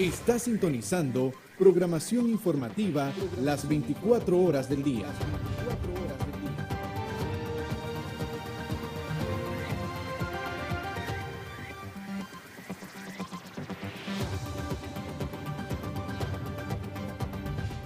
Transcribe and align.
Está 0.00 0.38
sintonizando 0.38 1.30
programación 1.58 2.30
informativa 2.30 3.12
las 3.42 3.68
24 3.68 4.40
horas 4.40 4.66
del 4.66 4.82
día. 4.82 5.04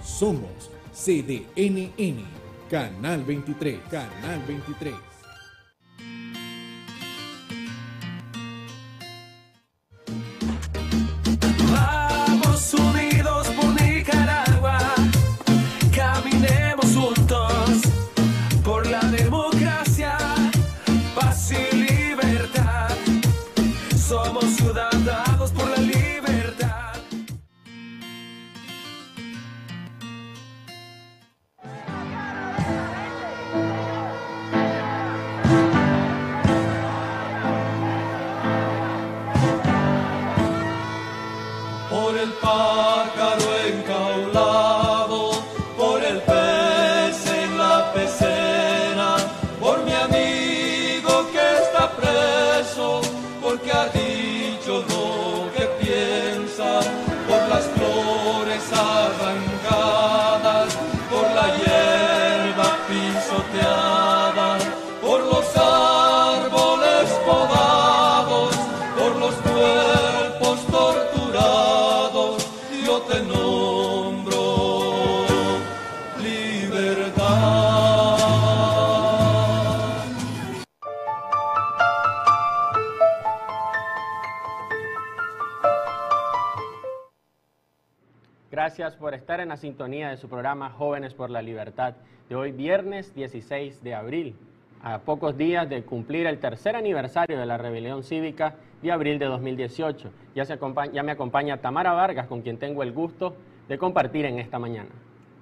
Somos 0.01 0.71
CDNN, 0.93 2.23
Canal 2.69 3.25
23, 3.25 3.77
Canal 3.91 4.41
23. 4.47 5.14
Gracias 88.55 88.95
por 88.95 89.13
estar 89.13 89.41
en 89.41 89.49
la 89.49 89.57
sintonía 89.57 90.07
de 90.07 90.15
su 90.15 90.29
programa 90.29 90.69
Jóvenes 90.69 91.13
por 91.13 91.29
la 91.29 91.41
Libertad 91.41 91.95
de 92.29 92.37
hoy 92.37 92.53
viernes 92.53 93.13
16 93.13 93.83
de 93.83 93.93
abril, 93.93 94.33
a 94.81 94.99
pocos 94.99 95.35
días 95.35 95.67
de 95.67 95.83
cumplir 95.83 96.25
el 96.25 96.39
tercer 96.39 96.77
aniversario 96.77 97.37
de 97.37 97.45
la 97.45 97.57
rebelión 97.57 98.01
cívica 98.01 98.55
de 98.81 98.93
abril 98.93 99.19
de 99.19 99.25
2018. 99.25 100.09
Ya, 100.35 100.45
se 100.45 100.57
ya 100.93 101.03
me 101.03 101.11
acompaña 101.11 101.57
Tamara 101.57 101.91
Vargas, 101.91 102.27
con 102.27 102.43
quien 102.43 102.57
tengo 102.57 102.81
el 102.81 102.93
gusto 102.93 103.35
de 103.67 103.77
compartir 103.77 104.23
en 104.23 104.39
esta 104.39 104.57
mañana. 104.57 104.89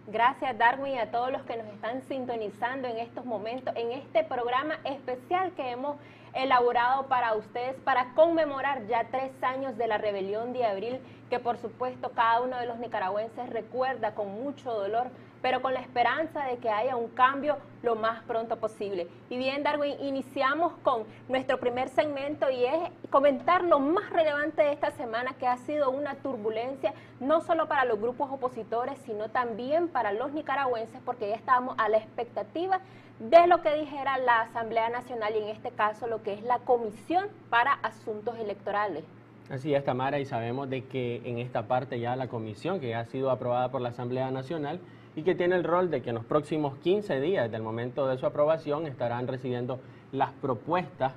Gracias 0.08 0.58
Darwin 0.58 0.95
y 0.95 0.97
a 0.97 1.11
todos 1.11 1.31
los 1.31 1.44
que 1.44 1.56
nos 1.56 1.67
están 1.67 2.02
sintonizando 2.08 2.88
en 2.88 2.97
estos 2.97 3.25
momentos, 3.25 3.75
en 3.78 3.91
este 3.91 4.23
programa 4.23 4.79
especial 4.85 5.52
que 5.52 5.69
hemos 5.69 5.97
elaborado 6.33 7.07
para 7.07 7.35
ustedes 7.35 7.75
para 7.83 8.13
conmemorar 8.13 8.88
ya 8.88 9.05
tres 9.11 9.31
años 9.44 9.77
de 9.77 9.88
la 9.88 9.97
rebelión 9.97 10.53
de 10.53 10.66
abril, 10.66 10.99
que 11.29 11.39
por 11.39 11.57
supuesto 11.57 12.11
cada 12.11 12.41
uno 12.41 12.57
de 12.57 12.66
los 12.66 12.79
nicaragüenses 12.79 13.49
recuerda 13.49 14.13
con 14.16 14.33
mucho 14.43 14.72
dolor, 14.72 15.07
pero 15.41 15.61
con 15.61 15.73
la 15.73 15.81
esperanza 15.81 16.45
de 16.45 16.57
que 16.57 16.69
haya 16.69 16.95
un 16.95 17.09
cambio 17.09 17.57
lo 17.81 17.95
más 17.95 18.23
pronto 18.23 18.57
posible. 18.57 19.07
Y 19.29 19.38
bien 19.38 19.61
Darwin, 19.61 19.99
iniciamos 19.99 20.72
con 20.83 21.03
nuestro 21.27 21.59
primer 21.59 21.89
segmento 21.89 22.49
y 22.49 22.63
es 22.63 22.79
comentar 23.09 23.63
lo 23.63 23.79
más 23.79 24.09
relevante 24.09 24.63
de 24.63 24.72
esta 24.72 24.91
semana 24.91 25.33
que 25.38 25.45
ha 25.45 25.57
sido 25.57 25.91
una 25.91 26.16
turbulencia 26.16 26.93
no 27.19 27.41
solo 27.41 27.67
para 27.67 27.83
los 27.83 27.99
grupos 27.99 28.31
opositores, 28.31 28.97
sino 28.99 29.29
también 29.29 29.89
para 29.89 30.13
los 30.13 30.31
nicaragüenses, 30.31 31.01
porque 31.03 31.29
ya 31.29 31.35
estábamos 31.35 31.75
a 31.77 31.89
la 31.89 31.97
expectativa 31.97 32.79
de 33.19 33.47
lo 33.47 33.62
que 33.62 33.74
dijera 33.75 34.18
la 34.18 34.41
Asamblea 34.41 34.90
Nacional 34.90 35.34
y 35.35 35.44
en 35.44 35.50
este 35.50 35.72
caso 35.72 36.07
lo 36.07 36.24
que 36.24 36.34
es 36.34 36.44
la 36.44 36.59
Comisión 36.59 37.28
para 37.50 37.74
Asuntos 37.74 38.38
Electorales. 38.40 39.03
Así 39.50 39.74
es, 39.74 39.84
Tamara, 39.84 40.19
y 40.19 40.25
sabemos 40.25 40.69
de 40.69 40.85
que 40.85 41.22
en 41.25 41.38
esta 41.38 41.68
parte 41.68 42.00
ya 42.00 42.16
la 42.16 42.28
comisión, 42.28 42.79
que 42.79 42.96
ha 42.96 43.06
sido 43.06 43.29
aprobada 43.29 43.69
por 43.69 43.81
la 43.81 43.90
Asamblea 43.90 44.31
Nacional 44.31 44.79
y 45.16 45.23
que 45.23 45.35
tiene 45.35 45.56
el 45.56 45.63
rol 45.63 45.91
de 45.91 46.02
que 46.02 46.09
en 46.09 46.16
los 46.16 46.25
próximos 46.25 46.78
15 46.78 47.19
días 47.19 47.52
del 47.52 47.62
momento 47.62 48.07
de 48.07 48.18
su 48.18 48.25
aprobación 48.25 48.88
estarán 48.88 49.28
recibiendo 49.28 49.79
las 50.12 50.31
propuestas, 50.31 51.13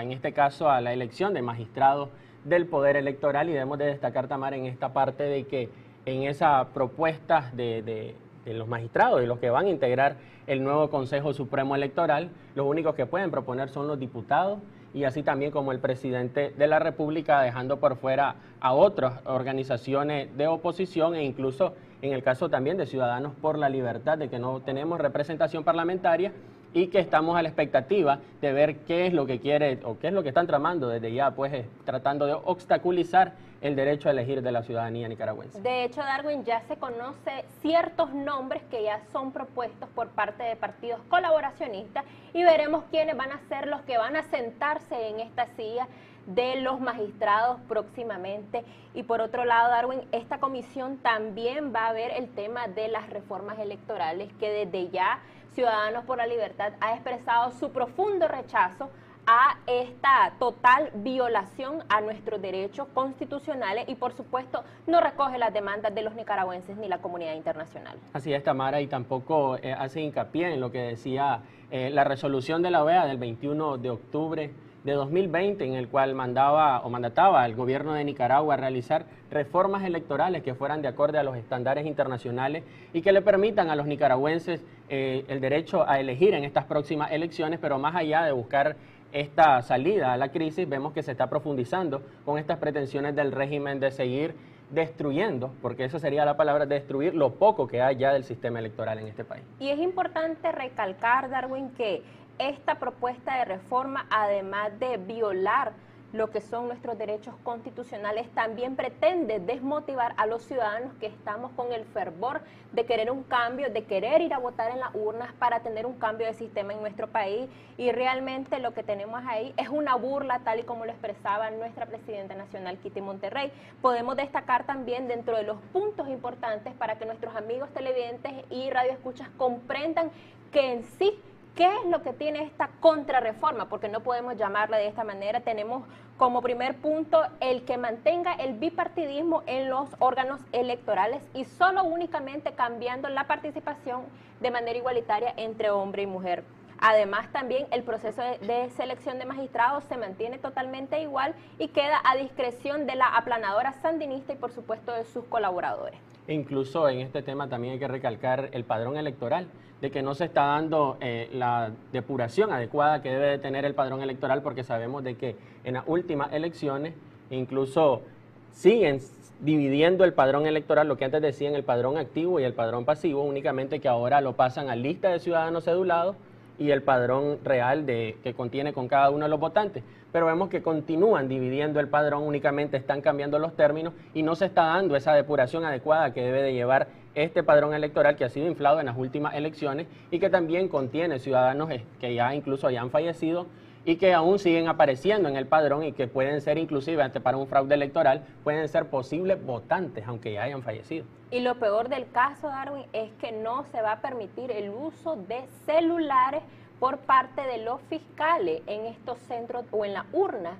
en 0.00 0.10
este 0.12 0.32
caso 0.32 0.68
a 0.68 0.80
la 0.80 0.92
elección 0.92 1.32
de 1.32 1.42
magistrados 1.42 2.08
del 2.44 2.66
Poder 2.66 2.96
Electoral 2.96 3.48
y 3.48 3.52
debemos 3.52 3.78
de 3.78 3.86
destacar, 3.86 4.26
Tamara, 4.26 4.56
en 4.56 4.66
esta 4.66 4.92
parte 4.92 5.22
de 5.24 5.44
que 5.44 5.68
en 6.06 6.22
esa 6.24 6.68
propuesta 6.74 7.50
de, 7.52 7.82
de- 7.82 8.14
de 8.44 8.54
los 8.54 8.66
magistrados 8.66 9.22
y 9.22 9.26
los 9.26 9.38
que 9.38 9.50
van 9.50 9.66
a 9.66 9.68
integrar 9.68 10.16
el 10.48 10.64
nuevo 10.64 10.90
Consejo 10.90 11.32
Supremo 11.32 11.76
Electoral, 11.76 12.30
los 12.54 12.66
únicos 12.66 12.94
que 12.94 13.06
pueden 13.06 13.30
proponer 13.30 13.68
son 13.68 13.86
los 13.86 14.00
diputados 14.00 14.58
y 14.94 15.04
así 15.04 15.22
también 15.22 15.52
como 15.52 15.70
el 15.70 15.78
presidente 15.78 16.50
de 16.56 16.66
la 16.66 16.78
República, 16.78 17.42
dejando 17.42 17.78
por 17.78 17.96
fuera 17.96 18.36
a 18.60 18.72
otras 18.72 19.20
organizaciones 19.26 20.34
de 20.36 20.46
oposición 20.46 21.14
e 21.14 21.22
incluso 21.22 21.74
en 22.00 22.12
el 22.12 22.22
caso 22.22 22.48
también 22.48 22.78
de 22.78 22.86
Ciudadanos 22.86 23.34
por 23.40 23.58
la 23.58 23.68
Libertad, 23.68 24.16
de 24.16 24.28
que 24.28 24.38
no 24.38 24.60
tenemos 24.60 24.98
representación 24.98 25.64
parlamentaria 25.64 26.32
y 26.72 26.88
que 26.88 26.98
estamos 26.98 27.36
a 27.36 27.42
la 27.42 27.48
expectativa 27.48 28.20
de 28.40 28.52
ver 28.52 28.76
qué 28.80 29.06
es 29.06 29.12
lo 29.12 29.26
que 29.26 29.40
quiere 29.40 29.80
o 29.84 29.98
qué 29.98 30.08
es 30.08 30.12
lo 30.12 30.22
que 30.22 30.28
están 30.28 30.46
tramando 30.46 30.88
desde 30.88 31.12
ya, 31.12 31.30
pues 31.30 31.52
eh, 31.52 31.66
tratando 31.84 32.26
de 32.26 32.34
obstaculizar 32.34 33.32
el 33.60 33.74
derecho 33.74 34.08
a 34.08 34.12
elegir 34.12 34.42
de 34.42 34.52
la 34.52 34.62
ciudadanía 34.62 35.08
nicaragüense. 35.08 35.60
De 35.60 35.84
hecho, 35.84 36.00
Darwin, 36.00 36.44
ya 36.44 36.60
se 36.68 36.76
conoce 36.76 37.44
ciertos 37.60 38.12
nombres 38.14 38.62
que 38.70 38.84
ya 38.84 39.02
son 39.12 39.32
propuestos 39.32 39.88
por 39.90 40.08
parte 40.08 40.44
de 40.44 40.56
partidos 40.56 41.00
colaboracionistas 41.08 42.04
y 42.32 42.44
veremos 42.44 42.84
quiénes 42.90 43.16
van 43.16 43.32
a 43.32 43.40
ser 43.48 43.66
los 43.66 43.80
que 43.82 43.98
van 43.98 44.16
a 44.16 44.22
sentarse 44.24 45.08
en 45.08 45.20
esta 45.20 45.46
silla 45.56 45.88
de 46.26 46.60
los 46.60 46.78
magistrados 46.78 47.58
próximamente. 47.68 48.62
Y 48.94 49.02
por 49.02 49.20
otro 49.20 49.44
lado, 49.44 49.70
Darwin, 49.70 50.02
esta 50.12 50.38
comisión 50.38 50.98
también 50.98 51.72
va 51.74 51.88
a 51.88 51.92
ver 51.92 52.12
el 52.16 52.28
tema 52.28 52.68
de 52.68 52.88
las 52.88 53.08
reformas 53.10 53.58
electorales 53.58 54.30
que 54.38 54.50
desde 54.50 54.90
ya 54.90 55.20
Ciudadanos 55.58 56.04
por 56.04 56.18
la 56.18 56.26
Libertad 56.28 56.74
ha 56.80 56.94
expresado 56.94 57.50
su 57.50 57.72
profundo 57.72 58.28
rechazo 58.28 58.90
a 59.26 59.58
esta 59.66 60.32
total 60.38 60.92
violación 60.94 61.82
a 61.88 62.00
nuestros 62.00 62.40
derechos 62.40 62.86
constitucionales 62.94 63.88
y 63.88 63.96
por 63.96 64.12
supuesto 64.12 64.62
no 64.86 65.00
recoge 65.00 65.36
las 65.36 65.52
demandas 65.52 65.92
de 65.92 66.02
los 66.02 66.14
nicaragüenses 66.14 66.76
ni 66.76 66.86
la 66.86 66.98
comunidad 66.98 67.34
internacional. 67.34 67.98
Así 68.12 68.32
es, 68.32 68.44
Tamara, 68.44 68.80
y 68.80 68.86
tampoco 68.86 69.56
eh, 69.56 69.72
hace 69.72 70.00
hincapié 70.00 70.54
en 70.54 70.60
lo 70.60 70.70
que 70.70 70.78
decía 70.78 71.40
eh, 71.72 71.90
la 71.90 72.04
resolución 72.04 72.62
de 72.62 72.70
la 72.70 72.84
OEA 72.84 73.06
del 73.06 73.18
21 73.18 73.78
de 73.78 73.90
octubre 73.90 74.52
de 74.84 74.92
2020, 74.92 75.64
en 75.64 75.74
el 75.74 75.88
cual 75.88 76.14
mandaba 76.14 76.80
o 76.80 76.90
mandataba 76.90 77.42
al 77.42 77.54
gobierno 77.54 77.94
de 77.94 78.04
Nicaragua 78.04 78.54
a 78.54 78.56
realizar 78.56 79.06
reformas 79.30 79.84
electorales 79.84 80.42
que 80.42 80.54
fueran 80.54 80.82
de 80.82 80.88
acorde 80.88 81.18
a 81.18 81.22
los 81.22 81.36
estándares 81.36 81.86
internacionales 81.86 82.64
y 82.92 83.02
que 83.02 83.12
le 83.12 83.22
permitan 83.22 83.70
a 83.70 83.76
los 83.76 83.86
nicaragüenses 83.86 84.64
eh, 84.88 85.24
el 85.28 85.40
derecho 85.40 85.88
a 85.88 86.00
elegir 86.00 86.34
en 86.34 86.44
estas 86.44 86.64
próximas 86.64 87.12
elecciones, 87.12 87.58
pero 87.60 87.78
más 87.78 87.94
allá 87.94 88.22
de 88.22 88.32
buscar 88.32 88.76
esta 89.12 89.62
salida 89.62 90.12
a 90.12 90.16
la 90.16 90.30
crisis, 90.30 90.68
vemos 90.68 90.92
que 90.92 91.02
se 91.02 91.12
está 91.12 91.28
profundizando 91.28 92.02
con 92.24 92.38
estas 92.38 92.58
pretensiones 92.58 93.16
del 93.16 93.32
régimen 93.32 93.80
de 93.80 93.90
seguir 93.90 94.34
destruyendo, 94.70 95.54
porque 95.62 95.84
esa 95.84 95.98
sería 95.98 96.24
la 96.24 96.36
palabra, 96.36 96.66
destruir 96.66 97.14
lo 97.14 97.34
poco 97.34 97.66
que 97.66 97.80
hay 97.80 97.96
ya 97.96 98.12
del 98.12 98.24
sistema 98.24 98.58
electoral 98.58 98.98
en 98.98 99.06
este 99.06 99.24
país. 99.24 99.44
Y 99.58 99.70
es 99.70 99.78
importante 99.78 100.52
recalcar, 100.52 101.30
Darwin, 101.30 101.70
que 101.70 102.02
esta 102.38 102.76
propuesta 102.78 103.36
de 103.36 103.44
reforma, 103.44 104.06
además 104.10 104.78
de 104.78 104.96
violar 104.96 105.72
lo 106.12 106.30
que 106.30 106.40
son 106.40 106.68
nuestros 106.68 106.96
derechos 106.96 107.34
constitucionales, 107.42 108.30
también 108.30 108.76
pretende 108.76 109.40
desmotivar 109.40 110.14
a 110.16 110.26
los 110.26 110.42
ciudadanos 110.42 110.94
que 110.94 111.06
estamos 111.06 111.52
con 111.52 111.72
el 111.72 111.84
fervor 111.84 112.40
de 112.72 112.86
querer 112.86 113.10
un 113.10 113.24
cambio, 113.24 113.70
de 113.70 113.84
querer 113.84 114.22
ir 114.22 114.32
a 114.32 114.38
votar 114.38 114.70
en 114.70 114.80
las 114.80 114.94
urnas 114.94 115.32
para 115.34 115.60
tener 115.60 115.84
un 115.84 115.98
cambio 115.98 116.26
de 116.26 116.32
sistema 116.32 116.72
en 116.72 116.80
nuestro 116.80 117.08
país. 117.08 117.50
Y 117.76 117.92
realmente 117.92 118.58
lo 118.58 118.72
que 118.72 118.82
tenemos 118.82 119.22
ahí 119.26 119.52
es 119.58 119.68
una 119.68 119.96
burla, 119.96 120.40
tal 120.40 120.60
y 120.60 120.62
como 120.62 120.86
lo 120.86 120.92
expresaba 120.92 121.50
nuestra 121.50 121.86
presidenta 121.86 122.34
nacional, 122.34 122.78
Kitty 122.78 123.02
Monterrey. 123.02 123.52
Podemos 123.82 124.16
destacar 124.16 124.64
también 124.64 125.08
dentro 125.08 125.36
de 125.36 125.42
los 125.42 125.58
puntos 125.72 126.08
importantes 126.08 126.72
para 126.74 126.98
que 126.98 127.04
nuestros 127.04 127.36
amigos 127.36 127.68
televidentes 127.74 128.32
y 128.50 128.70
radioescuchas 128.70 129.28
comprendan 129.36 130.10
que 130.52 130.72
en 130.72 130.84
sí 130.84 131.20
¿Qué 131.58 131.66
es 131.66 131.90
lo 131.90 132.02
que 132.02 132.12
tiene 132.12 132.44
esta 132.44 132.70
contrarreforma? 132.78 133.68
Porque 133.68 133.88
no 133.88 134.04
podemos 134.04 134.36
llamarla 134.36 134.76
de 134.76 134.86
esta 134.86 135.02
manera. 135.02 135.40
Tenemos 135.40 135.82
como 136.16 136.40
primer 136.40 136.76
punto 136.76 137.20
el 137.40 137.64
que 137.64 137.76
mantenga 137.76 138.34
el 138.34 138.54
bipartidismo 138.54 139.42
en 139.46 139.68
los 139.68 139.88
órganos 139.98 140.40
electorales 140.52 141.20
y 141.34 141.46
solo 141.46 141.82
únicamente 141.82 142.52
cambiando 142.52 143.08
la 143.08 143.26
participación 143.26 144.02
de 144.38 144.52
manera 144.52 144.78
igualitaria 144.78 145.34
entre 145.36 145.70
hombre 145.70 146.02
y 146.02 146.06
mujer. 146.06 146.44
Además, 146.78 147.26
también 147.32 147.66
el 147.72 147.82
proceso 147.82 148.22
de, 148.22 148.70
selección 148.76 149.18
de 149.18 149.24
magistrados 149.24 149.82
se 149.82 149.96
mantiene 149.96 150.38
totalmente 150.38 151.02
igual 151.02 151.34
y 151.58 151.66
queda 151.66 152.00
a 152.04 152.14
discreción 152.14 152.86
de 152.86 152.94
la 152.94 153.16
aplanadora 153.16 153.72
sandinista 153.82 154.32
y, 154.32 154.36
por 154.36 154.52
supuesto, 154.52 154.92
de 154.92 155.04
sus 155.04 155.24
colaboradores. 155.24 155.98
Incluso 156.28 156.88
en 156.88 157.00
este 157.00 157.22
tema 157.22 157.48
también 157.48 157.72
hay 157.72 157.78
que 157.80 157.88
recalcar 157.88 158.50
el 158.52 158.64
padrón 158.64 158.96
electoral 158.96 159.48
de 159.80 159.90
que 159.90 160.02
no 160.02 160.14
se 160.14 160.24
está 160.24 160.42
dando 160.46 160.96
eh, 161.00 161.28
la 161.32 161.70
depuración 161.92 162.52
adecuada 162.52 163.00
que 163.02 163.10
debe 163.10 163.26
de 163.26 163.38
tener 163.38 163.64
el 163.64 163.74
padrón 163.74 164.02
electoral 164.02 164.42
porque 164.42 164.64
sabemos 164.64 165.04
de 165.04 165.16
que 165.16 165.36
en 165.64 165.74
las 165.74 165.84
últimas 165.86 166.32
elecciones 166.32 166.94
incluso 167.30 168.02
siguen 168.50 169.00
dividiendo 169.40 170.04
el 170.04 170.12
padrón 170.12 170.46
electoral, 170.46 170.88
lo 170.88 170.96
que 170.96 171.04
antes 171.04 171.22
decían 171.22 171.54
el 171.54 171.62
padrón 171.62 171.96
activo 171.96 172.40
y 172.40 172.44
el 172.44 172.54
padrón 172.54 172.84
pasivo, 172.84 173.22
únicamente 173.22 173.78
que 173.78 173.88
ahora 173.88 174.20
lo 174.20 174.34
pasan 174.34 174.68
a 174.68 174.74
lista 174.74 175.10
de 175.10 175.20
ciudadanos 175.20 175.64
cedulados 175.64 176.16
y 176.58 176.70
el 176.72 176.82
padrón 176.82 177.38
real 177.44 177.86
de, 177.86 178.16
que 178.24 178.34
contiene 178.34 178.72
con 178.72 178.88
cada 178.88 179.10
uno 179.10 179.26
de 179.26 179.28
los 179.28 179.38
votantes. 179.38 179.84
Pero 180.10 180.26
vemos 180.26 180.48
que 180.48 180.62
continúan 180.62 181.28
dividiendo 181.28 181.78
el 181.78 181.88
padrón, 181.88 182.24
únicamente 182.24 182.76
están 182.76 183.00
cambiando 183.00 183.38
los 183.38 183.54
términos 183.54 183.92
y 184.14 184.22
no 184.22 184.34
se 184.34 184.46
está 184.46 184.64
dando 184.64 184.96
esa 184.96 185.12
depuración 185.12 185.64
adecuada 185.64 186.12
que 186.12 186.22
debe 186.22 186.42
de 186.42 186.52
llevar 186.52 186.88
este 187.18 187.42
padrón 187.42 187.74
electoral 187.74 188.16
que 188.16 188.24
ha 188.24 188.28
sido 188.28 188.46
inflado 188.46 188.80
en 188.80 188.86
las 188.86 188.96
últimas 188.96 189.34
elecciones 189.34 189.86
y 190.10 190.18
que 190.18 190.30
también 190.30 190.68
contiene 190.68 191.18
ciudadanos 191.18 191.68
que 192.00 192.14
ya 192.14 192.34
incluso 192.34 192.66
hayan 192.66 192.90
fallecido 192.90 193.46
y 193.84 193.96
que 193.96 194.12
aún 194.12 194.38
siguen 194.38 194.68
apareciendo 194.68 195.28
en 195.28 195.36
el 195.36 195.46
padrón 195.46 195.82
y 195.82 195.92
que 195.92 196.08
pueden 196.08 196.40
ser 196.40 196.58
inclusive 196.58 197.02
ante 197.02 197.20
para 197.20 197.36
un 197.36 197.46
fraude 197.46 197.74
electoral, 197.74 198.22
pueden 198.44 198.68
ser 198.68 198.90
posibles 198.90 199.42
votantes 199.44 200.04
aunque 200.06 200.32
ya 200.34 200.42
hayan 200.42 200.62
fallecido. 200.62 201.06
Y 201.30 201.40
lo 201.40 201.58
peor 201.58 201.88
del 201.88 202.10
caso, 202.10 202.48
Darwin, 202.48 202.84
es 202.92 203.10
que 203.20 203.32
no 203.32 203.64
se 203.64 203.80
va 203.80 203.92
a 203.92 204.00
permitir 204.00 204.50
el 204.50 204.70
uso 204.70 205.16
de 205.16 205.42
celulares 205.64 206.42
por 206.78 206.98
parte 206.98 207.42
de 207.42 207.64
los 207.64 207.80
fiscales 207.88 208.62
en 208.66 208.86
estos 208.86 209.18
centros 209.20 209.64
o 209.70 209.84
en 209.84 209.94
la 209.94 210.06
urna 210.12 210.52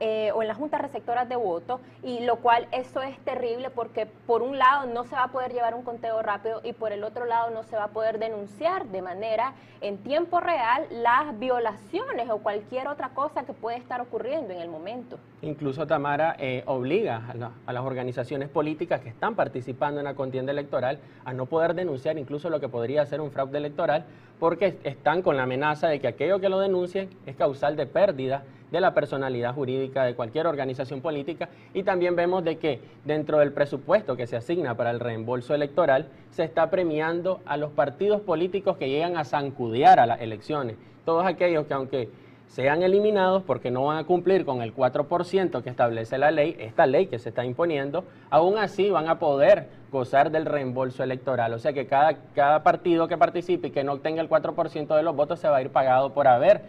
eh, 0.00 0.30
o 0.34 0.42
en 0.42 0.48
las 0.48 0.56
juntas 0.56 0.80
receptoras 0.80 1.28
de 1.28 1.36
votos, 1.36 1.80
y 2.02 2.20
lo 2.20 2.36
cual 2.36 2.68
eso 2.72 3.00
es 3.00 3.18
terrible 3.20 3.70
porque 3.70 4.06
por 4.26 4.42
un 4.42 4.58
lado 4.58 4.86
no 4.86 5.04
se 5.04 5.14
va 5.14 5.24
a 5.24 5.28
poder 5.28 5.52
llevar 5.52 5.74
un 5.74 5.82
conteo 5.82 6.20
rápido 6.22 6.60
y 6.64 6.72
por 6.72 6.92
el 6.92 7.02
otro 7.04 7.24
lado 7.24 7.50
no 7.50 7.62
se 7.62 7.76
va 7.76 7.84
a 7.84 7.88
poder 7.88 8.18
denunciar 8.18 8.86
de 8.86 9.02
manera 9.02 9.54
en 9.80 9.98
tiempo 9.98 10.40
real 10.40 10.86
las 10.90 11.38
violaciones 11.38 12.28
o 12.30 12.38
cualquier 12.38 12.88
otra 12.88 13.10
cosa 13.10 13.44
que 13.44 13.52
puede 13.52 13.78
estar 13.78 14.00
ocurriendo 14.00 14.52
en 14.52 14.60
el 14.60 14.68
momento. 14.68 15.18
Incluso 15.42 15.86
Tamara 15.86 16.36
eh, 16.38 16.62
obliga 16.66 17.22
a, 17.28 17.50
a 17.66 17.72
las 17.72 17.82
organizaciones 17.82 18.48
políticas 18.48 19.00
que 19.00 19.08
están 19.08 19.34
participando 19.34 20.00
en 20.00 20.04
la 20.04 20.14
contienda 20.14 20.52
electoral 20.52 20.98
a 21.24 21.32
no 21.32 21.46
poder 21.46 21.74
denunciar 21.74 22.18
incluso 22.18 22.50
lo 22.50 22.60
que 22.60 22.68
podría 22.68 23.06
ser 23.06 23.20
un 23.20 23.30
fraude 23.30 23.58
electoral 23.58 24.04
porque 24.38 24.78
están 24.84 25.22
con 25.22 25.36
la 25.36 25.44
amenaza 25.44 25.88
de 25.88 26.00
que 26.00 26.08
aquello 26.08 26.40
que 26.40 26.48
lo 26.48 26.60
denuncien 26.60 27.08
es 27.26 27.36
causal 27.36 27.76
de 27.76 27.86
pérdida 27.86 28.44
de 28.70 28.80
la 28.80 28.94
personalidad 28.94 29.54
jurídica 29.54 30.04
de 30.04 30.14
cualquier 30.14 30.46
organización 30.46 31.00
política 31.00 31.48
y 31.72 31.82
también 31.82 32.16
vemos 32.16 32.44
de 32.44 32.58
que 32.58 32.80
dentro 33.04 33.38
del 33.38 33.52
presupuesto 33.52 34.16
que 34.16 34.26
se 34.26 34.36
asigna 34.36 34.76
para 34.76 34.90
el 34.90 35.00
reembolso 35.00 35.54
electoral 35.54 36.08
se 36.30 36.44
está 36.44 36.68
premiando 36.68 37.40
a 37.46 37.56
los 37.56 37.70
partidos 37.70 38.20
políticos 38.20 38.76
que 38.76 38.88
llegan 38.88 39.16
a 39.16 39.24
zancudear 39.24 40.00
a 40.00 40.06
las 40.06 40.20
elecciones. 40.20 40.76
Todos 41.04 41.24
aquellos 41.24 41.66
que 41.66 41.74
aunque 41.74 42.08
sean 42.48 42.82
eliminados 42.82 43.42
porque 43.42 43.70
no 43.70 43.86
van 43.86 43.98
a 43.98 44.04
cumplir 44.04 44.44
con 44.44 44.62
el 44.62 44.74
4% 44.74 45.62
que 45.62 45.70
establece 45.70 46.18
la 46.18 46.30
ley, 46.30 46.56
esta 46.58 46.86
ley 46.86 47.06
que 47.06 47.18
se 47.18 47.28
está 47.28 47.44
imponiendo, 47.44 48.04
aún 48.30 48.58
así 48.58 48.90
van 48.90 49.08
a 49.08 49.18
poder 49.18 49.68
gozar 49.90 50.30
del 50.30 50.46
reembolso 50.46 51.02
electoral. 51.02 51.52
O 51.52 51.58
sea 51.58 51.72
que 51.72 51.86
cada, 51.86 52.14
cada 52.34 52.62
partido 52.62 53.08
que 53.08 53.16
participe 53.16 53.68
y 53.68 53.70
que 53.70 53.84
no 53.84 53.94
obtenga 53.94 54.22
el 54.22 54.28
4% 54.28 54.96
de 54.96 55.02
los 55.02 55.14
votos 55.16 55.40
se 55.40 55.48
va 55.48 55.58
a 55.58 55.62
ir 55.62 55.70
pagado 55.70 56.12
por 56.12 56.28
haber 56.28 56.62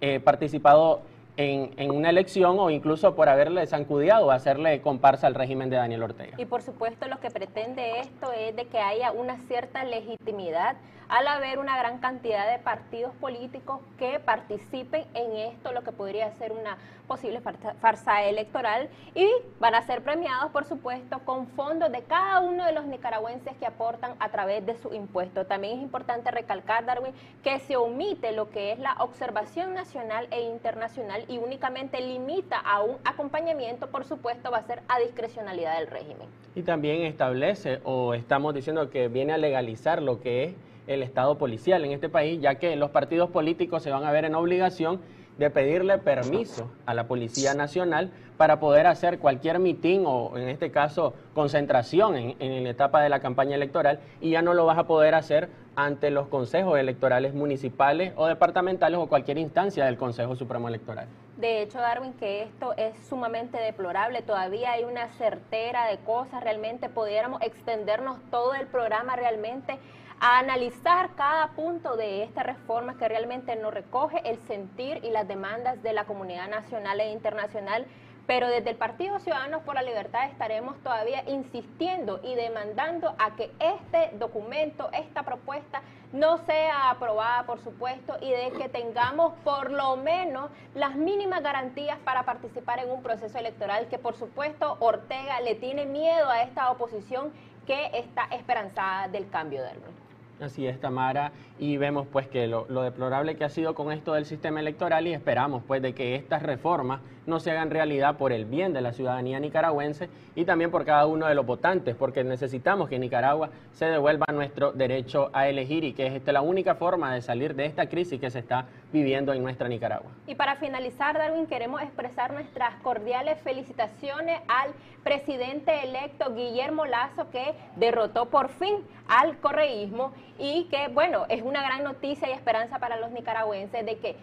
eh, 0.00 0.20
participado 0.20 1.02
en, 1.36 1.72
en, 1.76 1.90
una 1.90 2.10
elección 2.10 2.58
o 2.58 2.70
incluso 2.70 3.14
por 3.14 3.28
haberle 3.28 3.66
zancudeado 3.66 4.26
o 4.26 4.30
hacerle 4.30 4.80
comparsa 4.80 5.26
al 5.26 5.34
régimen 5.34 5.68
de 5.68 5.76
Daniel 5.76 6.02
Ortega. 6.02 6.36
Y 6.38 6.44
por 6.44 6.62
supuesto 6.62 7.08
lo 7.08 7.18
que 7.20 7.30
pretende 7.30 8.00
esto 8.00 8.32
es 8.32 8.54
de 8.54 8.66
que 8.66 8.78
haya 8.78 9.10
una 9.10 9.36
cierta 9.48 9.84
legitimidad 9.84 10.76
al 11.08 11.26
haber 11.28 11.58
una 11.58 11.76
gran 11.78 11.98
cantidad 11.98 12.50
de 12.50 12.58
partidos 12.58 13.14
políticos 13.16 13.80
que 13.98 14.18
participen 14.20 15.04
en 15.14 15.36
esto, 15.52 15.72
lo 15.72 15.82
que 15.82 15.92
podría 15.92 16.30
ser 16.38 16.52
una 16.52 16.76
posible 17.06 17.42
farsa 17.80 18.24
electoral 18.24 18.88
y 19.14 19.28
van 19.60 19.74
a 19.74 19.82
ser 19.82 20.02
premiados, 20.02 20.50
por 20.52 20.64
supuesto, 20.64 21.18
con 21.20 21.46
fondos 21.48 21.92
de 21.92 22.02
cada 22.02 22.40
uno 22.40 22.64
de 22.64 22.72
los 22.72 22.86
nicaragüenses 22.86 23.54
que 23.56 23.66
aportan 23.66 24.14
a 24.18 24.30
través 24.30 24.64
de 24.64 24.76
su 24.76 24.94
impuesto. 24.94 25.44
También 25.44 25.78
es 25.78 25.82
importante 25.82 26.30
recalcar, 26.30 26.86
Darwin, 26.86 27.12
que 27.42 27.58
se 27.60 27.76
omite 27.76 28.32
lo 28.32 28.50
que 28.50 28.72
es 28.72 28.78
la 28.78 28.94
observación 29.00 29.74
nacional 29.74 30.28
e 30.30 30.42
internacional 30.42 31.24
y 31.28 31.38
únicamente 31.38 32.00
limita 32.00 32.58
a 32.58 32.82
un 32.82 32.96
acompañamiento, 33.04 33.88
por 33.88 34.04
supuesto, 34.04 34.50
va 34.50 34.58
a 34.58 34.62
ser 34.62 34.82
a 34.88 34.98
discrecionalidad 34.98 35.78
del 35.78 35.88
régimen. 35.88 36.28
Y 36.54 36.62
también 36.62 37.02
establece, 37.02 37.80
o 37.84 38.14
estamos 38.14 38.54
diciendo 38.54 38.88
que 38.88 39.08
viene 39.08 39.32
a 39.34 39.38
legalizar 39.38 40.00
lo 40.00 40.20
que 40.20 40.44
es 40.44 40.54
el 40.86 41.02
Estado 41.02 41.38
policial 41.38 41.84
en 41.84 41.92
este 41.92 42.08
país, 42.08 42.40
ya 42.40 42.56
que 42.56 42.76
los 42.76 42.90
partidos 42.90 43.30
políticos 43.30 43.82
se 43.82 43.90
van 43.90 44.04
a 44.04 44.12
ver 44.12 44.24
en 44.24 44.34
obligación 44.34 45.00
de 45.38 45.50
pedirle 45.50 45.98
permiso 45.98 46.70
a 46.86 46.94
la 46.94 47.08
Policía 47.08 47.54
Nacional 47.54 48.10
para 48.36 48.60
poder 48.60 48.86
hacer 48.86 49.18
cualquier 49.18 49.58
mitin 49.58 50.04
o 50.06 50.36
en 50.36 50.48
este 50.48 50.70
caso 50.70 51.14
concentración 51.34 52.16
en, 52.16 52.36
en, 52.38 52.64
la 52.64 52.70
etapa 52.70 53.02
de 53.02 53.08
la 53.08 53.20
campaña 53.20 53.56
electoral 53.56 54.00
y 54.20 54.30
ya 54.30 54.42
no 54.42 54.54
lo 54.54 54.66
vas 54.66 54.78
a 54.78 54.86
poder 54.86 55.14
hacer 55.14 55.48
ante 55.76 56.10
los 56.10 56.28
consejos 56.28 56.78
electorales 56.78 57.34
municipales 57.34 58.12
o 58.16 58.26
departamentales 58.26 58.98
o 58.98 59.08
cualquier 59.08 59.38
instancia 59.38 59.84
del 59.84 59.96
Consejo 59.96 60.36
Supremo 60.36 60.68
Electoral. 60.68 61.08
De 61.36 61.62
hecho, 61.62 61.78
Darwin, 61.78 62.12
que 62.12 62.42
esto 62.42 62.74
es 62.76 62.94
sumamente 63.08 63.58
deplorable, 63.58 64.22
todavía 64.22 64.72
hay 64.72 64.84
una 64.84 65.08
certera 65.14 65.86
de 65.88 65.98
cosas, 65.98 66.44
realmente 66.44 66.88
pudiéramos 66.88 67.42
extendernos 67.42 68.18
todo 68.30 68.54
el 68.54 68.68
programa 68.68 69.16
realmente 69.16 69.78
a 70.20 70.38
analizar 70.38 71.14
cada 71.16 71.48
punto 71.52 71.96
de 71.96 72.22
esta 72.22 72.42
reforma 72.42 72.96
que 72.96 73.08
realmente 73.08 73.56
no 73.56 73.70
recoge 73.70 74.28
el 74.28 74.38
sentir 74.46 75.04
y 75.04 75.10
las 75.10 75.28
demandas 75.28 75.82
de 75.82 75.92
la 75.92 76.04
comunidad 76.04 76.48
nacional 76.48 77.00
e 77.00 77.10
internacional. 77.10 77.86
Pero 78.26 78.48
desde 78.48 78.70
el 78.70 78.76
Partido 78.76 79.18
Ciudadanos 79.18 79.62
por 79.64 79.74
la 79.74 79.82
Libertad 79.82 80.30
estaremos 80.30 80.78
todavía 80.82 81.22
insistiendo 81.28 82.20
y 82.22 82.34
demandando 82.34 83.14
a 83.18 83.36
que 83.36 83.52
este 83.58 84.16
documento, 84.16 84.88
esta 84.92 85.24
propuesta, 85.24 85.82
no 86.12 86.38
sea 86.46 86.88
aprobada, 86.90 87.44
por 87.44 87.62
supuesto, 87.62 88.16
y 88.22 88.30
de 88.30 88.52
que 88.52 88.70
tengamos 88.70 89.34
por 89.44 89.70
lo 89.70 89.96
menos 89.96 90.50
las 90.74 90.94
mínimas 90.94 91.42
garantías 91.42 91.98
para 91.98 92.22
participar 92.22 92.78
en 92.78 92.90
un 92.90 93.02
proceso 93.02 93.36
electoral 93.36 93.88
que, 93.88 93.98
por 93.98 94.14
supuesto, 94.16 94.78
Ortega 94.80 95.40
le 95.40 95.56
tiene 95.56 95.84
miedo 95.84 96.30
a 96.30 96.42
esta 96.42 96.70
oposición 96.70 97.30
que 97.66 97.90
está 97.92 98.24
esperanzada 98.30 99.08
del 99.08 99.28
cambio 99.28 99.62
del 99.64 99.80
mundo. 99.80 100.03
Así 100.44 100.66
es, 100.66 100.78
Tamara, 100.78 101.32
y 101.58 101.78
vemos 101.78 102.06
pues 102.06 102.28
que 102.28 102.46
lo, 102.46 102.66
lo, 102.68 102.82
deplorable 102.82 103.34
que 103.36 103.44
ha 103.44 103.48
sido 103.48 103.74
con 103.74 103.90
esto 103.90 104.12
del 104.12 104.26
sistema 104.26 104.60
electoral 104.60 105.06
y 105.06 105.14
esperamos 105.14 105.62
pues 105.66 105.80
de 105.80 105.94
que 105.94 106.14
estas 106.16 106.42
reformas 106.42 107.00
no 107.26 107.40
se 107.40 107.50
hagan 107.50 107.70
realidad 107.70 108.16
por 108.16 108.32
el 108.32 108.44
bien 108.44 108.72
de 108.72 108.80
la 108.82 108.92
ciudadanía 108.92 109.40
nicaragüense 109.40 110.10
y 110.34 110.44
también 110.44 110.70
por 110.70 110.84
cada 110.84 111.06
uno 111.06 111.26
de 111.26 111.34
los 111.34 111.46
votantes, 111.46 111.94
porque 111.94 112.24
necesitamos 112.24 112.88
que 112.88 112.98
Nicaragua 112.98 113.50
se 113.72 113.86
devuelva 113.86 114.26
nuestro 114.32 114.72
derecho 114.72 115.30
a 115.32 115.48
elegir 115.48 115.84
y 115.84 115.92
que 115.92 116.06
es 116.06 116.14
esta 116.14 116.32
la 116.32 116.42
única 116.42 116.74
forma 116.74 117.14
de 117.14 117.22
salir 117.22 117.54
de 117.54 117.66
esta 117.66 117.88
crisis 117.88 118.20
que 118.20 118.30
se 118.30 118.40
está 118.40 118.66
viviendo 118.92 119.32
en 119.32 119.42
nuestra 119.42 119.68
Nicaragua. 119.68 120.10
Y 120.26 120.34
para 120.34 120.56
finalizar, 120.56 121.16
Darwin, 121.16 121.46
queremos 121.46 121.80
expresar 121.82 122.32
nuestras 122.32 122.74
cordiales 122.82 123.40
felicitaciones 123.40 124.40
al 124.48 124.72
presidente 125.04 125.84
electo 125.84 126.34
Guillermo 126.34 126.86
Lazo 126.86 127.30
que 127.30 127.54
derrotó 127.76 128.26
por 128.26 128.48
fin 128.48 128.78
al 129.06 129.38
correísmo 129.38 130.12
y 130.38 130.64
que, 130.64 130.88
bueno, 130.88 131.26
es 131.28 131.42
una 131.42 131.62
gran 131.62 131.84
noticia 131.84 132.28
y 132.28 132.32
esperanza 132.32 132.78
para 132.78 132.96
los 132.96 133.10
nicaragüenses 133.10 133.84
de 133.84 133.98
que 133.98 134.16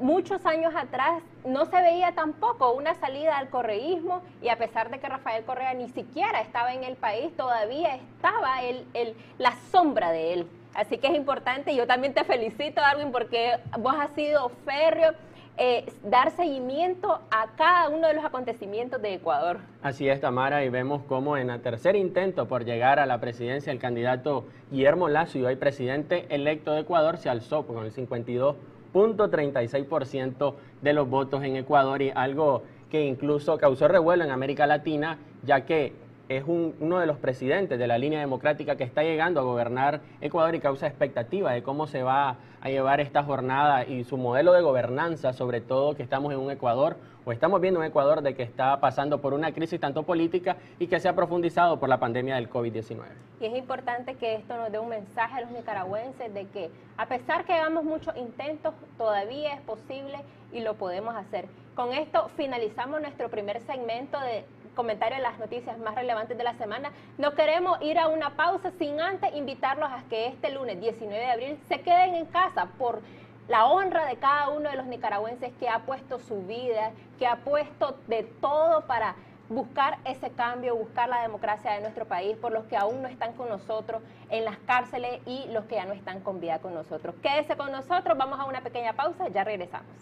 muchos 0.00 0.44
años 0.44 0.74
atrás 0.76 1.22
no 1.44 1.64
se 1.66 1.80
veía 1.80 2.12
tampoco 2.12 2.72
una 2.72 2.94
salida 2.94 3.38
al 3.38 3.48
correísmo 3.48 4.20
y 4.42 4.48
a 4.48 4.58
pesar 4.58 4.90
de 4.90 4.98
que 4.98 5.08
Rafael 5.08 5.44
Correa 5.44 5.72
ni 5.74 5.88
siquiera 5.88 6.40
estaba 6.40 6.74
en 6.74 6.84
el 6.84 6.96
país, 6.96 7.34
todavía 7.36 7.94
estaba 7.94 8.62
el, 8.62 8.84
el, 8.92 9.16
la 9.38 9.54
sombra 9.70 10.10
de 10.10 10.34
él. 10.34 10.50
Así 10.74 10.98
que 10.98 11.06
es 11.06 11.14
importante, 11.14 11.74
yo 11.74 11.86
también 11.86 12.12
te 12.12 12.24
felicito, 12.24 12.82
Darwin, 12.82 13.10
porque 13.10 13.58
vos 13.78 13.94
has 13.98 14.10
sido 14.10 14.50
férreo 14.66 15.14
eh, 15.58 15.86
dar 16.04 16.32
seguimiento 16.32 17.18
a 17.30 17.46
cada 17.56 17.88
uno 17.88 18.08
de 18.08 18.14
los 18.14 18.22
acontecimientos 18.24 19.00
de 19.00 19.14
Ecuador. 19.14 19.60
Así 19.82 20.06
es, 20.08 20.20
Tamara, 20.20 20.64
y 20.64 20.68
vemos 20.68 21.02
cómo 21.08 21.38
en 21.38 21.48
el 21.48 21.62
tercer 21.62 21.96
intento 21.96 22.46
por 22.46 22.64
llegar 22.64 22.98
a 22.98 23.06
la 23.06 23.20
presidencia, 23.20 23.72
el 23.72 23.78
candidato 23.78 24.44
Guillermo 24.70 25.08
Lazo, 25.08 25.38
y 25.38 25.44
hoy 25.44 25.56
presidente 25.56 26.26
electo 26.28 26.72
de 26.72 26.80
Ecuador, 26.80 27.16
se 27.16 27.30
alzó 27.30 27.66
con 27.66 27.82
el 27.84 27.92
52.36% 27.92 30.54
de 30.82 30.92
los 30.92 31.08
votos 31.08 31.42
en 31.42 31.56
Ecuador 31.56 32.02
y 32.02 32.12
algo 32.14 32.64
que 32.90 33.06
incluso 33.06 33.56
causó 33.56 33.88
revuelo 33.88 34.24
en 34.24 34.30
América 34.30 34.66
Latina, 34.66 35.16
ya 35.42 35.62
que 35.62 35.94
es 36.28 36.44
uno 36.46 36.98
de 36.98 37.06
los 37.06 37.18
presidentes 37.18 37.78
de 37.78 37.86
la 37.86 37.98
línea 37.98 38.20
democrática 38.20 38.76
que 38.76 38.84
está 38.84 39.02
llegando 39.02 39.40
a 39.40 39.44
gobernar 39.44 40.00
Ecuador 40.20 40.54
y 40.54 40.60
causa 40.60 40.86
expectativa 40.86 41.52
de 41.52 41.62
cómo 41.62 41.86
se 41.86 42.02
va 42.02 42.36
a 42.60 42.68
llevar 42.68 43.00
esta 43.00 43.22
jornada 43.22 43.84
y 43.84 44.04
su 44.04 44.16
modelo 44.16 44.52
de 44.52 44.62
gobernanza, 44.62 45.32
sobre 45.32 45.60
todo 45.60 45.94
que 45.94 46.02
estamos 46.02 46.32
en 46.32 46.40
un 46.40 46.50
Ecuador 46.50 46.96
o 47.24 47.32
estamos 47.32 47.60
viendo 47.60 47.80
un 47.80 47.86
Ecuador 47.86 48.22
de 48.22 48.34
que 48.34 48.42
está 48.42 48.80
pasando 48.80 49.20
por 49.20 49.34
una 49.34 49.52
crisis 49.52 49.80
tanto 49.80 50.04
política 50.04 50.56
y 50.78 50.86
que 50.86 50.98
se 51.00 51.08
ha 51.08 51.14
profundizado 51.14 51.78
por 51.78 51.88
la 51.88 51.98
pandemia 51.98 52.36
del 52.36 52.48
COVID-19. 52.50 53.04
Y 53.40 53.46
es 53.46 53.56
importante 53.56 54.14
que 54.14 54.36
esto 54.36 54.56
nos 54.56 54.72
dé 54.72 54.78
un 54.78 54.88
mensaje 54.88 55.38
a 55.38 55.40
los 55.42 55.50
nicaragüenses 55.50 56.32
de 56.32 56.46
que 56.46 56.70
a 56.96 57.06
pesar 57.06 57.44
que 57.44 57.52
hagamos 57.52 57.84
muchos 57.84 58.16
intentos, 58.16 58.74
todavía 58.96 59.54
es 59.54 59.60
posible 59.60 60.18
y 60.52 60.60
lo 60.60 60.74
podemos 60.74 61.14
hacer. 61.14 61.46
Con 61.74 61.92
esto 61.92 62.30
finalizamos 62.36 63.00
nuestro 63.00 63.28
primer 63.28 63.60
segmento 63.60 64.18
de 64.20 64.44
comentario 64.76 65.16
de 65.16 65.22
las 65.22 65.38
noticias 65.40 65.76
más 65.78 65.96
relevantes 65.96 66.38
de 66.38 66.44
la 66.44 66.54
semana. 66.54 66.92
No 67.18 67.34
queremos 67.34 67.82
ir 67.82 67.98
a 67.98 68.06
una 68.06 68.36
pausa 68.36 68.70
sin 68.78 69.00
antes 69.00 69.34
invitarlos 69.34 69.90
a 69.90 70.04
que 70.08 70.28
este 70.28 70.50
lunes 70.50 70.80
19 70.80 71.18
de 71.18 71.30
abril 71.30 71.58
se 71.66 71.80
queden 71.80 72.14
en 72.14 72.26
casa 72.26 72.68
por 72.78 73.00
la 73.48 73.66
honra 73.66 74.06
de 74.06 74.16
cada 74.16 74.50
uno 74.50 74.70
de 74.70 74.76
los 74.76 74.86
nicaragüenses 74.86 75.52
que 75.58 75.68
ha 75.68 75.80
puesto 75.80 76.20
su 76.20 76.42
vida, 76.42 76.92
que 77.18 77.26
ha 77.26 77.36
puesto 77.36 77.96
de 78.06 78.22
todo 78.40 78.86
para 78.86 79.16
buscar 79.48 79.98
ese 80.04 80.30
cambio, 80.30 80.76
buscar 80.76 81.08
la 81.08 81.22
democracia 81.22 81.72
de 81.72 81.80
nuestro 81.80 82.04
país, 82.04 82.36
por 82.36 82.52
los 82.52 82.64
que 82.64 82.76
aún 82.76 83.02
no 83.02 83.08
están 83.08 83.32
con 83.34 83.48
nosotros 83.48 84.02
en 84.30 84.44
las 84.44 84.58
cárceles 84.58 85.20
y 85.26 85.46
los 85.52 85.64
que 85.66 85.76
ya 85.76 85.84
no 85.84 85.92
están 85.92 86.20
con 86.20 86.40
vida 86.40 86.58
con 86.58 86.74
nosotros. 86.74 87.14
Quédese 87.22 87.56
con 87.56 87.70
nosotros, 87.70 88.18
vamos 88.18 88.40
a 88.40 88.44
una 88.44 88.60
pequeña 88.60 88.92
pausa, 88.92 89.28
ya 89.28 89.44
regresamos. 89.44 89.94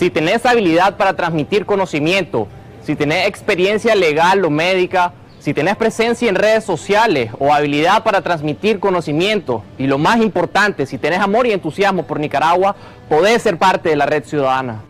Si 0.00 0.08
tenés 0.08 0.46
habilidad 0.46 0.96
para 0.96 1.12
transmitir 1.12 1.66
conocimiento, 1.66 2.48
si 2.82 2.96
tenés 2.96 3.28
experiencia 3.28 3.94
legal 3.94 4.42
o 4.46 4.48
médica, 4.48 5.12
si 5.40 5.52
tenés 5.52 5.76
presencia 5.76 6.26
en 6.30 6.36
redes 6.36 6.64
sociales 6.64 7.30
o 7.38 7.52
habilidad 7.52 8.02
para 8.02 8.22
transmitir 8.22 8.80
conocimiento, 8.80 9.62
y 9.76 9.86
lo 9.86 9.98
más 9.98 10.16
importante, 10.22 10.86
si 10.86 10.96
tenés 10.96 11.20
amor 11.20 11.46
y 11.46 11.52
entusiasmo 11.52 12.04
por 12.04 12.18
Nicaragua, 12.18 12.76
podés 13.10 13.42
ser 13.42 13.58
parte 13.58 13.90
de 13.90 13.96
la 13.96 14.06
red 14.06 14.24
ciudadana. 14.24 14.80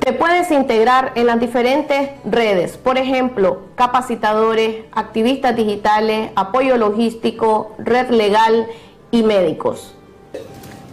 Te 0.00 0.12
puedes 0.12 0.50
integrar 0.50 1.12
en 1.14 1.28
las 1.28 1.40
diferentes 1.40 2.10
redes, 2.26 2.76
por 2.76 2.98
ejemplo, 2.98 3.68
capacitadores, 3.74 4.84
activistas 4.92 5.56
digitales, 5.56 6.28
apoyo 6.36 6.76
logístico, 6.76 7.74
red 7.78 8.10
legal 8.10 8.66
y 9.10 9.22
médicos. 9.22 9.94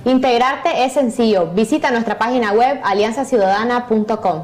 Integrarte 0.06 0.86
es 0.86 0.94
sencillo. 0.94 1.48
Visita 1.48 1.90
nuestra 1.90 2.20
página 2.20 2.52
web 2.52 2.80
alianzaciudadana.com. 2.84 4.44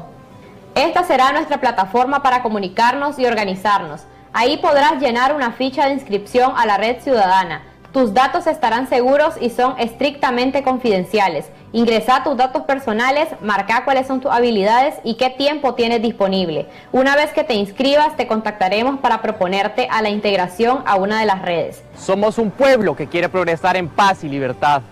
Esta 0.74 1.04
será 1.04 1.30
nuestra 1.30 1.60
plataforma 1.60 2.20
para 2.20 2.42
comunicarnos 2.42 3.16
y 3.20 3.26
organizarnos. 3.26 4.02
Ahí 4.32 4.56
podrás 4.56 5.00
llenar 5.00 5.32
una 5.36 5.52
ficha 5.52 5.86
de 5.86 5.92
inscripción 5.92 6.54
a 6.56 6.66
la 6.66 6.78
red 6.78 7.00
ciudadana. 7.00 7.62
Tus 7.92 8.12
datos 8.12 8.48
estarán 8.48 8.88
seguros 8.88 9.34
y 9.40 9.50
son 9.50 9.78
estrictamente 9.78 10.64
confidenciales. 10.64 11.46
Ingresa 11.70 12.24
tus 12.24 12.36
datos 12.36 12.62
personales, 12.62 13.28
marca 13.40 13.84
cuáles 13.84 14.08
son 14.08 14.20
tus 14.20 14.32
habilidades 14.32 14.96
y 15.04 15.14
qué 15.14 15.30
tiempo 15.30 15.74
tienes 15.74 16.02
disponible. 16.02 16.66
Una 16.90 17.14
vez 17.14 17.32
que 17.32 17.44
te 17.44 17.54
inscribas, 17.54 18.16
te 18.16 18.26
contactaremos 18.26 18.98
para 18.98 19.22
proponerte 19.22 19.86
a 19.92 20.02
la 20.02 20.08
integración 20.08 20.82
a 20.86 20.96
una 20.96 21.20
de 21.20 21.26
las 21.26 21.42
redes. 21.42 21.84
Somos 21.96 22.38
un 22.38 22.50
pueblo 22.50 22.96
que 22.96 23.06
quiere 23.06 23.28
progresar 23.28 23.76
en 23.76 23.88
paz 23.88 24.24
y 24.24 24.28
libertad. 24.28 24.82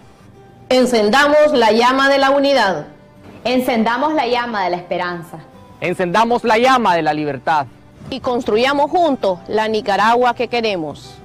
Encendamos 0.72 1.52
la 1.52 1.72
llama 1.72 2.08
de 2.08 2.18
la 2.18 2.30
unidad. 2.30 2.86
Encendamos 3.42 4.14
la 4.14 4.28
llama 4.28 4.62
de 4.62 4.70
la 4.70 4.76
esperanza. 4.76 5.40
Encendamos 5.80 6.44
la 6.44 6.58
llama 6.58 6.94
de 6.94 7.02
la 7.02 7.12
libertad. 7.12 7.66
Y 8.08 8.20
construyamos 8.20 8.88
juntos 8.88 9.40
la 9.48 9.66
Nicaragua 9.66 10.32
que 10.32 10.46
queremos. 10.46 11.20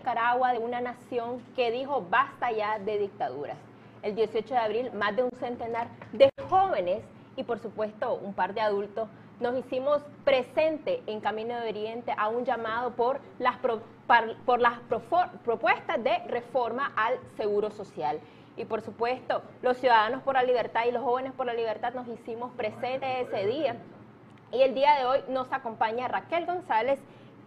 Nicaragua, 0.00 0.52
de 0.52 0.58
una 0.58 0.80
nación 0.80 1.42
que 1.54 1.70
dijo 1.70 2.06
basta 2.08 2.50
ya 2.50 2.78
de 2.78 2.98
dictaduras. 2.98 3.58
El 4.02 4.14
18 4.14 4.48
de 4.48 4.58
abril, 4.58 4.92
más 4.92 5.14
de 5.14 5.24
un 5.24 5.30
centenar 5.38 5.88
de 6.12 6.30
jóvenes 6.48 7.02
y 7.36 7.44
por 7.44 7.58
supuesto 7.58 8.14
un 8.14 8.32
par 8.32 8.54
de 8.54 8.62
adultos 8.62 9.10
nos 9.40 9.58
hicimos 9.58 10.02
presente 10.24 11.02
en 11.06 11.20
Camino 11.20 11.54
de 11.60 11.68
Oriente 11.68 12.14
a 12.16 12.28
un 12.28 12.46
llamado 12.46 12.92
por 12.92 13.20
las, 13.38 13.56
por 13.58 14.60
las 14.60 14.78
propuestas 15.44 16.02
de 16.02 16.18
reforma 16.28 16.92
al 16.96 17.18
seguro 17.36 17.70
social. 17.70 18.20
Y 18.56 18.64
por 18.64 18.80
supuesto, 18.80 19.42
los 19.60 19.76
ciudadanos 19.76 20.22
por 20.22 20.34
la 20.34 20.42
libertad 20.42 20.84
y 20.88 20.92
los 20.92 21.02
jóvenes 21.02 21.32
por 21.32 21.44
la 21.44 21.54
libertad 21.54 21.92
nos 21.92 22.08
hicimos 22.08 22.52
presentes 22.52 23.28
ese 23.28 23.46
día. 23.46 23.76
Y 24.50 24.62
el 24.62 24.74
día 24.74 24.96
de 24.96 25.04
hoy 25.04 25.20
nos 25.28 25.52
acompaña 25.52 26.08
Raquel 26.08 26.46
González 26.46 26.98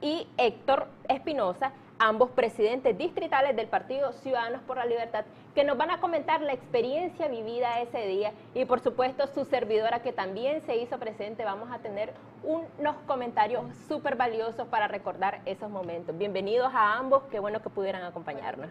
y 0.01 0.27
Héctor 0.37 0.87
Espinosa, 1.07 1.71
ambos 2.03 2.31
presidentes 2.31 2.97
distritales 2.97 3.55
del 3.55 3.67
Partido 3.67 4.11
Ciudadanos 4.11 4.61
por 4.63 4.75
la 4.75 4.85
Libertad, 4.85 5.23
que 5.55 5.63
nos 5.63 5.77
van 5.77 5.89
a 5.89 6.01
comentar 6.01 6.41
la 6.41 6.51
experiencia 6.51 7.29
vivida 7.29 7.79
ese 7.79 8.05
día 8.07 8.33
y 8.53 8.65
por 8.65 8.81
supuesto 8.81 9.25
su 9.27 9.45
servidora 9.45 10.01
que 10.01 10.11
también 10.11 10.61
se 10.65 10.75
hizo 10.75 10.99
presente. 10.99 11.45
Vamos 11.45 11.71
a 11.71 11.79
tener 11.79 12.13
unos 12.43 12.95
comentarios 13.07 13.63
súper 13.87 14.17
valiosos 14.17 14.67
para 14.67 14.89
recordar 14.89 15.41
esos 15.45 15.69
momentos. 15.69 16.17
Bienvenidos 16.17 16.73
a 16.73 16.97
ambos, 16.97 17.23
qué 17.31 17.39
bueno 17.39 17.61
que 17.61 17.69
pudieran 17.69 18.03
acompañarnos. 18.03 18.67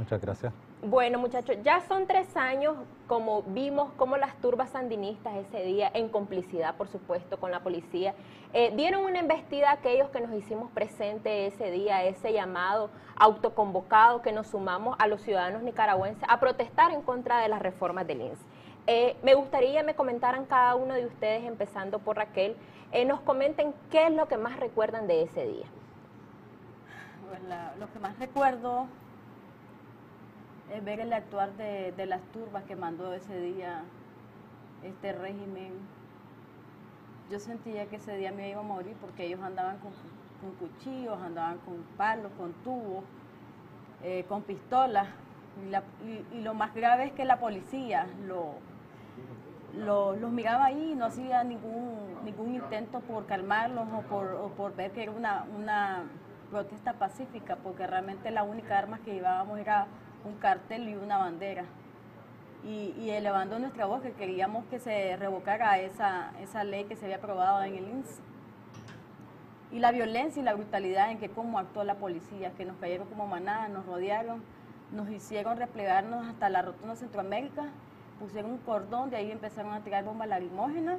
Muchas 0.00 0.20
gracias. 0.22 0.50
Bueno, 0.82 1.18
muchachos, 1.18 1.56
ya 1.62 1.82
son 1.82 2.06
tres 2.06 2.34
años 2.34 2.74
como 3.06 3.42
vimos 3.42 3.92
como 3.98 4.16
las 4.16 4.34
turbas 4.36 4.70
sandinistas 4.70 5.34
ese 5.36 5.62
día, 5.62 5.90
en 5.92 6.08
complicidad, 6.08 6.74
por 6.76 6.88
supuesto, 6.88 7.38
con 7.38 7.50
la 7.50 7.60
policía, 7.60 8.14
eh, 8.54 8.72
dieron 8.74 9.04
una 9.04 9.18
embestida 9.18 9.68
a 9.68 9.72
aquellos 9.74 10.08
que 10.08 10.22
nos 10.22 10.32
hicimos 10.32 10.70
presente 10.70 11.46
ese 11.46 11.70
día, 11.70 12.02
ese 12.04 12.32
llamado 12.32 12.88
autoconvocado 13.16 14.22
que 14.22 14.32
nos 14.32 14.46
sumamos 14.46 14.96
a 14.98 15.06
los 15.06 15.20
ciudadanos 15.20 15.62
nicaragüenses 15.62 16.24
a 16.26 16.40
protestar 16.40 16.92
en 16.92 17.02
contra 17.02 17.40
de 17.42 17.48
las 17.48 17.60
reformas 17.60 18.06
del 18.06 18.22
INS. 18.22 18.38
Eh, 18.86 19.18
me 19.22 19.34
gustaría 19.34 19.82
me 19.82 19.94
comentaran 19.94 20.46
cada 20.46 20.76
uno 20.76 20.94
de 20.94 21.04
ustedes, 21.04 21.44
empezando 21.44 21.98
por 21.98 22.16
Raquel, 22.16 22.56
eh, 22.92 23.04
nos 23.04 23.20
comenten 23.20 23.74
qué 23.90 24.06
es 24.06 24.14
lo 24.14 24.28
que 24.28 24.38
más 24.38 24.58
recuerdan 24.58 25.06
de 25.06 25.24
ese 25.24 25.44
día. 25.46 25.66
Pues 27.28 27.42
la- 27.42 27.74
lo 27.78 27.92
que 27.92 27.98
más 27.98 28.18
recuerdo 28.18 28.86
es 30.72 30.84
ver 30.84 31.00
el 31.00 31.12
actuar 31.12 31.52
de, 31.56 31.92
de 31.92 32.06
las 32.06 32.20
turbas 32.32 32.64
que 32.64 32.76
mandó 32.76 33.12
ese 33.12 33.38
día 33.40 33.82
este 34.82 35.12
régimen. 35.12 35.72
Yo 37.30 37.38
sentía 37.38 37.86
que 37.86 37.96
ese 37.96 38.16
día 38.16 38.32
me 38.32 38.48
iba 38.50 38.60
a 38.60 38.64
morir 38.64 38.96
porque 39.00 39.26
ellos 39.26 39.40
andaban 39.40 39.78
con, 39.78 39.92
con 40.40 40.52
cuchillos, 40.68 41.20
andaban 41.20 41.58
con 41.58 41.76
palos, 41.96 42.32
con 42.36 42.52
tubos, 42.64 43.04
eh, 44.02 44.24
con 44.28 44.42
pistolas. 44.42 45.08
Y, 46.32 46.40
lo 46.42 46.54
más 46.54 46.74
grave 46.74 47.06
es 47.06 47.12
que 47.12 47.24
la 47.24 47.38
policía 47.38 48.06
lo, 48.26 48.54
lo- 49.76 50.14
los 50.16 50.30
miraba 50.32 50.66
ahí 50.66 50.92
y 50.92 50.94
no 50.94 51.06
hacía 51.06 51.44
ningún, 51.44 51.98
ningún 52.24 52.54
intento 52.54 53.00
por 53.00 53.26
calmarlos 53.26 53.86
o 53.92 54.00
por, 54.02 54.52
por 54.52 54.74
ver 54.76 54.92
que 54.92 55.02
era 55.02 55.12
una, 55.12 55.44
una 55.56 56.04
protesta 56.50 56.94
pacífica, 56.94 57.56
porque 57.56 57.86
realmente 57.86 58.30
la 58.30 58.42
única 58.44 58.78
arma 58.78 58.98
que 59.00 59.12
llevábamos 59.14 59.58
era 59.58 59.86
un 60.24 60.34
cartel 60.34 60.88
y 60.88 60.94
una 60.94 61.18
bandera. 61.18 61.64
Y, 62.62 63.08
elevando 63.08 63.58
nuestra 63.58 63.86
voz, 63.86 64.02
que 64.02 64.12
queríamos 64.12 64.66
que 64.66 64.78
se 64.78 65.16
revocara 65.16 65.78
esa, 65.78 66.32
esa 66.42 66.62
ley 66.62 66.84
que 66.84 66.94
se 66.94 67.06
había 67.06 67.16
aprobado 67.16 67.62
en 67.62 67.74
el 67.74 67.88
INSS. 67.88 68.20
Y 69.72 69.78
la 69.78 69.92
violencia 69.92 70.40
y 70.40 70.44
la 70.44 70.54
brutalidad 70.54 71.10
en 71.10 71.18
que 71.18 71.30
cómo 71.30 71.58
actuó 71.58 71.84
la 71.84 71.94
policía, 71.94 72.52
que 72.52 72.64
nos 72.64 72.76
cayeron 72.76 73.08
como 73.08 73.26
manada, 73.26 73.68
nos 73.68 73.86
rodearon, 73.86 74.42
nos 74.92 75.08
hicieron 75.08 75.56
replegarnos 75.56 76.26
hasta 76.26 76.50
la 76.50 76.60
rotonda 76.60 76.96
Centroamérica, 76.96 77.66
pusieron 78.18 78.50
un 78.50 78.58
cordón, 78.58 79.10
de 79.10 79.16
ahí 79.16 79.30
empezaron 79.30 79.72
a 79.72 79.80
tirar 79.80 80.04
bombas 80.04 80.28
lacrimógenas. 80.28 80.98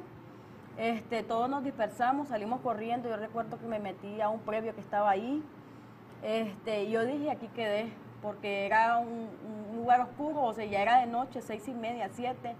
Este, 0.78 1.22
todos 1.22 1.50
nos 1.50 1.62
dispersamos, 1.62 2.28
salimos 2.28 2.60
corriendo, 2.60 3.08
yo 3.08 3.16
recuerdo 3.16 3.58
que 3.58 3.66
me 3.66 3.78
metí 3.78 4.20
a 4.20 4.30
un 4.30 4.40
previo 4.40 4.74
que 4.74 4.80
estaba 4.80 5.10
ahí. 5.10 5.42
Este, 6.22 6.90
yo 6.90 7.04
dije, 7.04 7.30
aquí 7.30 7.48
quedé, 7.48 7.92
porque 8.22 8.66
era 8.66 8.98
un, 8.98 9.28
lugar 9.76 10.00
oscuro, 10.00 10.42
o 10.42 10.54
sea, 10.54 10.64
ya 10.64 10.80
era 10.80 11.00
de 11.00 11.06
noche, 11.06 11.42
seis 11.42 11.66
y 11.66 11.74
media, 11.74 12.08
siete, 12.12 12.54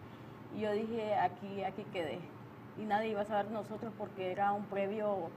y 0.56 0.60
yo 0.60 0.72
dije, 0.72 1.14
aquí, 1.14 1.62
aquí 1.62 1.84
quedé. 1.92 2.18
Y 2.76 2.84
nadie 2.84 3.10
iba 3.10 3.20
a 3.20 3.24
saber 3.24 3.50
nosotros 3.50 3.92
porque 3.96 4.32
era 4.32 4.52
un 4.52 4.64
previo 4.64 5.30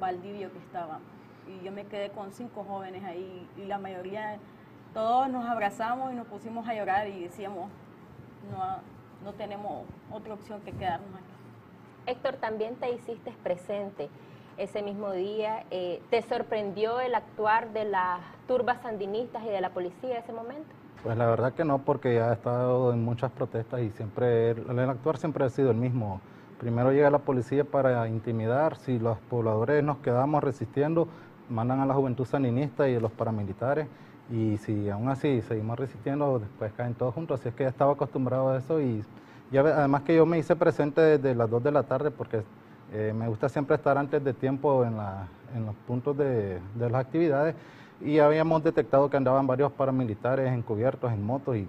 baldivio 0.00 0.50
que 0.50 0.58
estaba. 0.58 1.00
Y 1.46 1.62
yo 1.62 1.72
me 1.72 1.84
quedé 1.84 2.10
con 2.10 2.32
cinco 2.32 2.64
jóvenes 2.64 3.04
ahí, 3.04 3.46
y 3.56 3.66
la 3.66 3.76
mayoría, 3.78 4.38
todos 4.94 5.28
nos 5.28 5.46
abrazamos 5.46 6.10
y 6.12 6.16
nos 6.16 6.26
pusimos 6.26 6.66
a 6.66 6.74
llorar 6.74 7.06
y 7.08 7.24
decíamos, 7.24 7.68
no, 8.50 8.78
no 9.24 9.34
tenemos 9.34 9.84
otra 10.10 10.34
opción 10.34 10.62
que 10.62 10.72
quedarnos 10.72 11.10
aquí. 11.10 12.10
Héctor, 12.12 12.36
también 12.36 12.76
te 12.76 12.90
hiciste 12.92 13.32
presente 13.42 14.08
ese 14.58 14.82
mismo 14.82 15.12
día. 15.12 15.64
eh, 15.70 16.02
¿Te 16.10 16.22
sorprendió 16.22 17.00
el 17.00 17.14
actuar 17.14 17.72
de 17.72 17.84
las 17.84 18.20
turbas 18.46 18.80
sandinistas 18.82 19.42
y 19.44 19.48
de 19.48 19.60
la 19.60 19.70
policía 19.70 20.16
en 20.16 20.22
ese 20.22 20.32
momento? 20.32 20.68
Pues 21.02 21.16
la 21.16 21.26
verdad 21.26 21.52
que 21.52 21.64
no, 21.64 21.78
porque 21.78 22.14
ya 22.14 22.30
he 22.30 22.32
estado 22.32 22.92
en 22.92 23.04
muchas 23.04 23.30
protestas 23.30 23.80
y 23.80 23.90
siempre, 23.90 24.50
el, 24.50 24.80
actuar 24.80 25.18
siempre 25.18 25.44
ha 25.44 25.50
sido 25.50 25.70
el 25.70 25.76
mismo. 25.76 26.20
Primero 26.58 26.90
llega 26.90 27.10
la 27.10 27.18
policía 27.18 27.64
para 27.64 28.08
intimidar, 28.08 28.76
si 28.76 28.98
los 28.98 29.18
pobladores 29.18 29.84
nos 29.84 29.98
quedamos 29.98 30.42
resistiendo, 30.42 31.06
mandan 31.48 31.80
a 31.80 31.86
la 31.86 31.94
juventud 31.94 32.24
sandinista 32.24 32.88
y 32.88 32.96
a 32.96 33.00
los 33.00 33.12
paramilitares, 33.12 33.86
y 34.30 34.56
si 34.56 34.88
aún 34.88 35.08
así 35.08 35.42
seguimos 35.42 35.78
resistiendo, 35.78 36.38
después 36.38 36.72
caen 36.72 36.94
todos 36.94 37.14
juntos, 37.14 37.38
así 37.38 37.50
es 37.50 37.54
que 37.54 37.64
ya 37.64 37.68
estaba 37.68 37.92
acostumbrado 37.92 38.48
a 38.48 38.58
eso 38.58 38.80
y 38.80 39.04
además 39.54 40.02
que 40.02 40.16
yo 40.16 40.26
me 40.26 40.38
hice 40.38 40.56
presente 40.56 41.00
desde 41.00 41.34
las 41.36 41.48
2 41.48 41.62
de 41.62 41.70
la 41.70 41.84
tarde 41.84 42.10
porque 42.10 42.42
eh, 42.92 43.12
me 43.14 43.28
gusta 43.28 43.48
siempre 43.48 43.76
estar 43.76 43.98
antes 43.98 44.22
de 44.22 44.32
tiempo 44.32 44.84
en, 44.84 44.96
los 44.96 45.74
puntos 45.86 46.16
de, 46.16 46.60
de 46.74 46.90
las 46.90 47.00
actividades 47.04 47.54
y 48.00 48.18
habíamos 48.18 48.62
detectado 48.62 49.08
que 49.08 49.16
andaban 49.16 49.46
varios 49.46 49.72
paramilitares 49.72 50.52
encubiertos 50.52 51.12
en 51.12 51.24
motos 51.24 51.56
y 51.56 51.68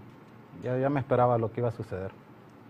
ya, 0.61 0.77
ya 0.77 0.89
me 0.89 0.99
esperaba 0.99 1.37
lo 1.37 1.51
que 1.51 1.61
iba 1.61 1.69
a 1.69 1.73
suceder. 1.73 2.11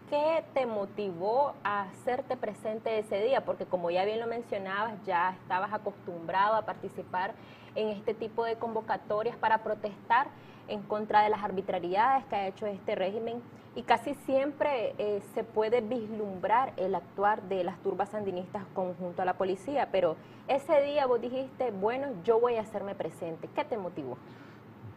¿Qué 0.09 0.43
te 0.53 0.65
motivó 0.65 1.53
a 1.63 1.81
hacerte 1.83 2.37
presente 2.37 2.97
ese 2.97 3.21
día? 3.21 3.43
Porque 3.43 3.65
como 3.65 3.91
ya 3.91 4.05
bien 4.05 4.21
lo 4.21 4.27
mencionabas, 4.27 4.93
ya 5.05 5.31
estabas 5.41 5.73
acostumbrado 5.73 6.55
a 6.55 6.61
participar 6.61 7.33
en 7.77 7.89
este 7.89 8.13
tipo 8.13 8.43
de 8.43 8.55
convocatorias 8.55 9.37
para 9.37 9.59
protestar 9.59 10.27
en 10.67 10.81
contra 10.81 11.21
de 11.21 11.29
las 11.29 11.43
arbitrariedades 11.43 12.25
que 12.25 12.35
ha 12.35 12.47
hecho 12.47 12.65
este 12.65 12.95
régimen 12.95 13.41
y 13.75 13.83
casi 13.83 14.15
siempre 14.25 14.95
eh, 14.97 15.21
se 15.35 15.43
puede 15.43 15.81
vislumbrar 15.81 16.73
el 16.77 16.95
actuar 16.95 17.43
de 17.43 17.63
las 17.63 17.77
turbas 17.83 18.09
sandinistas 18.09 18.63
conjunto 18.73 19.21
a 19.21 19.25
la 19.25 19.35
policía, 19.35 19.89
pero 19.91 20.15
ese 20.47 20.81
día 20.81 21.05
vos 21.05 21.21
dijiste, 21.21 21.69
bueno, 21.69 22.07
yo 22.23 22.39
voy 22.39 22.55
a 22.55 22.61
hacerme 22.61 22.95
presente. 22.95 23.47
¿Qué 23.55 23.63
te 23.63 23.77
motivó? 23.77 24.17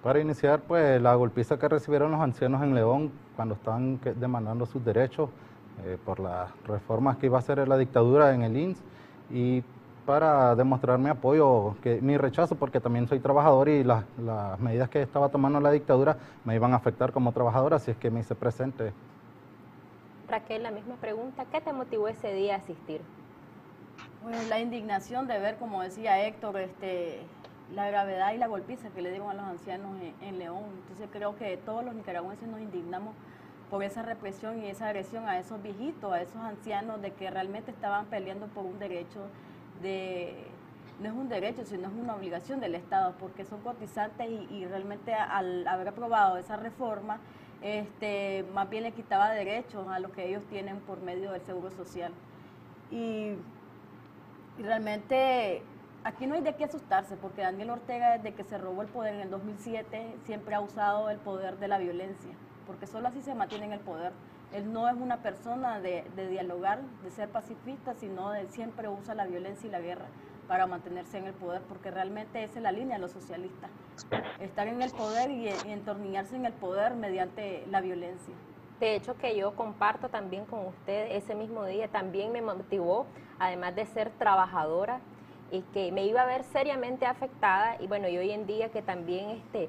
Para 0.02 0.18
iniciar, 0.18 0.60
pues 0.60 1.00
la 1.02 1.14
golpiza 1.14 1.58
que 1.58 1.68
recibieron 1.68 2.10
los 2.10 2.20
ancianos 2.22 2.62
en 2.62 2.74
León 2.74 3.12
cuando 3.36 3.54
estaban 3.54 4.00
demandando 4.16 4.64
sus 4.64 4.82
derechos 4.82 5.28
eh, 5.84 5.98
por 6.02 6.18
las 6.18 6.50
reformas 6.66 7.18
que 7.18 7.26
iba 7.26 7.36
a 7.36 7.40
hacer 7.40 7.68
la 7.68 7.76
dictadura 7.76 8.34
en 8.34 8.42
el 8.42 8.56
INS 8.56 8.82
y 9.30 9.62
para 10.10 10.56
demostrar 10.56 10.98
mi 10.98 11.08
apoyo, 11.08 11.76
que, 11.84 12.00
mi 12.00 12.16
rechazo, 12.16 12.56
porque 12.56 12.80
también 12.80 13.06
soy 13.06 13.20
trabajador 13.20 13.68
y 13.68 13.84
las, 13.84 14.02
las 14.18 14.58
medidas 14.58 14.88
que 14.88 15.02
estaba 15.02 15.28
tomando 15.28 15.60
la 15.60 15.70
dictadura 15.70 16.16
me 16.44 16.56
iban 16.56 16.72
a 16.72 16.78
afectar 16.78 17.12
como 17.12 17.30
trabajador, 17.30 17.74
así 17.74 17.92
es 17.92 17.96
que 17.96 18.10
me 18.10 18.18
hice 18.18 18.34
presente. 18.34 18.92
Raquel, 20.26 20.64
la 20.64 20.72
misma 20.72 20.96
pregunta, 20.96 21.44
¿qué 21.52 21.60
te 21.60 21.72
motivó 21.72 22.08
ese 22.08 22.34
día 22.34 22.56
a 22.56 22.58
asistir? 22.58 23.02
Pues 24.24 24.48
la 24.48 24.58
indignación 24.58 25.28
de 25.28 25.38
ver, 25.38 25.58
como 25.58 25.80
decía 25.80 26.20
Héctor, 26.26 26.58
este, 26.58 27.20
la 27.72 27.86
gravedad 27.86 28.34
y 28.34 28.38
la 28.38 28.48
golpiza 28.48 28.88
que 28.88 29.02
le 29.02 29.10
dieron 29.10 29.30
a 29.30 29.34
los 29.34 29.44
ancianos 29.44 29.92
en, 30.02 30.26
en 30.26 30.40
León. 30.40 30.64
Entonces 30.82 31.08
creo 31.12 31.36
que 31.36 31.56
todos 31.58 31.84
los 31.84 31.94
nicaragüenses 31.94 32.48
nos 32.48 32.60
indignamos 32.60 33.14
por 33.70 33.84
esa 33.84 34.02
represión 34.02 34.60
y 34.60 34.66
esa 34.66 34.88
agresión 34.88 35.28
a 35.28 35.38
esos 35.38 35.62
viejitos, 35.62 36.12
a 36.12 36.20
esos 36.20 36.42
ancianos 36.42 37.00
de 37.00 37.12
que 37.12 37.30
realmente 37.30 37.70
estaban 37.70 38.06
peleando 38.06 38.48
por 38.48 38.64
un 38.64 38.80
derecho 38.80 39.28
de 39.82 40.46
no 41.00 41.08
es 41.08 41.14
un 41.14 41.28
derecho, 41.28 41.64
sino 41.64 41.88
es 41.88 41.94
una 41.94 42.14
obligación 42.14 42.60
del 42.60 42.74
Estado, 42.74 43.14
porque 43.18 43.44
son 43.44 43.60
cotizantes 43.62 44.28
y, 44.50 44.66
realmente 44.66 45.14
al 45.14 45.66
haber 45.66 45.88
aprobado 45.88 46.36
esa 46.36 46.56
reforma, 46.56 47.20
este, 47.62 48.44
más 48.54 48.68
bien 48.68 48.82
le 48.82 48.92
quitaba 48.92 49.30
derechos 49.30 49.88
a 49.88 49.98
los 49.98 50.12
que 50.12 50.28
ellos 50.28 50.44
tienen 50.46 50.80
por 50.80 51.00
medio 51.00 51.32
del 51.32 51.40
Seguro 51.42 51.70
Social. 51.70 52.12
Y 52.90 53.36
y 54.60 54.62
realmente 54.62 55.62
aquí 56.04 56.26
no 56.26 56.34
hay 56.34 56.42
de 56.42 56.54
qué 56.54 56.64
asustarse, 56.64 57.16
porque 57.16 57.40
Daniel 57.40 57.70
Ortega, 57.70 58.18
desde 58.18 58.34
que 58.34 58.44
se 58.44 58.58
robó 58.58 58.82
el 58.82 58.88
poder 58.88 59.14
en 59.14 59.20
el 59.20 59.30
2007, 59.30 60.16
siempre 60.24 60.54
ha 60.54 60.60
usado 60.60 61.08
el 61.08 61.16
poder 61.16 61.58
de 61.58 61.66
la 61.66 61.78
violencia, 61.78 62.32
porque 62.66 62.86
solo 62.86 63.08
así 63.08 63.22
se 63.22 63.34
mantiene 63.34 63.64
en 63.64 63.72
el 63.72 63.80
poder. 63.80 64.12
Él 64.52 64.72
no 64.72 64.88
es 64.88 64.96
una 64.96 65.18
persona 65.18 65.80
de, 65.80 66.04
dialogar, 66.16 66.80
de 67.02 67.10
ser 67.10 67.28
pacifista, 67.28 67.94
sino 67.94 68.30
de 68.30 68.48
siempre 68.48 68.88
usa 68.88 69.14
la 69.14 69.26
violencia 69.26 69.68
y 69.68 69.70
la 69.70 69.80
guerra 69.80 70.06
para 70.48 70.66
mantenerse 70.66 71.18
en 71.18 71.26
el 71.26 71.34
poder, 71.34 71.62
porque 71.62 71.90
realmente 71.90 72.42
esa 72.42 72.58
es 72.58 72.62
la 72.62 72.72
línea 72.72 72.96
de 72.96 73.02
los 73.02 73.12
socialistas, 73.12 73.70
estar 74.40 74.66
en 74.66 74.82
el 74.82 74.90
poder 74.90 75.30
y, 75.30 75.46
y 75.46 75.72
entornillarse 75.72 76.34
en 76.34 76.46
el 76.46 76.52
poder 76.52 76.94
mediante 76.94 77.64
la 77.70 77.80
violencia. 77.80 78.34
De 78.80 78.96
hecho, 78.96 79.16
que 79.16 79.36
yo 79.36 79.54
comparto 79.54 80.08
también 80.08 80.46
con 80.46 80.66
usted 80.66 81.12
ese 81.12 81.36
mismo 81.36 81.64
día, 81.66 81.86
también 81.88 82.32
me 82.32 82.42
motivó, 82.42 83.06
además 83.38 83.76
de 83.76 83.86
ser 83.86 84.10
trabajadora, 84.10 85.00
y 85.52 85.62
que 85.72 85.92
me 85.92 86.04
iba 86.06 86.22
a 86.22 86.26
ver 86.26 86.42
seriamente 86.44 87.06
afectada, 87.06 87.76
y 87.80 87.86
bueno, 87.86 88.08
y 88.08 88.18
hoy 88.18 88.30
en 88.30 88.46
día 88.46 88.70
que 88.70 88.82
también 88.82 89.30
este, 89.30 89.68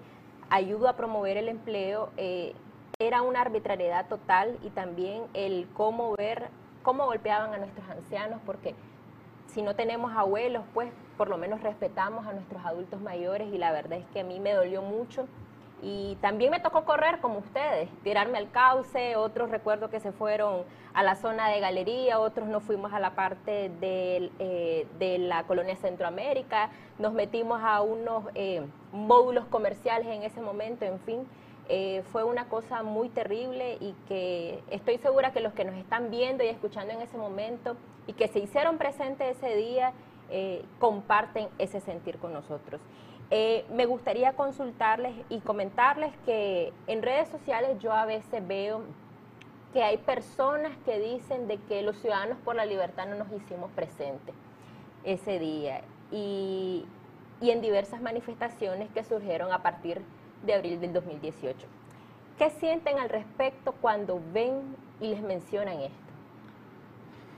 ayudo 0.49 0.87
a 0.87 0.95
promover 0.95 1.37
el 1.37 1.47
empleo, 1.47 2.09
eh, 2.17 2.53
era 3.07 3.23
una 3.23 3.41
arbitrariedad 3.41 4.07
total 4.07 4.57
y 4.61 4.69
también 4.69 5.23
el 5.33 5.67
cómo 5.73 6.15
ver, 6.15 6.49
cómo 6.83 7.05
golpeaban 7.05 7.53
a 7.53 7.57
nuestros 7.57 7.89
ancianos, 7.89 8.39
porque 8.45 8.75
si 9.47 9.61
no 9.63 9.75
tenemos 9.75 10.11
abuelos, 10.15 10.63
pues 10.73 10.91
por 11.17 11.27
lo 11.27 11.37
menos 11.37 11.61
respetamos 11.61 12.27
a 12.27 12.33
nuestros 12.33 12.63
adultos 12.63 13.01
mayores 13.01 13.51
y 13.53 13.57
la 13.57 13.71
verdad 13.71 13.97
es 13.97 14.05
que 14.13 14.21
a 14.21 14.23
mí 14.23 14.39
me 14.39 14.53
dolió 14.53 14.81
mucho 14.81 15.27
y 15.81 16.15
también 16.21 16.51
me 16.51 16.59
tocó 16.59 16.85
correr 16.85 17.19
como 17.21 17.39
ustedes, 17.39 17.89
tirarme 18.03 18.37
al 18.37 18.51
cauce, 18.51 19.15
otros 19.15 19.49
recuerdo 19.49 19.89
que 19.89 19.99
se 19.99 20.11
fueron 20.11 20.63
a 20.93 21.01
la 21.01 21.15
zona 21.15 21.49
de 21.49 21.59
galería, 21.59 22.19
otros 22.19 22.47
nos 22.47 22.61
fuimos 22.61 22.93
a 22.93 22.99
la 22.99 23.15
parte 23.15 23.71
eh, 23.81 24.87
de 24.99 25.17
la 25.17 25.43
colonia 25.45 25.75
Centroamérica, 25.75 26.69
nos 26.99 27.13
metimos 27.13 27.61
a 27.63 27.81
unos 27.81 28.25
eh, 28.35 28.61
módulos 28.91 29.45
comerciales 29.45 30.07
en 30.07 30.21
ese 30.21 30.39
momento, 30.39 30.85
en 30.85 30.99
fin. 30.99 31.27
Eh, 31.73 32.03
fue 32.11 32.25
una 32.25 32.49
cosa 32.49 32.83
muy 32.83 33.07
terrible 33.07 33.77
y 33.79 33.95
que 34.09 34.61
estoy 34.71 34.97
segura 34.97 35.31
que 35.31 35.39
los 35.39 35.53
que 35.53 35.63
nos 35.63 35.75
están 35.75 36.11
viendo 36.11 36.43
y 36.43 36.47
escuchando 36.47 36.91
en 36.91 36.99
ese 36.99 37.17
momento 37.17 37.77
y 38.07 38.11
que 38.11 38.27
se 38.27 38.39
hicieron 38.39 38.77
presentes 38.77 39.37
ese 39.37 39.55
día 39.55 39.93
eh, 40.29 40.65
comparten 40.79 41.47
ese 41.59 41.79
sentir 41.79 42.17
con 42.17 42.33
nosotros. 42.33 42.81
Eh, 43.29 43.63
me 43.71 43.85
gustaría 43.85 44.33
consultarles 44.33 45.13
y 45.29 45.39
comentarles 45.39 46.11
que 46.25 46.73
en 46.87 47.01
redes 47.01 47.29
sociales 47.29 47.79
yo 47.79 47.93
a 47.93 48.03
veces 48.05 48.45
veo 48.45 48.81
que 49.71 49.81
hay 49.81 49.95
personas 49.95 50.73
que 50.83 50.99
dicen 50.99 51.47
de 51.47 51.55
que 51.55 51.83
los 51.83 51.95
ciudadanos 51.99 52.37
por 52.39 52.57
la 52.57 52.65
libertad 52.65 53.07
no 53.07 53.15
nos 53.15 53.31
hicimos 53.31 53.71
presentes 53.71 54.35
ese 55.05 55.39
día 55.39 55.83
y, 56.11 56.85
y 57.39 57.51
en 57.51 57.61
diversas 57.61 58.01
manifestaciones 58.01 58.89
que 58.89 59.05
surgieron 59.05 59.53
a 59.53 59.63
partir 59.63 59.99
de 59.99 60.20
abril 60.49 60.79
del 60.79 60.93
2018. 60.93 61.67
¿Qué 62.37 62.49
sienten 62.49 62.97
al 62.99 63.09
respecto 63.09 63.73
cuando 63.73 64.19
ven 64.33 64.75
y 64.99 65.09
les 65.09 65.21
mencionan 65.21 65.79
esto? 65.79 65.95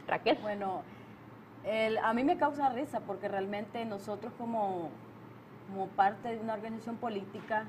Raquel. 0.08 0.38
Bueno, 0.42 0.82
a 2.04 2.14
mí 2.14 2.24
me 2.24 2.38
causa 2.38 2.70
risa 2.70 3.00
porque 3.02 3.28
realmente 3.28 3.84
nosotros 3.86 4.34
como, 4.38 4.90
como 5.70 5.88
parte 5.88 6.30
de 6.30 6.40
una 6.40 6.54
organización 6.54 6.98
política 6.98 7.66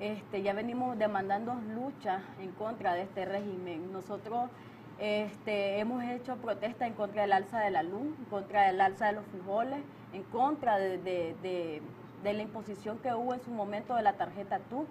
este, 0.00 0.42
ya 0.42 0.52
venimos 0.52 0.98
demandando 0.98 1.54
lucha 1.74 2.20
en 2.40 2.52
contra 2.52 2.94
de 2.94 3.02
este 3.02 3.24
régimen. 3.24 3.92
Nosotros 3.92 4.50
este, 4.98 5.78
hemos 5.80 6.02
hecho 6.04 6.36
protesta 6.36 6.86
en 6.86 6.94
contra 6.94 7.22
del 7.22 7.32
alza 7.32 7.60
de 7.60 7.70
la 7.70 7.82
luz, 7.82 8.02
en 8.18 8.24
contra 8.26 8.66
del 8.66 8.80
alza 8.80 9.06
de 9.06 9.12
los 9.12 9.24
frijoles, 9.26 9.80
en 10.12 10.22
contra 10.24 10.78
de, 10.78 10.98
de- 10.98 11.34
de- 11.42 11.82
de 12.22 12.32
la 12.32 12.42
imposición 12.42 12.98
que 12.98 13.12
hubo 13.14 13.34
en 13.34 13.40
su 13.40 13.50
momento 13.50 13.94
de 13.94 14.02
la 14.02 14.14
tarjeta 14.14 14.58
TU. 14.70 14.86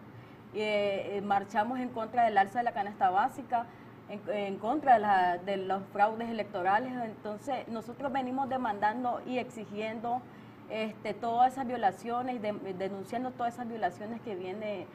Eh, 0.54 1.18
eh, 1.18 1.22
marchamos 1.22 1.80
en 1.80 1.90
contra 1.90 2.24
del 2.26 2.38
alza 2.38 2.60
de 2.60 2.64
la 2.64 2.72
canasta 2.72 3.10
básica, 3.10 3.66
en, 4.10 4.22
en 4.34 4.58
contra 4.58 5.38
de, 5.38 5.58
los 5.58 5.84
fraudes 5.92 6.30
electorales. 6.30 6.94
Entonces, 7.04 7.68
nosotros 7.68 8.12
venimos 8.12 8.48
demandando 8.50 9.22
y 9.26 9.38
exigiendo 9.40 10.22
este, 10.70 11.14
todas 11.14 11.54
esas 11.54 11.68
violaciones, 11.68 12.42
de- 12.42 12.74
denunciando 12.78 13.32
todas 13.32 13.56
esas 13.56 13.68
violaciones 13.68 14.22
que 14.22 14.36
viene 14.36 14.88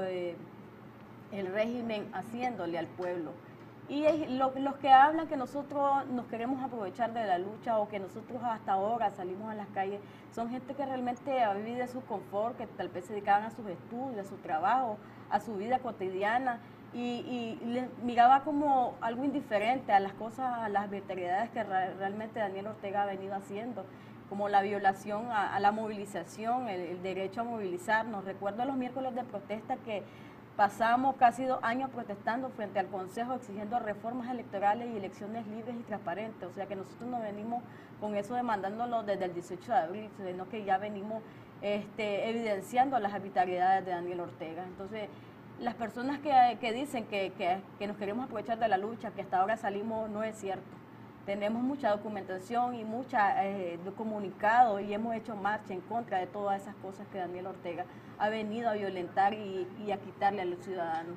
eh, 0.00 0.36
el 1.32 1.46
régimen 1.52 2.08
haciéndole 2.12 2.78
al 2.78 2.86
pueblo. 2.86 3.32
Y 3.88 4.04
lo- 4.36 4.52
los 4.56 4.76
que 4.76 4.90
hablan 4.90 5.28
que 5.28 5.36
nosotros 5.38 6.06
nos 6.08 6.26
queremos 6.26 6.62
aprovechar 6.62 7.14
de 7.14 7.24
la 7.24 7.38
lucha 7.38 7.78
o 7.78 7.88
que 7.88 7.98
nosotros 7.98 8.42
hasta 8.44 8.72
ahora 8.72 9.10
salimos 9.10 9.50
a 9.50 9.54
las 9.54 9.68
calles, 9.68 10.00
son 10.30 10.50
gente 10.50 10.74
que 10.74 10.84
realmente 10.84 11.42
vivido 11.56 11.78
de 11.78 11.88
su 11.88 12.02
confort, 12.02 12.56
que 12.58 12.66
tal 12.66 12.90
vez 12.90 13.06
se 13.06 13.14
dedicaban 13.14 13.44
a 13.44 13.50
sus 13.50 13.66
estudios, 13.66 14.26
a 14.26 14.28
su 14.28 14.36
trabajo, 14.36 14.98
a 15.30 15.40
su 15.40 15.56
vida 15.56 15.78
cotidiana 15.78 16.60
y, 16.92 17.58
les 17.64 17.86
miraba 18.02 18.42
como 18.44 18.94
algo 19.00 19.24
indiferente 19.24 19.92
a 19.92 20.00
las 20.00 20.12
cosas, 20.14 20.58
a 20.58 20.68
las 20.68 20.84
arbitrariedades 20.84 21.50
que 21.50 21.62
realmente 21.64 22.40
Daniel 22.40 22.68
Ortega 22.68 23.02
ha 23.02 23.06
venido 23.06 23.34
haciendo 23.34 23.84
como 24.28 24.50
la 24.50 24.60
violación 24.60 25.30
a, 25.30 25.54
a 25.54 25.60
la 25.60 25.72
movilización, 25.72 26.68
el, 26.68 26.80
el 26.80 27.02
derecho 27.02 27.40
a 27.40 27.44
movilizarnos. 27.44 28.26
Recuerdo 28.26 28.66
los 28.66 28.76
miércoles 28.76 29.14
de 29.14 29.24
protesta 29.24 29.76
que 29.78 30.02
pasamos 30.58 31.14
casi 31.14 31.44
dos 31.44 31.60
años 31.62 31.88
protestando 31.90 32.50
frente 32.50 32.80
al 32.80 32.88
Consejo 32.88 33.34
exigiendo 33.34 33.78
reformas 33.78 34.28
electorales 34.28 34.88
y 34.92 34.96
elecciones 34.96 35.46
libres 35.46 35.76
y 35.78 35.84
transparentes. 35.84 36.48
O 36.48 36.52
sea 36.52 36.66
que 36.66 36.74
nosotros 36.74 37.08
no 37.08 37.20
venimos 37.20 37.62
con 38.00 38.16
eso 38.16 38.34
demandándolo 38.34 39.04
desde 39.04 39.26
el 39.26 39.34
18 39.34 39.70
de 39.70 39.78
abril, 39.78 40.10
sino 40.16 40.48
que 40.48 40.64
ya 40.64 40.76
venimos 40.76 41.22
este, 41.62 42.28
evidenciando 42.28 42.98
las 42.98 43.14
arbitrariedades 43.14 43.84
de 43.84 43.92
Daniel 43.92 44.18
Ortega. 44.18 44.64
Entonces, 44.64 45.08
las 45.60 45.74
personas 45.76 46.18
que, 46.18 46.58
que 46.60 46.72
dicen 46.72 47.04
que, 47.06 47.32
que- 47.38 47.60
que 47.78 47.86
nos 47.86 47.96
queremos 47.96 48.24
aprovechar 48.24 48.58
de 48.58 48.66
la 48.66 48.78
lucha, 48.78 49.12
que 49.12 49.22
hasta 49.22 49.38
ahora 49.40 49.56
salimos, 49.56 50.10
no 50.10 50.24
es 50.24 50.36
cierto. 50.36 50.64
Tenemos 51.28 51.62
mucha 51.62 51.90
documentación 51.90 52.74
y 52.74 52.84
mucha 52.84 53.44
eh, 53.44 53.78
comunicado 53.98 54.80
y 54.80 54.94
hemos 54.94 55.14
hecho 55.14 55.36
marcha 55.36 55.74
en 55.74 55.82
contra 55.82 56.20
de 56.20 56.26
todas 56.26 56.62
esas 56.62 56.74
cosas 56.76 57.06
que 57.08 57.18
Daniel 57.18 57.48
Ortega 57.48 57.84
ha 58.18 58.30
venido 58.30 58.70
a 58.70 58.72
violentar 58.72 59.34
y, 59.34 59.68
y 59.84 59.92
a 59.92 59.98
quitarle 59.98 60.40
a 60.40 60.46
los 60.46 60.58
ciudadanos. 60.60 61.16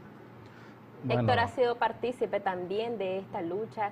Bueno. 1.05 1.21
Héctor 1.21 1.39
ha 1.39 1.47
sido 1.47 1.77
partícipe 1.77 2.41
también 2.41 2.97
de 2.97 3.19
esta 3.19 3.41
lucha. 3.41 3.91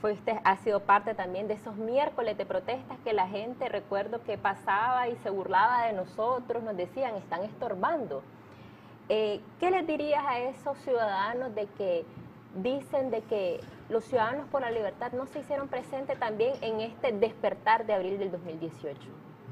Fuiste, 0.00 0.40
ha 0.42 0.56
sido 0.56 0.80
parte 0.80 1.14
también 1.14 1.46
de 1.46 1.54
esos 1.54 1.76
miércoles 1.76 2.36
de 2.36 2.46
protestas 2.46 2.98
que 3.04 3.12
la 3.12 3.28
gente, 3.28 3.68
recuerdo 3.68 4.24
que 4.24 4.36
pasaba 4.36 5.06
y 5.06 5.14
se 5.18 5.30
burlaba 5.30 5.84
de 5.86 5.92
nosotros, 5.92 6.64
nos 6.64 6.76
decían, 6.76 7.14
están 7.14 7.44
estorbando. 7.44 8.24
Eh, 9.08 9.40
¿Qué 9.60 9.70
les 9.70 9.86
dirías 9.86 10.24
a 10.26 10.40
esos 10.40 10.76
ciudadanos 10.78 11.54
de 11.54 11.66
que 11.78 12.04
dicen 12.56 13.12
de 13.12 13.20
que 13.20 13.60
los 13.90 14.04
ciudadanos 14.04 14.46
por 14.48 14.62
la 14.62 14.70
libertad 14.70 15.12
no 15.12 15.26
se 15.26 15.40
hicieron 15.40 15.68
presentes 15.68 16.18
también 16.18 16.52
en 16.62 16.80
este 16.80 17.12
despertar 17.12 17.86
de 17.86 17.94
abril 17.94 18.18
del 18.18 18.30
2018? 18.30 18.98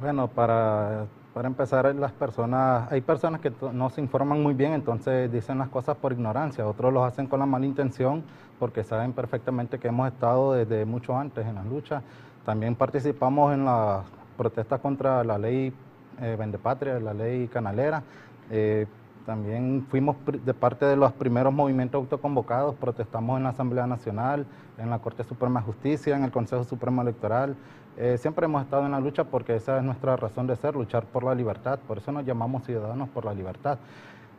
Bueno, 0.00 0.28
para, 0.28 1.06
para 1.34 1.48
empezar, 1.48 1.92
las 1.94 2.12
personas, 2.12 2.90
hay 2.90 3.00
personas 3.00 3.40
que 3.40 3.52
no 3.72 3.90
se 3.90 4.00
informan 4.00 4.40
muy 4.42 4.54
bien, 4.54 4.72
entonces 4.72 5.30
dicen 5.30 5.58
las 5.58 5.68
cosas 5.68 5.96
por 5.96 6.12
ignorancia, 6.12 6.66
otros 6.66 6.92
los 6.92 7.04
hacen 7.04 7.26
con 7.26 7.40
la 7.40 7.46
mala 7.46 7.66
intención 7.66 8.22
porque 8.58 8.84
saben 8.84 9.12
perfectamente 9.12 9.78
que 9.78 9.88
hemos 9.88 10.08
estado 10.08 10.52
desde 10.52 10.84
mucho 10.84 11.16
antes 11.16 11.46
en 11.46 11.56
las 11.56 11.66
luchas. 11.66 12.02
También 12.44 12.74
participamos 12.74 13.52
en 13.52 13.64
las 13.64 14.04
protestas 14.36 14.80
contra 14.80 15.22
la 15.24 15.36
ley 15.36 15.72
eh, 16.20 16.36
Vendepatria, 16.38 16.98
la 16.98 17.12
ley 17.12 17.48
canalera. 17.48 18.02
Eh, 18.50 18.86
también 19.28 19.86
fuimos 19.90 20.16
de 20.24 20.54
parte 20.54 20.86
de 20.86 20.96
los 20.96 21.12
primeros 21.12 21.52
movimientos 21.52 21.98
autoconvocados, 22.00 22.74
protestamos 22.76 23.36
en 23.36 23.42
la 23.42 23.50
Asamblea 23.50 23.86
Nacional, 23.86 24.46
en 24.78 24.88
la 24.88 25.00
Corte 25.00 25.22
Suprema 25.22 25.60
de 25.60 25.66
Justicia, 25.66 26.16
en 26.16 26.24
el 26.24 26.30
Consejo 26.30 26.64
Supremo 26.64 27.02
Electoral. 27.02 27.54
Eh, 27.98 28.16
siempre 28.16 28.46
hemos 28.46 28.62
estado 28.62 28.86
en 28.86 28.92
la 28.92 29.00
lucha 29.00 29.24
porque 29.24 29.54
esa 29.54 29.76
es 29.76 29.84
nuestra 29.84 30.16
razón 30.16 30.46
de 30.46 30.56
ser, 30.56 30.74
luchar 30.74 31.04
por 31.04 31.24
la 31.24 31.34
libertad. 31.34 31.78
Por 31.86 31.98
eso 31.98 32.10
nos 32.10 32.24
llamamos 32.24 32.64
ciudadanos 32.64 33.10
por 33.10 33.26
la 33.26 33.34
libertad. 33.34 33.78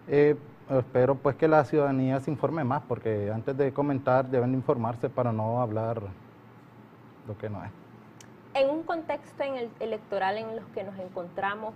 Eh, 0.07 0.35
espero 0.71 1.13
pues 1.13 1.35
que 1.35 1.47
la 1.47 1.63
ciudadanía 1.65 2.19
se 2.19 2.31
informe 2.31 2.63
más, 2.63 2.81
porque 2.87 3.31
antes 3.31 3.55
de 3.55 3.71
comentar 3.71 4.27
deben 4.27 4.55
informarse 4.55 5.07
para 5.07 5.31
no 5.31 5.61
hablar 5.61 6.01
lo 7.27 7.37
que 7.37 7.47
no 7.47 7.63
es. 7.63 7.69
En 8.55 8.71
un 8.71 8.81
contexto 8.81 9.43
en 9.43 9.55
el 9.55 9.69
electoral 9.81 10.39
en 10.39 10.55
los 10.55 10.65
que 10.73 10.83
nos 10.83 10.97
encontramos, 10.97 11.75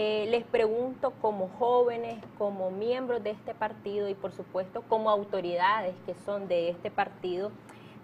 eh, 0.00 0.26
les 0.30 0.44
pregunto 0.44 1.10
como 1.20 1.48
jóvenes, 1.58 2.22
como 2.38 2.70
miembros 2.70 3.20
de 3.24 3.30
este 3.30 3.52
partido 3.52 4.08
y 4.08 4.14
por 4.14 4.30
supuesto 4.30 4.82
como 4.82 5.10
autoridades 5.10 5.92
que 6.06 6.14
son 6.14 6.46
de 6.46 6.68
este 6.68 6.88
partido, 6.88 7.50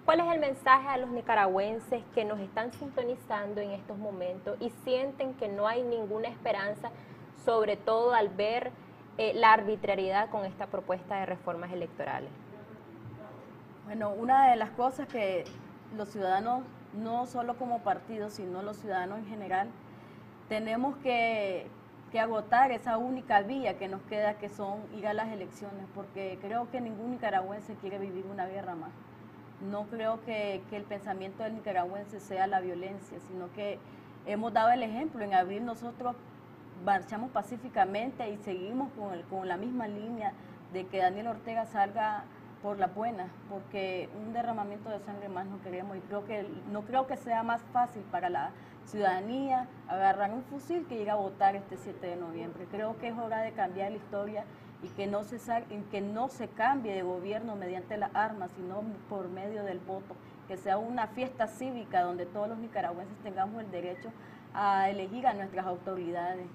¿cuál 0.05 0.19
es 0.19 0.27
el 0.27 0.41
mensaje 0.41 0.89
a 0.89 0.97
los 0.97 1.11
nicaragüenses 1.11 2.03
que 2.13 2.25
nos 2.25 2.41
están 2.41 2.73
sintonizando 2.73 3.61
en 3.61 3.71
estos 3.71 3.97
momentos 3.97 4.57
y 4.59 4.71
sienten 4.83 5.35
que 5.35 5.47
no 5.47 5.69
hay 5.69 5.85
ninguna 5.85 6.27
esperanza, 6.27 6.91
sobre 7.45 7.77
todo 7.77 8.13
al 8.13 8.29
ver 8.29 8.73
eh, 9.17 9.31
la 9.37 9.53
arbitrariedad 9.53 10.31
con 10.31 10.47
esta 10.47 10.67
propuesta 10.67 11.21
de 11.21 11.27
reformas 11.27 11.73
electorales? 11.73 12.31
Bueno, 13.85 14.11
una 14.11 14.51
de 14.51 14.57
las 14.57 14.71
cosas 14.71 15.07
que 15.07 15.45
los 15.97 16.09
ciudadanos, 16.09 16.65
no 16.93 17.27
solo 17.27 17.57
como 17.57 17.85
partido, 17.85 18.31
sino 18.31 18.63
los 18.63 18.79
ciudadanos 18.79 19.21
en 19.21 19.27
general, 19.27 19.69
tenemos 20.49 20.97
que, 20.97 21.69
que 22.15 22.21
agotar 22.21 22.71
esa 22.71 22.97
única 22.97 23.43
vía 23.43 23.77
que 23.77 23.89
nos 23.89 24.01
queda, 24.03 24.35
que 24.35 24.49
son 24.49 24.79
ir 24.97 25.09
a 25.09 25.15
las 25.15 25.33
elecciones, 25.33 25.85
porque 25.97 26.39
creo 26.41 26.71
que 26.71 26.81
ningún 26.81 27.11
nicaragüense 27.11 27.75
quiere 27.75 27.99
vivir 27.99 28.25
una 28.31 28.47
guerra 28.47 28.77
más. 28.77 28.93
No 29.69 29.87
creo 29.87 30.23
que, 30.25 30.63
que 30.71 30.77
el 30.77 30.85
pensamiento 30.85 31.43
del 31.43 31.55
nicaragüense 31.57 32.21
sea 32.21 32.47
la 32.47 32.61
violencia, 32.61 33.19
sino 33.27 33.53
que 33.53 33.81
hemos 34.27 34.53
dado 34.53 34.71
el 34.71 34.85
ejemplo. 34.85 35.25
En 35.25 35.35
abril 35.35 35.65
nosotros 35.65 36.15
marchamos 36.85 37.33
pacíficamente 37.33 38.31
y 38.31 38.37
seguimos 38.45 38.93
con, 38.93 39.13
el- 39.13 39.25
con 39.25 39.49
la 39.49 39.57
misma 39.57 39.89
línea 39.89 40.35
de 40.73 40.87
que 40.87 40.99
Daniel 40.99 41.27
Ortega 41.27 41.67
salga 41.67 42.23
por 42.63 42.79
la 42.79 42.87
buena, 42.87 43.27
porque 43.51 44.09
un 44.25 44.33
derramamiento 44.33 44.89
de 44.89 45.01
sangre 45.01 45.29
más 45.29 45.47
no 45.47 45.61
queremos 45.63 45.97
y 45.97 46.01
creo 46.03 46.25
que 46.27 46.47
no 46.71 46.83
creo 46.83 47.09
que 47.09 47.17
sea 47.17 47.43
más 47.43 47.61
fácil 47.73 48.03
para 48.13 48.31
la 48.31 48.51
ciudadanía 48.87 49.69
agarrar 49.89 50.33
un 50.33 50.43
fusil 50.45 50.87
que 50.87 51.01
ir 51.01 51.11
a 51.11 51.17
votar 51.17 51.57
este 51.57 51.77
7 51.77 52.07
de 52.07 52.17
noviembre. 52.17 52.67
Creo 52.71 52.99
que 52.99 53.09
es 53.09 53.19
hora 53.19 53.43
de 53.43 53.53
cambiar 53.53 53.91
la 53.91 53.97
historia 53.97 54.45
y 54.83 54.89
que 54.89 55.07
no 55.07 55.25
se 55.25 55.39
que 55.91 56.01
no 56.01 56.29
se 56.29 56.49
cambie 56.49 56.95
de 56.95 57.03
gobierno 57.03 57.57
mediante 57.57 57.97
las 57.97 58.15
armas, 58.15 58.51
sino 58.57 58.83
por 59.09 59.29
medio 59.29 59.65
del 59.65 59.79
voto, 59.79 60.15
que 60.47 60.57
sea 60.57 60.77
una 60.77 61.07
fiesta 61.09 61.47
cívica 61.47 62.03
donde 62.03 62.27
todos 62.27 62.49
los 62.49 62.59
nicaragüenses 62.59 63.17
tengamos 63.23 63.63
el 63.63 63.71
derecho 63.71 64.11
a 64.53 64.91
elegir 64.91 65.27
a 65.27 65.35
nuestras 65.35 65.67
autoridades. 65.67 66.47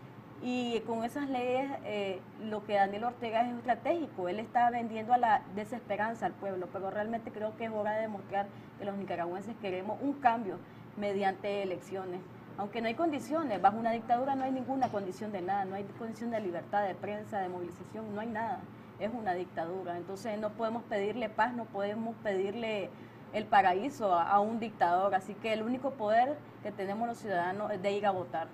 Y 0.41 0.79
con 0.81 1.03
esas 1.03 1.29
leyes, 1.29 1.69
eh, 1.83 2.21
lo 2.41 2.63
que 2.63 2.75
Daniel 2.75 3.05
Ortega 3.05 3.41
es 3.41 3.57
estratégico. 3.57 4.29
Él 4.29 4.39
está 4.39 4.69
vendiendo 4.69 5.11
a 5.11 5.17
la 5.17 5.41
desesperanza 5.53 6.27
al 6.27 6.33
pueblo, 6.33 6.69
pero 6.71 6.89
realmente 6.89 7.31
creo 7.31 7.57
que 7.57 7.65
es 7.65 7.71
hora 7.71 7.91
de 7.93 8.03
demostrar 8.03 8.47
que 8.77 8.85
los 8.85 8.95
nicaragüenses 8.95 9.53
queremos 9.57 9.97
un 10.01 10.13
cambio 10.13 10.57
mediante 10.99 11.63
elecciones. 11.63 12.19
Aunque 12.57 12.81
no 12.81 12.87
hay 12.87 12.95
condiciones, 12.95 13.61
bajo 13.61 13.77
una 13.77 13.91
dictadura 13.91 14.35
no 14.35 14.43
hay 14.43 14.51
ninguna 14.51 14.89
condición 14.89 15.31
de 15.31 15.41
nada, 15.41 15.63
no 15.65 15.75
hay 15.75 15.85
condición 15.97 16.29
de 16.31 16.41
libertad 16.41 16.85
de 16.85 16.93
prensa, 16.93 17.39
de 17.39 17.47
movilización, 17.47 18.13
no 18.13 18.19
hay 18.21 18.27
nada. 18.27 18.59
Es 18.99 19.09
una 19.13 19.33
dictadura. 19.33 19.95
Entonces 19.97 20.37
no 20.37 20.49
podemos 20.49 20.83
pedirle 20.83 21.29
paz, 21.29 21.53
no 21.53 21.63
podemos 21.63 22.15
pedirle 22.21 22.89
el 23.31 23.45
paraíso 23.45 24.13
a, 24.13 24.23
a 24.29 24.39
un 24.41 24.59
dictador. 24.59 25.15
Así 25.15 25.35
que 25.35 25.53
el 25.53 25.63
único 25.63 25.91
poder 25.91 26.35
que 26.63 26.71
tenemos 26.73 27.07
los 27.07 27.17
ciudadanos 27.17 27.71
es 27.71 27.81
de 27.81 27.93
ir 27.93 28.05
a 28.05 28.11
votar. 28.11 28.47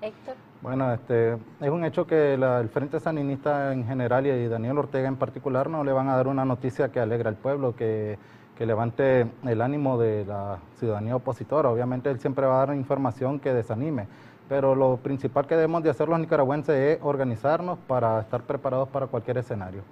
Héctor. 0.00 0.36
Bueno, 0.62 0.92
este, 0.92 1.32
es 1.32 1.70
un 1.70 1.84
hecho 1.84 2.06
que 2.06 2.36
la- 2.36 2.60
el 2.60 2.68
Frente 2.68 3.00
Saninista 3.00 3.72
en 3.72 3.84
general 3.84 4.24
y 4.26 4.46
Daniel 4.46 4.78
Ortega 4.78 5.08
en 5.08 5.16
particular 5.16 5.68
no 5.68 5.82
le 5.82 5.90
van 5.92 6.08
a 6.08 6.14
dar 6.16 6.28
una 6.28 6.44
noticia 6.44 6.92
que 6.92 7.00
alegra 7.00 7.28
al 7.28 7.36
pueblo, 7.36 7.74
que, 7.74 8.16
que 8.58 8.66
levante 8.66 9.24
el 9.44 9.62
ánimo 9.62 9.98
de 9.98 10.24
la 10.24 10.58
ciudadanía 10.74 11.14
opositora. 11.14 11.70
Obviamente 11.70 12.10
él 12.10 12.18
siempre 12.18 12.44
va 12.44 12.60
a 12.60 12.66
dar 12.66 12.74
información 12.74 13.38
que 13.38 13.54
desanime. 13.54 14.08
pero 14.48 14.74
lo 14.74 14.96
principal 14.96 15.46
que 15.46 15.54
debemos 15.54 15.82
de 15.82 15.90
hacer 15.90 16.08
los 16.08 16.18
nicaragüenses 16.18 16.74
es 16.74 16.98
organizarnos 17.02 17.78
para 17.86 18.18
estar 18.20 18.42
preparados 18.42 18.88
para 18.88 19.06
cualquier 19.06 19.36
escenario. 19.36 19.82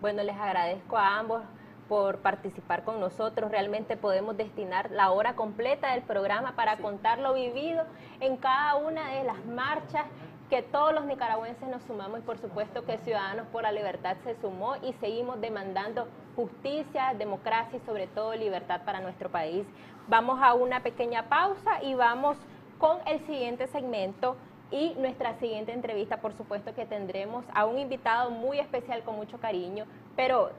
Bueno, 0.00 0.22
les 0.22 0.34
agradezco 0.34 0.96
a 0.96 1.18
ambos 1.18 1.42
por 1.88 2.16
participar 2.18 2.84
con 2.84 3.00
nosotros. 3.00 3.50
Realmente 3.50 3.98
podemos 3.98 4.36
destinar 4.36 4.90
la 4.90 5.10
hora 5.10 5.34
completa 5.34 5.92
del 5.92 6.02
programa 6.02 6.52
para 6.56 6.78
contar 6.78 7.18
lo 7.18 7.34
vivido 7.34 7.84
en 8.20 8.38
cada 8.38 8.76
una 8.76 9.10
de 9.10 9.24
las 9.24 9.44
marchas 9.44 10.06
que 10.48 10.62
todos 10.62 10.94
los 10.94 11.04
nicaragüenses 11.04 11.68
nos 11.68 11.82
sumamos 11.82 12.20
y 12.20 12.22
por 12.22 12.38
supuesto 12.38 12.84
que 12.84 12.98
Ciudadanos 12.98 13.46
por 13.48 13.62
la 13.62 13.72
Libertad 13.72 14.16
se 14.24 14.34
sumó 14.40 14.76
y 14.76 14.94
seguimos 14.94 15.40
demandando 15.40 16.08
justicia, 16.36 17.14
democracia 17.18 17.78
y 17.78 17.86
sobre 17.86 18.06
todo 18.06 18.34
libertad 18.34 18.82
para 18.84 19.00
nuestro 19.00 19.28
país. 19.30 19.66
Vamos 20.06 20.38
a 20.42 20.54
una 20.54 20.80
pequeña 20.80 21.28
pausa 21.28 21.82
y 21.82 21.94
vamos 21.94 22.36
con 22.78 22.98
el 23.06 23.20
siguiente 23.26 23.66
segmento 23.66 24.36
y 24.70 24.94
nuestra 24.98 25.38
siguiente 25.38 25.72
entrevista, 25.72 26.18
por 26.18 26.34
supuesto 26.34 26.74
que 26.74 26.86
tendremos 26.86 27.44
a 27.54 27.66
un 27.66 27.78
invitado 27.78 28.30
muy 28.30 28.58
especial 28.58 29.02
con 29.02 29.16
mucho 29.16 29.38
cariño, 29.38 29.84
pero 30.16 30.50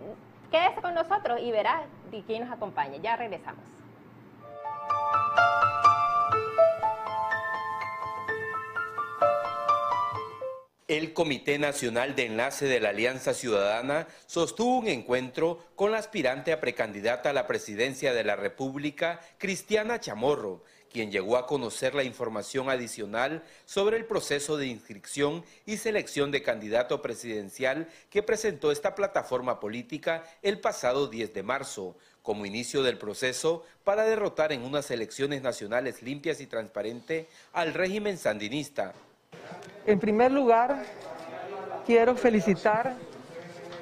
quédese 0.52 0.82
con 0.82 0.93
nosotros 0.93 1.39
y 1.41 1.52
verá 1.52 1.84
de 2.12 2.21
quién 2.23 2.43
nos 2.43 2.52
acompaña. 2.52 2.97
Ya 2.97 3.15
regresamos. 3.15 3.63
El 10.89 11.13
Comité 11.13 11.60
Nacional 11.60 12.15
de 12.15 12.25
Enlace 12.25 12.65
de 12.65 12.80
la 12.80 12.89
Alianza 12.89 13.36
Ciudadana 13.36 14.08
sostuvo 14.25 14.80
un 14.80 14.88
encuentro 14.88 15.63
con 15.75 15.91
la 15.91 15.99
aspirante 15.99 16.52
a 16.52 16.60
precandidata 16.60 17.30
a 17.30 17.34
la 17.34 17.45
presidencia 17.45 18.12
de 18.12 18.23
la 18.23 18.36
República, 18.36 19.21
Cristiana 19.38 19.99
Chamorro, 19.99 20.63
quien 20.91 21.12
llegó 21.12 21.38
a 21.38 21.45
conocer 21.45 21.93
la 21.93 22.02
información 22.02 22.71
adicional 22.71 23.43
sobre 23.65 23.97
el 23.97 24.06
proceso 24.06 24.58
de 24.58 24.65
inscripción 24.65 25.45
y 25.67 25.78
selección 25.78 26.32
de 26.32 26.41
candidato 26.41 27.04
presidencial 27.04 27.88
que 28.10 28.23
presentó 28.23 28.71
esta 28.71 28.95
plataforma 28.95 29.60
política 29.60 30.23
el 30.41 30.60
pasado 30.60 31.06
10 31.06 31.36
de 31.36 31.43
marzo, 31.43 31.97
como 32.23 32.47
inicio 32.47 32.82
del 32.82 32.97
proceso 32.97 33.63
para 33.84 34.06
derrotar 34.06 34.52
en 34.54 34.63
unas 34.63 34.89
elecciones 34.89 35.43
nacionales 35.43 36.02
limpias 36.02 36.41
y 36.41 36.47
transparentes 36.47 37.28
al 37.54 37.75
régimen 37.75 38.17
sandinista. 38.17 38.95
En 39.85 39.99
primer 39.99 40.31
lugar, 40.31 40.83
quiero 41.85 42.15
felicitar 42.15 42.93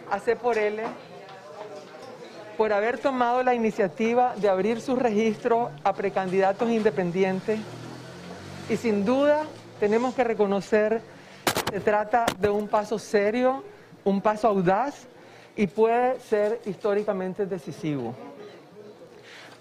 a 0.09 0.19
C 0.19 0.35
por 0.35 0.57
L 0.57 0.83
por 2.57 2.73
haber 2.73 2.97
tomado 2.97 3.43
la 3.43 3.53
iniciativa 3.53 4.33
de 4.35 4.49
abrir 4.49 4.81
su 4.81 4.95
registro 4.95 5.69
a 5.83 5.93
precandidatos 5.93 6.69
independientes 6.69 7.59
y 8.69 8.77
sin 8.77 9.05
duda 9.05 9.43
tenemos 9.79 10.15
que 10.15 10.23
reconocer 10.23 11.01
que 11.45 11.73
se 11.75 11.79
trata 11.79 12.25
de 12.39 12.49
un 12.49 12.67
paso 12.67 12.97
serio, 12.97 13.63
un 14.03 14.21
paso 14.21 14.47
audaz 14.47 15.07
y 15.55 15.67
puede 15.67 16.19
ser 16.19 16.61
históricamente 16.65 17.45
decisivo. 17.45 18.15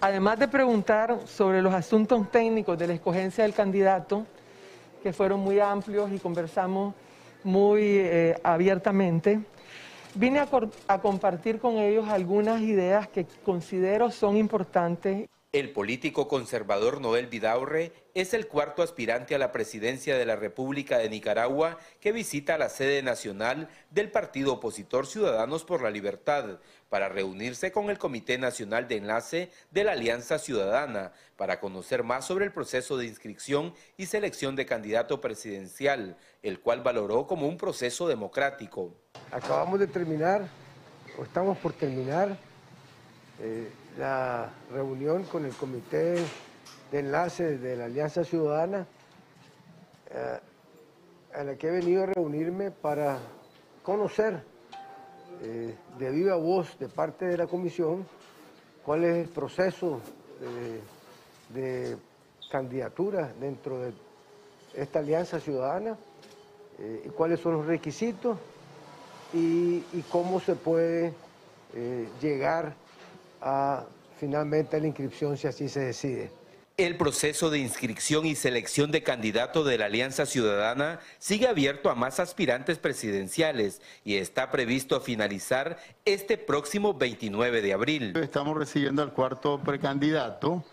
Además 0.01 0.39
de 0.39 0.47
preguntar 0.47 1.19
sobre 1.25 1.61
los 1.61 1.73
asuntos 1.73 2.29
técnicos 2.31 2.77
de 2.77 2.87
la 2.87 2.93
escogencia 2.93 3.43
del 3.43 3.53
candidato, 3.53 4.25
que 5.07 5.13
fueron 5.13 5.39
muy 5.39 5.57
amplios 5.61 6.11
y 6.11 6.19
conversamos 6.19 6.93
muy 7.41 7.81
eh, 7.81 8.35
abiertamente, 8.43 9.39
vine 10.13 10.39
a, 10.39 10.49
a 10.89 10.99
compartir 10.99 11.59
con 11.59 11.77
ellos 11.77 12.09
algunas 12.09 12.59
ideas 12.59 13.07
que 13.07 13.25
considero 13.45 14.11
son 14.11 14.35
importantes. 14.35 15.29
El 15.57 15.71
político 15.71 16.27
conservador 16.27 17.01
Noel 17.01 17.25
Vidaurre 17.25 17.91
es 18.13 18.35
el 18.35 18.45
cuarto 18.45 18.83
aspirante 18.83 19.33
a 19.33 19.39
la 19.39 19.51
presidencia 19.51 20.15
de 20.15 20.23
la 20.23 20.35
República 20.35 20.99
de 20.99 21.09
Nicaragua 21.09 21.79
que 21.99 22.11
visita 22.11 22.59
la 22.59 22.69
sede 22.69 23.01
nacional 23.01 23.67
del 23.89 24.11
partido 24.11 24.53
opositor 24.53 25.07
Ciudadanos 25.07 25.63
por 25.63 25.81
la 25.81 25.89
Libertad 25.89 26.59
para 26.89 27.09
reunirse 27.09 27.71
con 27.71 27.89
el 27.89 27.97
Comité 27.97 28.37
Nacional 28.37 28.87
de 28.87 28.97
Enlace 28.97 29.51
de 29.71 29.83
la 29.83 29.93
Alianza 29.93 30.37
Ciudadana 30.37 31.11
para 31.37 31.59
conocer 31.59 32.03
más 32.03 32.25
sobre 32.25 32.45
el 32.45 32.51
proceso 32.51 32.95
de 32.95 33.07
inscripción 33.07 33.73
y 33.97 34.05
selección 34.05 34.55
de 34.55 34.67
candidato 34.67 35.21
presidencial, 35.21 36.17
el 36.43 36.59
cual 36.59 36.83
valoró 36.83 37.25
como 37.25 37.47
un 37.47 37.57
proceso 37.57 38.07
democrático. 38.07 38.93
Acabamos 39.31 39.79
de 39.79 39.87
terminar, 39.87 40.47
o 41.17 41.23
estamos 41.23 41.57
por 41.57 41.73
terminar, 41.73 42.37
eh, 43.39 43.71
la 43.97 44.49
reunión 44.71 45.23
con 45.23 45.45
el 45.45 45.53
Comité 45.53 46.15
de 46.91 46.99
Enlace 46.99 47.57
de 47.57 47.75
la 47.75 47.85
Alianza 47.85 48.23
Ciudadana, 48.23 48.85
eh, 50.11 50.39
a 51.33 51.43
la 51.43 51.55
que 51.55 51.67
he 51.67 51.71
venido 51.71 52.03
a 52.03 52.05
reunirme 52.05 52.71
para 52.71 53.17
conocer 53.83 54.41
eh, 55.41 55.75
de 55.97 56.11
viva 56.11 56.35
voz 56.35 56.77
de 56.79 56.87
parte 56.87 57.25
de 57.25 57.37
la 57.37 57.47
Comisión 57.47 58.05
cuál 58.85 59.03
es 59.03 59.17
el 59.25 59.29
proceso 59.29 59.99
de, 61.53 61.97
candidatura 62.49 63.33
dentro 63.41 63.79
de 63.79 63.91
esta 64.73 64.99
Alianza 64.99 65.37
Ciudadana 65.39 65.97
eh, 66.79 67.03
y 67.05 67.09
cuáles 67.09 67.41
son 67.41 67.53
los 67.53 67.65
requisitos 67.65 68.37
y 69.33 69.81
cómo 70.09 70.39
se 70.39 70.55
puede 70.55 71.13
llegar 72.21 72.73
a 73.41 73.85
finalmente 74.17 74.79
la 74.79 74.87
inscripción 74.87 75.37
si 75.37 75.47
así 75.47 75.69
se 75.69 75.81
decide. 75.81 76.31
El 76.77 76.95
proceso 76.95 77.49
de 77.49 77.57
inscripción 77.57 78.27
y 78.27 78.35
selección 78.35 78.91
de 78.91 79.01
candidato 79.01 79.63
de 79.63 79.79
la 79.79 79.85
Alianza 79.85 80.27
Ciudadana 80.27 80.99
sigue 81.17 81.47
abierto 81.47 81.89
a 81.89 81.95
más 81.95 82.19
aspirantes 82.19 82.77
presidenciales 82.77 83.81
y 84.05 84.17
está 84.17 84.51
previsto 84.51 85.01
finalizar 85.01 85.79
este 86.05 86.37
próximo 86.37 86.93
29 86.93 87.63
de 87.63 87.73
abril. 87.73 88.15
Estamos 88.17 88.55
recibiendo 88.55 89.01
al 89.01 89.11
cuarto 89.11 89.59
precandidato. 89.59 90.63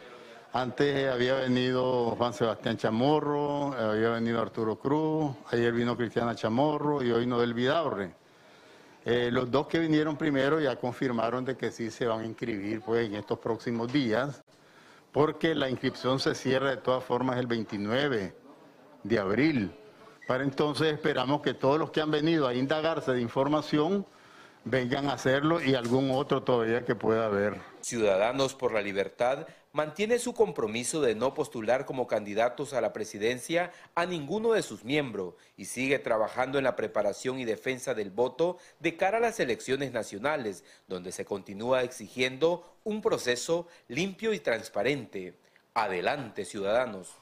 Antes 0.53 1.11
había 1.11 1.37
venido 1.37 2.11
Juan 2.16 2.35
Sebastián 2.35 2.77
Chamorro, 2.77 3.72
había 3.72 4.11
venido 4.11 4.42
Arturo 4.42 4.79
Cruz, 4.79 5.35
ayer 5.53 5.72
vino 5.72 5.96
Cristiana 5.96 6.35
Chamorro 6.35 7.03
y 7.03 7.12
hoy 7.12 7.27
Noel 7.27 7.55
Vidaurre. 7.55 8.24
Eh, 9.05 9.29
los 9.31 9.51
dos 9.51 9.67
que 9.67 9.79
vinieron 9.79 10.17
primero 10.17 10.61
ya 10.61 10.77
confirmaron 10.77 11.45
de 11.45 11.57
que 11.57 11.71
sí 11.71 11.90
se 11.90 12.07
van 12.07 12.21
a 12.21 12.27
inscribir 12.27 12.81
pues, 12.81 13.07
en 13.07 13.14
estos 13.14 13.38
próximos 13.38 13.93
días, 13.93 14.43
porque 15.12 15.55
la 15.55 15.69
inscripción 15.69 16.19
se 16.19 16.35
cierra 16.35 16.71
de 16.71 16.79
todas 16.79 17.05
formas 17.05 17.38
el 17.38 17.47
29 17.47 18.35
de 19.03 19.19
abril. 19.19 19.73
Para 20.27 20.43
entonces 20.43 20.93
esperamos 20.95 21.43
que 21.43 21.53
todos 21.53 21.79
los 21.79 21.90
que 21.90 22.01
han 22.01 22.11
venido 22.11 22.47
a 22.47 22.55
indagarse 22.55 23.12
de 23.12 23.21
información 23.21 24.07
vengan 24.64 25.11
a 25.11 25.12
hacerlo 25.12 25.62
y 25.62 25.75
algún 25.75 26.11
otro 26.11 26.43
todavía 26.43 26.85
que 26.87 26.95
pueda 26.95 27.27
haber. 27.27 27.61
Ciudadanos 27.83 28.55
por 28.55 28.73
la 28.73 28.81
Libertad 28.81 29.47
mantiene 29.75 30.21
su 30.21 30.35
compromiso 30.35 31.03
de 31.03 31.17
no 31.17 31.35
postular 31.35 31.85
como 31.85 32.07
candidatos 32.07 32.73
a 32.73 32.81
la 32.81 32.93
presidencia 32.93 33.73
a 33.97 34.07
ninguno 34.07 34.53
de 34.53 34.63
sus 34.63 34.85
miembros 34.85 35.35
y 35.57 35.65
sigue 35.65 35.99
trabajando 35.99 36.59
en 36.59 36.65
la 36.65 36.77
preparación 36.77 37.41
y 37.41 37.45
defensa 37.45 37.93
del 37.93 38.11
voto 38.11 38.57
de 38.79 38.97
cara 38.97 39.19
a 39.19 39.21
las 39.21 39.41
elecciones 39.41 39.93
nacionales, 39.93 40.63
donde 40.87 41.11
se 41.11 41.25
continúa 41.25 41.83
exigiendo 41.83 42.77
un 42.85 43.03
proceso 43.03 43.67
limpio 43.89 44.33
y 44.33 44.39
transparente. 44.39 45.35
Adelante, 45.75 46.45
ciudadanos. 46.45 47.19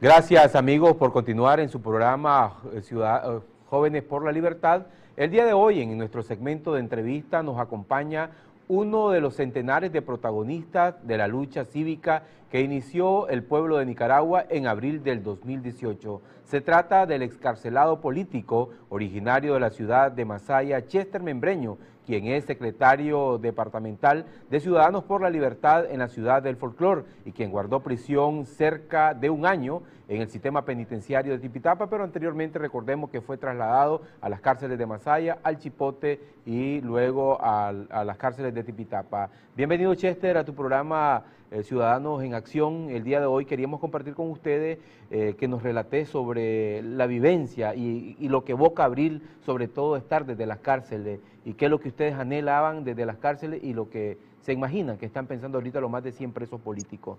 Gracias 0.00 0.54
amigos 0.54 0.96
por 0.96 1.12
continuar 1.12 1.58
en 1.58 1.68
su 1.68 1.80
programa 1.80 2.60
eh, 2.74 2.82
Ciudad, 2.82 3.42
Jóvenes 3.74 4.04
por 4.04 4.24
la 4.24 4.30
Libertad. 4.30 4.82
El 5.16 5.32
día 5.32 5.44
de 5.44 5.52
hoy 5.52 5.80
en 5.80 5.98
nuestro 5.98 6.22
segmento 6.22 6.74
de 6.74 6.78
entrevista 6.78 7.42
nos 7.42 7.58
acompaña 7.58 8.30
uno 8.68 9.10
de 9.10 9.20
los 9.20 9.34
centenares 9.34 9.90
de 9.90 10.00
protagonistas 10.00 11.04
de 11.04 11.18
la 11.18 11.26
lucha 11.26 11.64
cívica 11.64 12.22
que 12.52 12.60
inició 12.60 13.26
el 13.26 13.42
pueblo 13.42 13.78
de 13.78 13.86
Nicaragua 13.86 14.44
en 14.48 14.68
abril 14.68 15.02
del 15.02 15.24
2018. 15.24 16.22
Se 16.44 16.60
trata 16.60 17.04
del 17.04 17.22
excarcelado 17.22 18.00
político 18.00 18.70
originario 18.90 19.54
de 19.54 19.60
la 19.60 19.70
ciudad 19.70 20.12
de 20.12 20.24
Masaya, 20.24 20.86
Chester 20.86 21.20
Membreño, 21.20 21.76
quien 22.06 22.26
es 22.26 22.44
secretario 22.44 23.38
departamental 23.38 24.26
de 24.50 24.60
Ciudadanos 24.60 25.04
por 25.04 25.22
la 25.22 25.30
Libertad 25.30 25.90
en 25.90 25.98
la 25.98 26.08
ciudad 26.08 26.42
del 26.42 26.56
Folclor 26.56 27.04
y 27.24 27.32
quien 27.32 27.50
guardó 27.50 27.80
prisión 27.80 28.46
cerca 28.46 29.14
de 29.14 29.30
un 29.30 29.46
año 29.46 29.82
en 30.08 30.20
el 30.20 30.28
sistema 30.28 30.64
penitenciario 30.64 31.32
de 31.32 31.38
Tipitapa, 31.38 31.88
pero 31.88 32.04
anteriormente 32.04 32.58
recordemos 32.58 33.10
que 33.10 33.20
fue 33.20 33.38
trasladado 33.38 34.02
a 34.20 34.28
las 34.28 34.40
cárceles 34.40 34.78
de 34.78 34.86
Masaya, 34.86 35.38
al 35.42 35.58
Chipote 35.58 36.20
y 36.44 36.80
luego 36.82 37.38
a, 37.40 37.72
las 37.72 38.16
cárceles 38.18 38.54
de 38.54 38.64
Tipitapa. 38.64 39.30
Bienvenido 39.56 39.94
Chester 39.94 40.36
a 40.36 40.44
tu 40.44 40.54
programa 40.54 41.24
Ciudadanos 41.62 42.22
en 42.24 42.34
Acción, 42.34 42.90
el 42.90 43.04
día 43.04 43.20
de 43.20 43.26
hoy 43.26 43.44
queríamos 43.44 43.78
compartir 43.78 44.14
con 44.14 44.30
ustedes 44.30 44.78
eh, 45.10 45.36
que 45.38 45.46
nos 45.46 45.62
relaté 45.62 46.04
sobre 46.04 46.82
la 46.82 47.06
vivencia 47.06 47.74
y, 47.74 48.16
lo 48.28 48.44
que 48.44 48.52
evoca 48.52 48.84
Abril, 48.84 49.22
sobre 49.44 49.68
todo 49.68 49.96
estar 49.96 50.26
desde 50.26 50.46
las 50.46 50.58
cárceles 50.58 51.20
y 51.44 51.54
qué 51.54 51.66
es 51.66 51.70
lo 51.70 51.78
que 51.78 51.88
ustedes 51.88 52.14
anhelaban 52.14 52.82
desde 52.82 53.06
las 53.06 53.18
cárceles 53.18 53.62
y 53.62 53.72
lo 53.72 53.88
que 53.88 54.18
se 54.40 54.52
imaginan 54.52 54.98
que 54.98 55.06
están 55.06 55.26
pensando 55.26 55.58
ahorita 55.58 55.80
los 55.80 55.90
más 55.90 56.02
de 56.02 56.12
100 56.12 56.32
presos 56.32 56.60
políticos. 56.60 57.18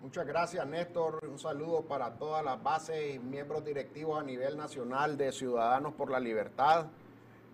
Muchas 0.00 0.26
gracias, 0.26 0.66
Néstor. 0.66 1.20
Un 1.30 1.38
saludo 1.38 1.82
para 1.82 2.14
todas 2.14 2.42
las 2.42 2.62
bases 2.62 3.16
y 3.16 3.18
miembros 3.18 3.64
directivos 3.64 4.18
a 4.18 4.24
nivel 4.24 4.56
nacional 4.56 5.18
de 5.18 5.30
Ciudadanos 5.30 5.92
por 5.92 6.10
la 6.10 6.18
Libertad 6.18 6.86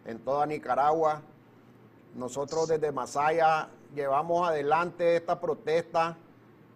en 0.04 0.20
toda 0.20 0.46
Nicaragua. 0.46 1.22
Nosotros 2.14 2.68
desde 2.68 2.92
Masaya 2.92 3.68
llevamos 3.94 4.48
adelante 4.48 5.16
esta 5.16 5.40
protesta 5.40 6.16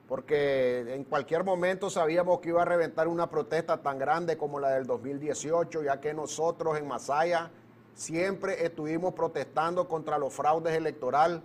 porque 0.08 0.94
en 0.94 1.04
cualquier 1.04 1.44
momento 1.44 1.88
sabíamos 1.88 2.40
que 2.40 2.48
iba 2.48 2.62
a 2.62 2.64
reventar 2.64 3.06
una 3.06 3.30
protesta 3.30 3.76
tan 3.78 3.98
grande 3.98 4.36
como 4.36 4.58
la 4.58 4.70
del 4.70 4.86
2018, 4.86 5.84
ya 5.84 6.00
que 6.00 6.12
nosotros 6.12 6.76
en 6.78 6.88
Masaya 6.88 7.50
siempre 7.94 8.64
estuvimos 8.64 9.14
protestando 9.14 9.86
contra 9.86 10.18
los 10.18 10.32
fraudes 10.32 10.74
electorales 10.74 11.40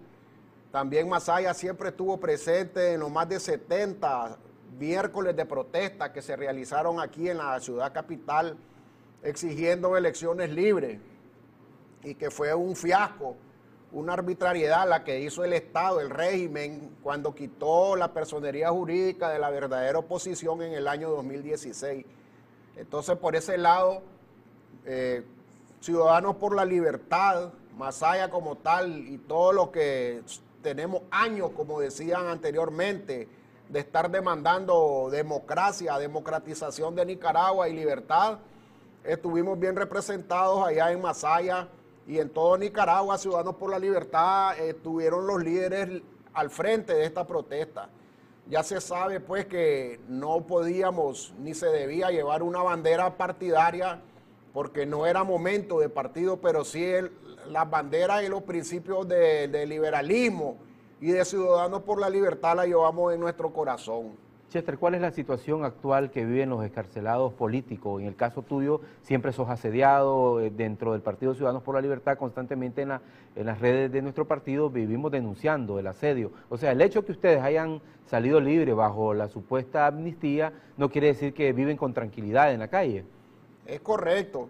también 0.76 1.08
Masaya 1.08 1.54
siempre 1.54 1.88
estuvo 1.88 2.20
presente 2.20 2.92
en 2.92 3.00
los 3.00 3.10
más 3.10 3.30
de 3.30 3.40
70 3.40 4.38
miércoles 4.78 5.34
de 5.34 5.46
protesta 5.46 6.12
que 6.12 6.22
se 6.22 6.36
realizaron 6.36 7.00
aquí 7.00 7.30
en 7.30 7.38
la 7.38 7.58
ciudad 7.62 7.94
capital 7.94 8.58
exigiendo 9.24 9.96
elecciones 9.96 10.50
libres 10.50 11.00
y 12.04 12.14
que 12.16 12.30
fue 12.30 12.54
un 12.54 12.76
fiasco, 12.76 13.38
una 13.96 14.12
arbitrariedad 14.12 14.88
la 14.90 15.06
que 15.06 15.22
hizo 15.22 15.46
el 15.46 15.54
Estado, 15.54 16.02
el 16.02 16.10
régimen, 16.10 16.98
cuando 17.02 17.34
quitó 17.34 17.96
la 17.96 18.12
personería 18.12 18.70
jurídica 18.70 19.30
de 19.30 19.40
la 19.40 19.50
verdadera 19.50 20.00
oposición 20.00 20.62
en 20.64 20.74
el 20.74 20.90
año 20.90 21.10
2016. 21.12 22.06
Entonces, 22.76 23.18
por 23.18 23.38
ese 23.38 23.58
lado, 23.58 24.02
eh, 24.86 25.24
Ciudadanos 25.80 26.36
por 26.36 26.54
la 26.54 26.66
Libertad, 26.66 27.54
Masaya 27.78 28.30
como 28.30 28.58
tal 28.58 29.08
y 29.08 29.18
todo 29.18 29.54
lo 29.54 29.72
que 29.72 30.22
tenemos 30.62 31.04
años, 31.10 31.52
como 31.56 31.80
decían 31.80 32.28
anteriormente, 32.28 33.30
de 33.70 33.80
estar 33.80 34.12
demandando 34.12 35.08
democracia, 35.10 35.98
democratización 35.98 36.96
de 36.96 37.06
Nicaragua 37.06 37.70
y 37.70 37.74
libertad. 37.74 38.40
Estuvimos 39.06 39.58
bien 39.58 39.78
representados 39.78 40.68
allá 40.68 40.92
en 40.92 41.02
Masaya 41.02 41.70
y 42.08 42.20
en 42.20 42.30
todo 42.30 42.58
Nicaragua, 42.58 43.18
Ciudadanos 43.18 43.56
por 43.56 43.72
la 43.72 43.80
Libertad, 43.80 44.58
estuvieron 44.60 45.26
los 45.26 45.44
líderes 45.44 46.02
al 46.34 46.50
frente 46.50 46.94
de 46.94 47.06
esta 47.06 47.26
protesta. 47.26 47.90
Ya 48.48 48.62
se 48.62 48.80
sabe 48.80 49.20
pues 49.20 49.46
que 49.48 50.00
no 50.08 50.42
podíamos 50.46 51.34
ni 51.40 51.56
se 51.56 51.68
debía 51.68 52.12
llevar 52.12 52.44
una 52.44 52.62
bandera 52.62 53.18
partidaria 53.18 54.02
porque 54.54 54.86
no 54.86 55.08
era 55.08 55.24
momento 55.24 55.80
de 55.80 55.90
partido, 55.90 56.38
pero 56.38 56.64
sí 56.64 56.86
las 57.50 57.70
banderas 57.70 58.24
y 58.24 58.30
los 58.30 58.44
principios 58.44 59.08
de, 59.08 59.48
de, 59.48 59.66
liberalismo 59.66 60.58
y 61.02 61.08
de 61.08 61.26
Ciudadanos 61.26 61.82
por 61.82 62.00
la 62.00 62.10
Libertad 62.10 62.56
la 62.56 62.66
llevamos 62.66 63.14
en 63.14 63.20
nuestro 63.20 63.52
corazón. 63.52 64.16
Chester, 64.50 64.78
¿cuál 64.78 64.96
es 64.96 65.02
la 65.02 65.12
situación 65.12 65.66
actual 65.66 66.12
que 66.12 66.24
viven 66.24 66.50
los 66.50 66.64
escarcelados 66.64 67.34
políticos? 67.34 68.02
En 68.02 68.08
el 68.08 68.16
caso 68.16 68.42
tuyo, 68.42 68.80
siempre 69.02 69.34
sos 69.34 69.50
asediado 69.50 70.40
eh, 70.40 70.50
dentro 70.50 70.94
del 70.94 71.02
Partido 71.02 71.34
Ciudadanos 71.34 71.64
por 71.64 71.76
la 71.76 71.82
Libertad, 71.82 72.18
constantemente 72.18 72.84
en, 72.84 72.90
la, 72.90 73.02
en 73.36 73.46
las 73.48 73.60
redes 73.60 73.92
de 73.92 74.02
nuestro 74.02 74.26
partido 74.26 74.70
vivimos 74.70 75.12
denunciando 75.12 75.80
el 75.80 75.88
asedio. 75.88 76.32
O 76.50 76.58
sea, 76.58 76.72
el 76.72 76.82
hecho 76.82 77.04
que 77.04 77.12
ustedes 77.12 77.42
hayan 77.42 77.82
salido 78.06 78.40
libres 78.40 78.76
bajo 78.76 79.14
la 79.14 79.28
supuesta 79.28 79.88
amnistía 79.88 80.54
no 80.78 80.90
quiere 80.90 81.08
decir 81.08 81.34
que 81.34 81.52
viven 81.52 81.76
con 81.76 81.94
tranquilidad 81.94 82.54
en 82.54 82.60
la 82.60 82.68
calle. 82.68 83.04
Es 83.66 83.82
correcto 83.82 84.48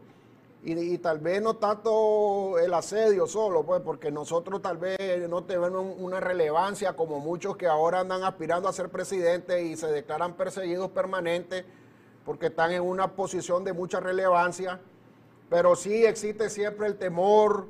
y, 0.67 0.97
tal 0.97 1.19
vez 1.19 1.43
no 1.43 1.57
tanto 1.57 2.57
el 2.57 2.73
asedio 2.73 3.27
solo, 3.27 3.63
pues, 3.63 3.81
porque 3.81 4.11
nosotros 4.11 4.63
tal 4.63 4.77
vez 4.77 5.29
no 5.29 5.43
tenemos 5.43 5.95
una 5.99 6.19
relevancia 6.19 6.93
como 6.93 7.19
muchos 7.19 7.55
que 7.55 7.67
ahora 7.67 7.99
andan 7.99 8.23
aspirando 8.23 8.67
a 8.67 8.73
ser 8.73 8.89
presidente 8.89 9.63
y 9.63 9.75
se 9.75 9.87
declaran 9.87 10.33
perseguidos 10.33 10.89
permanentes 10.89 11.65
porque 12.25 12.47
están 12.47 12.71
en 12.71 12.81
una 12.81 13.11
posición 13.11 13.63
de 13.63 13.73
mucha 13.73 13.99
relevancia, 13.99 14.79
pero 15.51 15.75
sí 15.75 16.03
existe 16.03 16.49
siempre 16.49 16.87
el 16.87 16.97
temor 16.97 17.67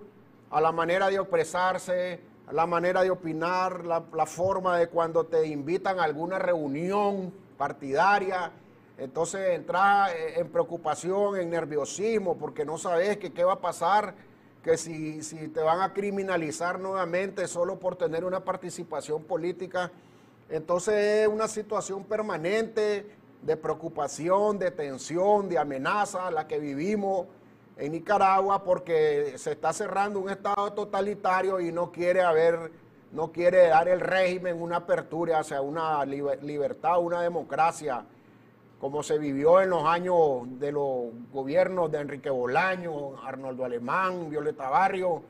a 0.49 0.61
la 0.61 0.71
manera 0.71 1.09
de 1.09 1.15
expresarse, 1.15 2.21
a 2.47 2.53
la 2.53 2.65
manera 2.65 3.03
de 3.03 3.11
opinar, 3.11 3.83
la, 3.85 4.05
la 4.13 4.25
forma 4.25 4.77
de 4.77 4.87
cuando 4.87 5.25
te 5.25 5.45
invitan 5.47 5.99
a 5.99 6.05
alguna 6.05 6.39
reunión 6.39 7.33
partidaria 7.57 8.53
entonces 8.97 9.49
entras 9.49 10.11
eh, 10.13 10.39
en 10.39 10.49
preocupación, 10.49 11.37
en 11.37 11.49
nerviosismo, 11.49 12.37
porque 12.37 12.63
no 12.63 12.77
sabes 12.77 13.17
qué 13.17 13.43
va 13.43 13.53
a 13.53 13.61
pasar, 13.61 14.15
que 14.63 14.77
si, 14.77 15.21
si 15.21 15.49
te 15.49 15.61
van 15.61 15.81
a 15.81 15.93
criminalizar 15.93 16.79
nuevamente 16.79 17.47
solo 17.47 17.77
por 17.77 17.97
tener 17.97 18.23
una 18.23 18.43
participación 18.43 19.23
política. 19.23 19.91
Entonces 20.49 20.95
es 20.95 21.27
una 21.27 21.47
situación 21.47 22.03
permanente 22.05 23.05
de 23.41 23.57
preocupación, 23.57 24.57
de 24.57 24.71
tensión, 24.71 25.49
de 25.49 25.59
amenaza, 25.59 26.31
la 26.31 26.47
que 26.47 26.57
vivimos 26.57 27.27
en 27.77 27.91
Nicaragua, 27.91 28.63
porque 28.63 29.33
se 29.37 29.51
está 29.51 29.73
cerrando 29.73 30.19
un 30.19 30.29
Estado 30.29 30.71
totalitario 30.73 31.59
y 31.59 31.71
no 31.71 31.91
quiere 31.91 32.21
haber, 32.21 32.71
no 33.11 33.31
quiere 33.31 33.67
dar 33.67 33.89
el 33.89 33.99
régimen 33.99 34.59
una 34.59 34.77
apertura 34.77 35.39
hacia 35.39 35.61
una 35.61 36.03
libertad, 36.05 36.99
una 37.01 37.21
democracia 37.21 38.05
como 38.85 39.01
se 39.01 39.17
vivió 39.17 39.61
en 39.61 39.71
los 39.71 39.83
años 39.83 40.43
de 40.59 40.71
los 40.71 41.05
gobiernos 41.33 41.91
de 41.91 42.01
Enrique 42.01 42.29
Bolaño, 42.29 43.19
Arnoldo 43.25 43.65
Alemán, 43.65 44.29
Violeta 44.29 44.69
Barrio, 44.69 45.23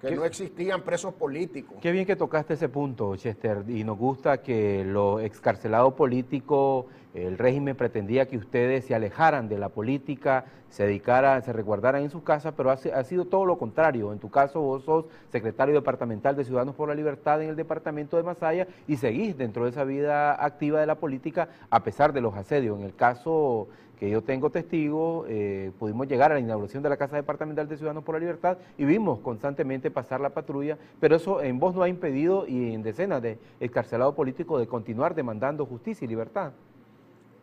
que 0.00 0.12
no 0.12 0.24
existían 0.24 0.80
presos 0.80 1.12
políticos. 1.12 1.76
Qué 1.82 1.92
bien 1.92 2.06
que 2.06 2.16
tocaste 2.16 2.54
ese 2.54 2.70
punto, 2.70 3.14
Chester, 3.14 3.64
y 3.68 3.84
nos 3.84 3.98
gusta 3.98 4.40
que 4.40 4.82
los 4.82 5.22
excarcelados 5.22 5.92
políticos, 5.92 6.86
el 7.16 7.38
régimen 7.38 7.76
pretendía 7.76 8.26
que 8.26 8.36
ustedes 8.36 8.84
se 8.84 8.94
alejaran 8.94 9.48
de 9.48 9.58
la 9.58 9.70
política, 9.70 10.44
se 10.68 10.84
dedicaran, 10.84 11.42
se 11.42 11.52
resguardaran 11.52 12.02
en 12.02 12.10
sus 12.10 12.22
casas, 12.22 12.52
pero 12.56 12.70
ha, 12.70 13.04
sido 13.04 13.24
todo 13.24 13.46
lo 13.46 13.56
contrario. 13.56 14.12
En 14.12 14.18
tu 14.18 14.30
caso, 14.30 14.60
vos 14.60 14.84
sos 14.84 15.06
secretario 15.30 15.74
departamental 15.74 16.36
de 16.36 16.44
Ciudadanos 16.44 16.74
por 16.74 16.88
la 16.88 16.94
Libertad 16.94 17.42
en 17.42 17.48
el 17.48 17.56
departamento 17.56 18.16
de 18.16 18.22
Masaya 18.22 18.66
y 18.86 18.96
seguís 18.96 19.38
dentro 19.38 19.64
de 19.64 19.70
esa 19.70 19.84
vida 19.84 20.44
activa 20.44 20.80
de 20.80 20.86
la 20.86 20.96
política 20.96 21.48
a 21.70 21.82
pesar 21.82 22.12
de 22.12 22.20
los 22.20 22.34
asedios. 22.34 22.78
En 22.78 22.84
el 22.84 22.94
caso 22.94 23.68
que 23.98 24.10
yo 24.10 24.22
tengo 24.22 24.50
testigo, 24.50 25.24
eh, 25.26 25.72
pudimos 25.78 26.06
llegar 26.06 26.30
a 26.30 26.34
la 26.34 26.40
inauguración 26.40 26.82
de 26.82 26.90
la 26.90 26.98
Casa 26.98 27.16
Departamental 27.16 27.66
de 27.66 27.78
Ciudadanos 27.78 28.04
por 28.04 28.14
la 28.14 28.18
Libertad 28.18 28.58
y 28.76 28.84
vimos 28.84 29.20
constantemente 29.20 29.90
pasar 29.90 30.20
la 30.20 30.30
patrulla, 30.30 30.76
pero 31.00 31.16
eso 31.16 31.42
en 31.42 31.58
vos 31.58 31.74
no 31.74 31.82
ha 31.82 31.88
impedido 31.88 32.46
y 32.46 32.74
en 32.74 32.82
decenas 32.82 33.22
de 33.22 33.38
excarcelados 33.58 34.14
políticos 34.14 34.60
de 34.60 34.66
continuar 34.66 35.14
demandando 35.14 35.64
justicia 35.64 36.04
y 36.04 36.08
libertad. 36.08 36.52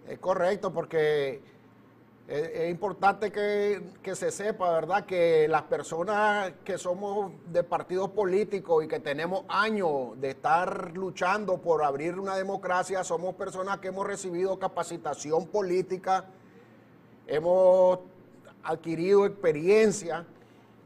Es 0.08 0.20
correcto, 0.20 0.74
porque 0.74 1.42
es, 2.28 2.70
importante 2.70 3.32
que, 3.32 3.82
que, 4.02 4.16
se 4.16 4.32
sepa, 4.32 4.72
¿verdad?, 4.72 5.06
que 5.06 5.48
las 5.48 5.64
personas 5.64 6.54
que 6.64 6.78
somos 6.78 7.32
de 7.52 7.64
partidos 7.64 8.10
políticos 8.10 8.84
y 8.84 8.88
que 8.88 9.00
tenemos 9.00 9.44
años 9.48 10.20
de 10.20 10.32
estar 10.32 10.92
luchando 10.96 11.58
por 11.58 11.84
abrir 11.84 12.20
una 12.20 12.36
democracia, 12.36 13.04
somos 13.04 13.36
personas 13.36 13.80
que 13.80 13.90
hemos 13.90 14.06
recibido 14.08 14.58
capacitación 14.60 15.48
política, 15.48 16.26
hemos 17.28 18.00
adquirido 18.64 19.26
experiencia, 19.26 20.26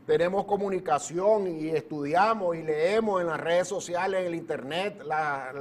tenemos 0.08 0.46
comunicación 0.46 1.48
y 1.60 1.68
estudiamos 1.68 2.56
y 2.56 2.64
leemos 2.64 3.20
en 3.20 3.28
las 3.28 3.42
redes 3.42 3.68
sociales, 3.68 4.22
en 4.22 4.28
el 4.28 4.36
internet, 4.36 5.04
la, 5.06 5.52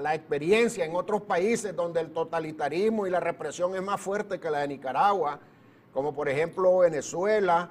la, 0.00 0.14
experiencia 0.14 0.86
en 0.86 0.96
otros 0.96 1.20
países 1.20 1.76
donde 1.76 2.00
el 2.00 2.10
totalitarismo 2.10 3.06
y 3.06 3.10
la 3.10 3.20
represión 3.20 3.76
es 3.76 3.82
más 3.82 4.00
fuerte 4.00 4.40
que 4.40 4.50
la 4.50 4.60
de 4.60 4.68
Nicaragua, 4.68 5.38
como 5.92 6.14
por 6.14 6.30
ejemplo 6.30 6.78
Venezuela, 6.78 7.68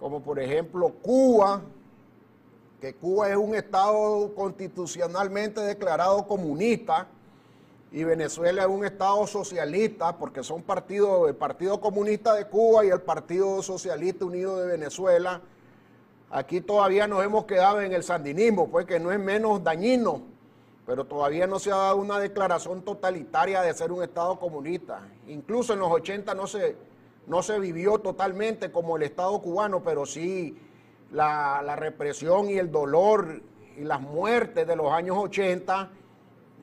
como 0.00 0.20
por 0.20 0.40
ejemplo 0.40 0.88
Cuba, 1.00 1.62
que 2.80 2.92
Cuba 2.94 3.28
es 3.30 3.36
un 3.36 3.54
estado 3.54 4.34
constitucionalmente 4.34 5.60
declarado 5.60 6.26
comunista, 6.26 7.06
y 7.92 8.02
Venezuela 8.02 8.62
es 8.62 8.68
un 8.68 8.84
estado 8.84 9.24
socialista 9.28 10.16
porque 10.16 10.42
son 10.42 10.62
partidos, 10.62 11.28
el 11.28 11.36
Partido 11.36 11.80
Comunista 11.80 12.34
de 12.34 12.46
Cuba 12.46 12.84
y 12.84 12.88
el 12.88 13.00
Partido 13.00 13.62
Socialista 13.62 14.24
Unido 14.24 14.58
de 14.58 14.66
Venezuela. 14.66 15.40
Aquí 16.30 16.60
todavía 16.60 17.08
nos 17.08 17.24
hemos 17.24 17.44
quedado 17.44 17.80
en 17.80 17.92
el 17.92 18.04
sandinismo, 18.04 18.70
pues 18.70 18.86
que 18.86 19.00
no 19.00 19.10
es 19.10 19.18
menos 19.18 19.64
dañino, 19.64 20.22
pero 20.86 21.04
todavía 21.04 21.48
no 21.48 21.58
se 21.58 21.72
ha 21.72 21.76
dado 21.76 21.96
una 21.96 22.20
declaración 22.20 22.82
totalitaria 22.82 23.62
de 23.62 23.74
ser 23.74 23.90
un 23.90 24.04
estado 24.04 24.38
comunista. 24.38 25.08
Incluso 25.26 25.72
en 25.72 25.80
los 25.80 25.90
80 25.90 26.32
no 26.34 26.46
se, 26.46 26.76
no 27.26 27.42
se 27.42 27.58
vivió 27.58 27.98
totalmente 27.98 28.70
como 28.70 28.96
el 28.96 29.02
estado 29.02 29.40
cubano, 29.42 29.82
pero 29.82 30.06
sí 30.06 30.56
la, 31.10 31.62
la 31.64 31.74
represión 31.74 32.48
y 32.48 32.58
el 32.58 32.70
dolor 32.70 33.42
y 33.76 33.82
las 33.82 34.00
muertes 34.00 34.68
de 34.68 34.76
los 34.76 34.92
años 34.92 35.16
80 35.18 35.90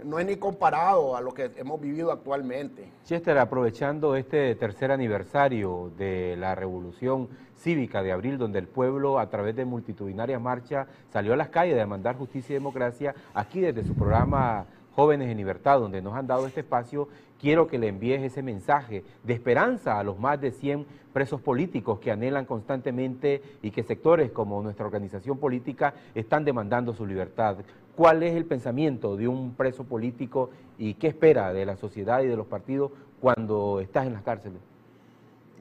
no 0.03 0.19
es 0.19 0.25
ni 0.25 0.35
comparado 0.37 1.15
a 1.15 1.21
lo 1.21 1.33
que 1.33 1.51
hemos 1.55 1.79
vivido 1.81 2.11
actualmente. 2.11 2.91
Chester, 3.03 3.37
aprovechando 3.37 4.15
este 4.15 4.55
tercer 4.55 4.91
aniversario 4.91 5.91
de 5.97 6.35
la 6.37 6.55
Revolución 6.55 7.29
Cívica 7.57 8.03
de 8.03 8.11
Abril, 8.11 8.37
donde 8.37 8.59
el 8.59 8.67
pueblo 8.67 9.19
a 9.19 9.29
través 9.29 9.55
de 9.55 9.65
multitudinarias 9.65 10.41
marchas 10.41 10.87
salió 11.11 11.33
a 11.33 11.37
las 11.37 11.49
calles 11.49 11.75
a 11.75 11.79
demandar 11.79 12.15
justicia 12.15 12.53
y 12.53 12.59
democracia, 12.59 13.15
aquí 13.33 13.59
desde 13.59 13.83
su 13.83 13.95
programa 13.95 14.65
Jóvenes 14.95 15.29
en 15.29 15.37
Libertad, 15.37 15.79
donde 15.79 16.01
nos 16.01 16.15
han 16.15 16.25
dado 16.25 16.47
este 16.47 16.61
espacio, 16.61 17.07
quiero 17.39 17.67
que 17.67 17.77
le 17.77 17.87
envíes 17.87 18.23
ese 18.23 18.41
mensaje 18.41 19.03
de 19.23 19.33
esperanza 19.33 19.99
a 19.99 20.03
los 20.03 20.17
más 20.17 20.41
de 20.41 20.51
100 20.51 20.85
presos 21.13 21.39
políticos 21.41 21.99
que 21.99 22.11
anhelan 22.11 22.45
constantemente 22.45 23.41
y 23.61 23.71
que 23.71 23.83
sectores 23.83 24.31
como 24.31 24.61
nuestra 24.61 24.85
organización 24.85 25.37
política 25.37 25.93
están 26.15 26.45
demandando 26.45 26.93
su 26.93 27.05
libertad. 27.05 27.57
¿Cuál 27.97 28.21
es 28.21 28.35
el 28.35 28.45
pensamiento 28.45 29.17
de 29.17 29.27
un 29.27 29.55
preso 29.55 29.83
político 29.83 30.51
y 30.77 30.93
qué 30.93 31.07
espera 31.07 31.51
de 31.51 31.65
la 31.65 31.77
sociedad 31.77 32.21
y 32.21 32.27
de 32.27 32.37
los 32.37 32.45
partidos 32.45 32.91
cuando 33.19 33.79
estás 33.79 34.05
en 34.05 34.13
las 34.13 34.21
cárceles? 34.21 34.59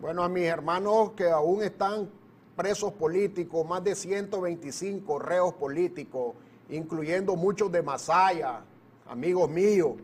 Bueno, 0.03 0.22
a 0.22 0.28
mis 0.28 0.45
hermanos 0.45 1.12
que 1.12 1.30
aún 1.30 1.62
están 1.62 2.11
presos 2.55 2.93
políticos, 2.93 3.66
más 3.66 3.82
de 3.82 3.95
125 3.95 5.18
reos 5.18 5.55
políticos, 5.55 6.34
incluyendo 6.68 7.37
muchos 7.37 7.72
de 7.72 7.80
Masaya, 7.80 8.61
amigos 9.09 9.49
míos 9.49 9.95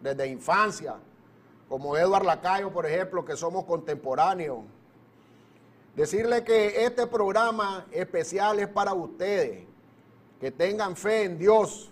desde 0.00 0.28
infancia, 0.28 0.94
como 1.68 1.96
Eduardo 1.96 2.24
Lacayo, 2.24 2.70
por 2.70 2.86
ejemplo, 2.86 3.24
que 3.24 3.36
somos 3.36 3.64
contemporáneos. 3.64 4.60
Decirle 5.96 6.44
que 6.44 6.84
este 6.84 7.08
programa 7.08 7.84
especial 7.90 8.60
es 8.60 8.68
para 8.68 8.94
ustedes, 8.94 9.64
que 10.40 10.50
tengan 10.50 10.96
fe 10.96 11.24
en 11.24 11.38
Dios, 11.38 11.90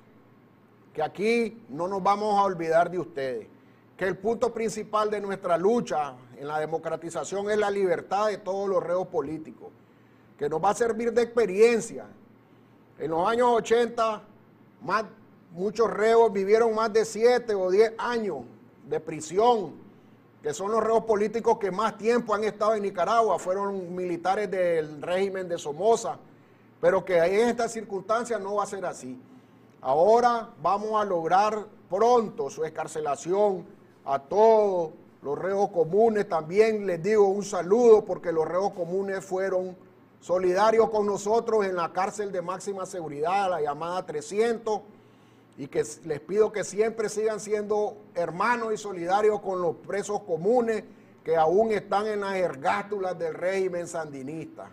que 0.95 1.03
aquí 1.03 1.63
no 1.69 1.87
nos 1.87 2.03
vamos 2.03 2.39
a 2.39 2.43
olvidar 2.43 2.91
de 2.91 2.99
ustedes, 2.99 3.47
que 3.97 4.07
el 4.07 4.17
punto 4.17 4.53
principal 4.55 5.11
de 5.11 5.21
nuestra 5.21 5.59
lucha 5.59 6.15
en 6.37 6.49
la 6.49 6.59
democratización 6.59 7.51
es 7.51 7.59
la 7.59 7.71
libertad 7.71 8.29
de 8.29 8.39
todos 8.39 8.69
los 8.69 8.83
reos 8.83 9.07
políticos, 9.09 9.69
que 10.39 10.49
nos 10.49 10.65
va 10.65 10.71
a 10.71 10.75
servir 10.75 11.13
de 11.13 11.23
experiencia. 11.23 12.07
En 12.99 13.11
los 13.11 13.29
años 13.29 13.49
80, 13.51 14.23
más, 14.83 15.05
muchos 15.53 15.91
reos 15.91 16.33
vivieron 16.33 16.75
más 16.75 16.93
de 16.93 17.05
7 17.05 17.55
o 17.55 17.71
10 17.71 17.95
años 17.99 18.39
de 18.89 18.99
prisión, 18.99 19.75
que 20.43 20.55
son 20.55 20.73
los 20.73 20.83
reos 20.83 21.05
políticos 21.05 21.59
que 21.59 21.71
más 21.71 21.99
tiempo 21.99 22.35
han 22.35 22.45
estado 22.45 22.75
en 22.75 22.83
Nicaragua, 22.83 23.39
fueron 23.39 23.95
militares 23.95 24.51
del 24.51 25.03
régimen 25.03 25.49
de 25.49 25.59
Somoza, 25.59 26.19
pero 26.81 27.05
que 27.05 27.19
en 27.19 27.49
estas 27.49 27.73
circunstancias 27.73 28.41
no 28.41 28.57
va 28.57 28.65
a 28.65 28.67
ser 28.67 28.85
así. 28.85 29.21
Ahora 29.81 30.51
vamos 30.63 31.01
a 31.01 31.05
lograr 31.05 31.67
pronto 31.89 32.51
su 32.51 32.65
escarcelación 32.65 33.65
a 34.05 34.19
todos 34.19 34.91
los 35.23 35.39
reos 35.39 35.71
comunes. 35.71 36.29
También 36.29 36.87
les 36.87 37.03
digo 37.03 37.27
un 37.29 37.45
saludo 37.45 38.05
porque 38.05 38.33
los 38.33 38.47
reos 38.47 38.73
comunes 38.73 39.25
fueron 39.25 39.77
solidarios 40.21 40.91
con 40.91 41.07
nosotros 41.07 41.65
en 41.65 41.77
la 41.77 41.93
cárcel 41.93 42.33
de 42.33 42.43
máxima 42.43 42.87
seguridad, 42.87 43.51
la 43.51 43.61
llamada 43.61 44.05
300 44.05 44.81
y 45.57 45.67
que 45.67 45.85
les 46.05 46.21
pido 46.21 46.53
que 46.53 46.65
siempre 46.65 47.09
sigan 47.09 47.41
siendo 47.41 47.97
hermanos 48.15 48.73
y 48.73 48.77
solidarios 48.77 49.41
con 49.41 49.61
los 49.61 49.77
presos 49.77 50.21
comunes 50.23 50.85
que 51.25 51.37
aún 51.37 51.73
están 51.73 52.07
en 52.07 52.21
las 52.21 52.37
ergástulas 52.37 53.19
del 53.19 53.35
régimen 53.35 53.87
sandinista. 53.87 54.71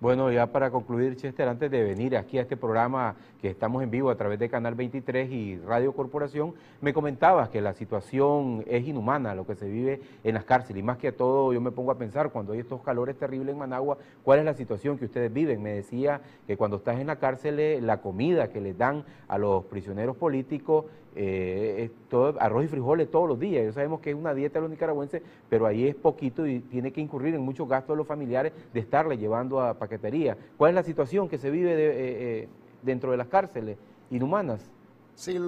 Bueno, 0.00 0.30
ya 0.30 0.46
para 0.46 0.70
concluir, 0.70 1.16
Chester, 1.16 1.48
antes 1.48 1.72
de 1.72 1.82
venir 1.82 2.16
aquí 2.16 2.38
a 2.38 2.42
este 2.42 2.56
programa 2.56 3.16
que 3.42 3.48
estamos 3.48 3.82
en 3.82 3.90
vivo 3.90 4.10
a 4.10 4.14
través 4.14 4.38
de 4.38 4.48
Canal 4.48 4.76
23 4.76 5.28
y 5.28 5.56
Radio 5.58 5.92
Corporación, 5.92 6.54
me 6.80 6.92
comentabas 6.92 7.48
que 7.48 7.60
la 7.60 7.74
situación 7.74 8.62
es 8.68 8.86
inhumana, 8.86 9.34
lo 9.34 9.44
que 9.44 9.56
se 9.56 9.68
vive 9.68 10.00
en 10.22 10.34
las 10.34 10.44
cárceles. 10.44 10.78
Y 10.78 10.82
más 10.84 10.98
que 10.98 11.10
todo, 11.10 11.52
yo 11.52 11.60
me 11.60 11.72
pongo 11.72 11.90
a 11.90 11.98
pensar, 11.98 12.30
cuando 12.30 12.52
hay 12.52 12.60
estos 12.60 12.80
calores 12.82 13.18
terribles 13.18 13.54
en 13.54 13.58
Managua, 13.58 13.98
¿cuál 14.22 14.38
es 14.38 14.44
la 14.44 14.54
situación 14.54 14.98
que 14.98 15.06
ustedes 15.06 15.32
viven? 15.32 15.60
Me 15.60 15.72
decía 15.72 16.20
que 16.46 16.56
cuando 16.56 16.76
estás 16.76 17.00
en 17.00 17.08
la 17.08 17.16
cárcel, 17.16 17.58
eh, 17.58 17.80
la 17.80 18.00
comida 18.00 18.50
que 18.50 18.60
les 18.60 18.78
dan 18.78 19.04
a 19.26 19.36
los 19.36 19.64
prisioneros 19.64 20.16
políticos 20.16 20.84
eh, 21.14 21.90
todo, 22.08 22.34
arroz 22.40 22.64
y 22.64 22.68
frijoles 22.68 23.10
todos 23.10 23.28
los 23.28 23.38
días. 23.38 23.64
Ya 23.64 23.72
sabemos 23.72 24.00
que 24.00 24.10
es 24.10 24.16
una 24.16 24.34
dieta 24.34 24.58
de 24.58 24.62
los 24.62 24.70
nicaragüenses, 24.70 25.22
pero 25.48 25.66
ahí 25.66 25.86
es 25.86 25.94
poquito 25.94 26.46
y 26.46 26.60
tiene 26.60 26.92
que 26.92 27.00
incurrir 27.00 27.34
en 27.34 27.42
muchos 27.42 27.68
gastos 27.68 27.94
de 27.94 27.98
los 27.98 28.06
familiares 28.06 28.52
de 28.72 28.80
estarle 28.80 29.18
llevando 29.18 29.60
a 29.60 29.74
paquetería. 29.74 30.36
¿Cuál 30.56 30.70
es 30.70 30.74
la 30.74 30.82
situación 30.82 31.28
que 31.28 31.38
se 31.38 31.50
vive 31.50 31.72
eh, 31.72 31.76
eh, 31.78 32.48
dentro 32.82 33.10
de 33.10 33.16
las 33.16 33.28
cárceles 33.28 33.78
inhumanas? 34.10 34.70
Sí, 35.14 35.38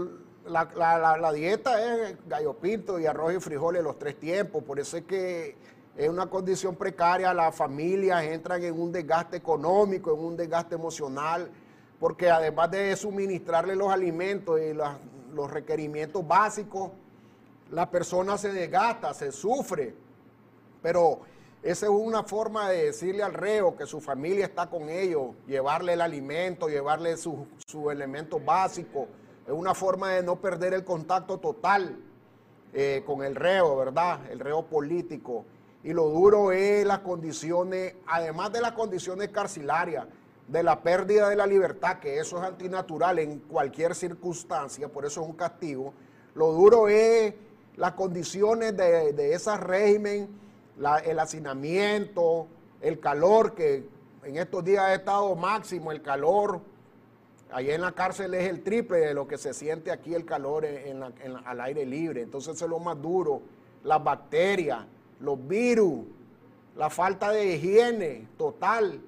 la, 0.47 0.69
la, 0.77 1.17
la, 1.17 1.33
dieta 1.33 2.09
es 2.09 2.17
gallo 2.27 2.55
pinto 2.55 2.99
y 2.99 3.07
arroz 3.07 3.35
y 3.35 3.41
frijoles 3.41 3.83
los 3.83 3.99
tres 3.99 4.19
tiempos, 4.19 4.65
por 4.65 4.81
eso 4.81 4.97
es 4.97 5.05
que 5.05 5.55
es 5.97 6.09
una 6.09 6.27
condición 6.27 6.77
precaria, 6.77 7.35
las 7.35 7.55
familias 7.55 8.25
entran 8.25 8.63
en 8.63 8.81
un 8.81 8.91
desgaste 8.91 9.37
económico, 9.37 10.15
en 10.15 10.25
un 10.25 10.37
desgaste 10.37 10.75
emocional, 10.75 11.51
porque 11.99 12.31
además 12.31 12.71
de 12.71 12.97
suministrarle 12.97 13.77
los 13.77 13.91
alimentos 13.91 14.59
y 14.61 14.73
las 14.73 14.97
los 15.35 15.51
requerimientos 15.51 16.27
básicos, 16.27 16.91
la 17.71 17.91
persona 17.91 18.37
se 18.37 18.53
desgasta, 18.53 19.15
se 19.15 19.33
sufre, 19.33 19.95
pero 20.83 21.21
esa 21.63 21.87
es 21.87 21.93
una 21.93 22.23
forma 22.23 22.71
de 22.71 22.87
decirle 22.87 23.23
al 23.23 23.35
reo 23.35 23.77
que 23.77 23.87
su 23.87 24.01
familia 24.01 24.47
está 24.47 24.69
con 24.69 24.89
ellos, 24.89 25.35
llevarle 25.47 25.93
el 25.93 26.01
alimento, 26.01 26.69
llevarle 26.69 27.17
sus 27.17 27.35
su 27.67 27.91
elementos 27.91 28.45
básicos, 28.45 29.09
es 29.47 29.53
una 29.53 29.75
forma 29.75 30.13
de 30.13 30.23
no 30.23 30.37
perder 30.37 30.75
el 30.75 30.85
contacto 30.85 31.39
total 31.39 31.97
eh, 32.73 33.03
con 33.05 33.23
el 33.23 33.35
reo, 33.35 33.77
¿verdad? 33.77 34.21
El 34.31 34.39
reo 34.39 34.63
político. 34.63 35.45
Y 35.83 35.93
lo 35.93 36.09
duro 36.09 36.53
es 36.53 36.87
las 36.87 37.01
condiciones, 37.01 37.95
además 38.07 38.53
de 38.53 38.61
las 38.61 38.73
condiciones 38.73 39.31
carcelarias, 39.31 40.07
de 40.51 40.65
la 40.65 40.83
pérdida 40.83 41.29
de 41.29 41.37
la 41.37 41.47
libertad, 41.47 42.01
que 42.01 42.19
eso 42.19 42.39
es 42.39 42.43
antinatural 42.43 43.21
en 43.21 43.39
cualquier 43.39 43.95
circunstancia, 43.95 44.89
por 44.89 45.07
eso 45.07 45.23
es 45.23 45.29
un 45.29 45.37
castigo. 45.37 45.95
Lo 46.35 46.51
duro 46.53 46.89
es 46.89 47.35
las 47.77 47.93
condiciones 47.93 48.77
de, 48.77 49.13
de 49.13 49.33
ese 49.33 49.57
régimen, 49.57 50.29
el 51.05 51.19
hacinamiento, 51.21 52.49
el 52.81 52.99
calor, 52.99 53.55
que 53.55 53.87
en 54.25 54.39
estos 54.39 54.65
días 54.65 54.83
ha 54.83 54.95
estado 54.95 55.37
máximo, 55.37 55.93
el 55.93 56.03
calor. 56.03 56.61
Allá 57.53 57.75
en 57.75 57.81
la 57.83 57.93
cárcel 57.93 58.35
es 58.35 58.49
el 58.49 58.63
triple 58.63 58.99
de 58.99 59.15
lo 59.15 59.29
que 59.29 59.39
se 59.39 59.55
siente 59.55 59.93
aquí 59.93 60.15
el 60.15 60.25
calor 60.25 60.67
al 61.45 61.61
aire 61.61 61.87
libre. 61.87 62.23
Entonces 62.23 62.61
es 62.61 62.69
lo 62.69 62.81
más 62.81 63.01
duro. 63.01 63.43
Las 63.85 64.03
bacterias, 64.03 64.85
los 65.21 65.47
virus, 65.47 66.01
la 66.77 66.91
falta 66.91 67.31
de 67.31 67.55
higiene 67.55 68.27
total 68.37 69.01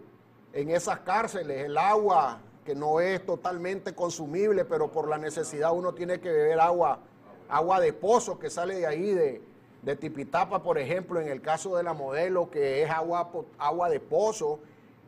en 0.53 0.71
esas 0.71 1.01
cárceles, 1.01 1.65
el 1.65 1.79
agua 1.79 2.41
que 2.65 2.75
no 2.75 3.01
es 3.01 3.25
totalmente 3.25 3.95
consumible, 3.95 4.65
pero 4.65 4.91
por 4.91 5.09
la 5.09 5.19
necesidad 5.19 5.73
uno 5.75 5.95
tiene 5.95 6.21
que 6.21 6.31
beber 6.31 6.61
agua, 6.61 7.01
agua 7.49 7.81
de 7.81 7.93
pozo 7.93 8.39
que 8.39 8.51
sale 8.51 8.77
de 8.77 8.87
ahí, 8.87 9.13
de, 9.13 9.43
de 9.83 9.97
Tipitapa, 9.97 10.63
por 10.63 10.79
ejemplo, 10.79 11.21
en 11.21 11.29
el 11.29 11.41
caso 11.41 11.77
de 11.77 11.83
la 11.83 11.93
modelo, 11.93 12.51
que 12.51 12.83
es 12.83 12.91
agua, 12.91 13.31
agua 13.59 13.89
de 13.89 13.99
pozo, 13.99 14.61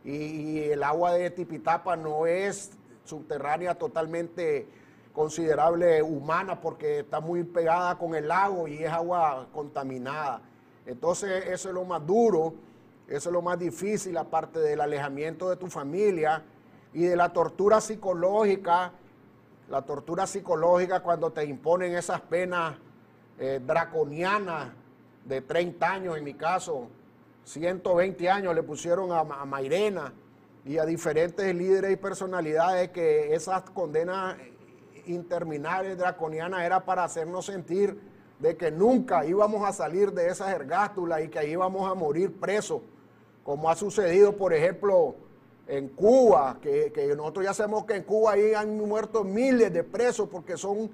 y, 0.03 0.59
el 0.59 0.83
agua 0.83 1.13
de 1.13 1.29
Tipitapa 1.31 1.95
no 1.95 2.27
es 2.27 2.71
subterránea 3.05 3.75
totalmente 3.75 4.67
considerable 5.13 6.03
humana 6.03 6.59
porque 6.59 6.99
está 6.99 7.19
muy 7.19 7.43
pegada 7.43 7.97
con 7.97 8.15
el 8.15 8.27
lago 8.27 8.67
y 8.67 8.83
es 8.83 8.91
agua 8.91 9.47
contaminada. 9.53 10.41
Entonces 10.85 11.45
eso 11.47 11.69
es 11.69 11.73
lo 11.73 11.85
más 11.85 12.05
duro 12.05 12.53
eso 13.07 13.29
es 13.29 13.33
lo 13.33 13.41
más 13.41 13.59
difícil, 13.59 14.17
aparte 14.17 14.59
del 14.59 14.81
alejamiento 14.81 15.49
de 15.49 15.57
tu 15.57 15.67
familia 15.67 16.43
y 16.93 17.03
de 17.03 17.15
la 17.15 17.31
tortura 17.31 17.79
psicológica. 17.79 18.93
La 19.69 19.83
tortura 19.83 20.25
psicológica 20.25 21.01
cuando 21.01 21.31
te 21.31 21.45
imponen 21.45 21.95
esas 21.95 22.21
penas 22.21 22.75
eh, 23.39 23.59
draconianas 23.65 24.71
de 25.23 25.41
30 25.41 25.91
años, 25.91 26.17
en 26.17 26.23
mi 26.23 26.33
caso, 26.33 26.87
120 27.43 28.29
años 28.29 28.55
le 28.55 28.63
pusieron 28.63 29.11
a, 29.11 29.19
a 29.19 29.45
Mairena 29.45 30.13
y 30.63 30.79
a 30.79 30.85
diferentes 30.85 31.53
líderes 31.53 31.91
y 31.91 31.95
personalidades 31.95 32.89
que 32.89 33.35
esas 33.35 33.61
condenas 33.69 34.35
interminables 35.05 35.95
draconianas 35.97 36.63
era 36.63 36.83
para 36.85 37.03
hacernos 37.03 37.45
sentir 37.45 37.99
de 38.39 38.57
que 38.57 38.71
nunca 38.71 39.25
íbamos 39.25 39.67
a 39.67 39.73
salir 39.73 40.11
de 40.11 40.27
esas 40.27 40.49
ergástulas 40.49 41.23
y 41.23 41.29
que 41.29 41.47
íbamos 41.47 41.89
a 41.89 41.93
morir 41.93 42.33
presos 42.39 42.81
como 43.45 43.69
ha 43.69 43.75
sucedido, 43.75 44.35
por 44.35 44.53
ejemplo, 44.53 45.15
en 45.67 45.89
Cuba, 45.89 46.57
que, 46.59 46.91
nosotros 47.15 47.45
ya 47.45 47.53
sabemos 47.53 47.85
que 47.85 47.95
en 47.95 48.01
Cuba 48.01 48.33
ahí 48.33 48.55
han 48.55 48.75
muerto 48.75 49.23
miles 49.23 49.71
de 49.71 49.83
presos 49.83 50.27
porque 50.27 50.57
son, 50.57 50.89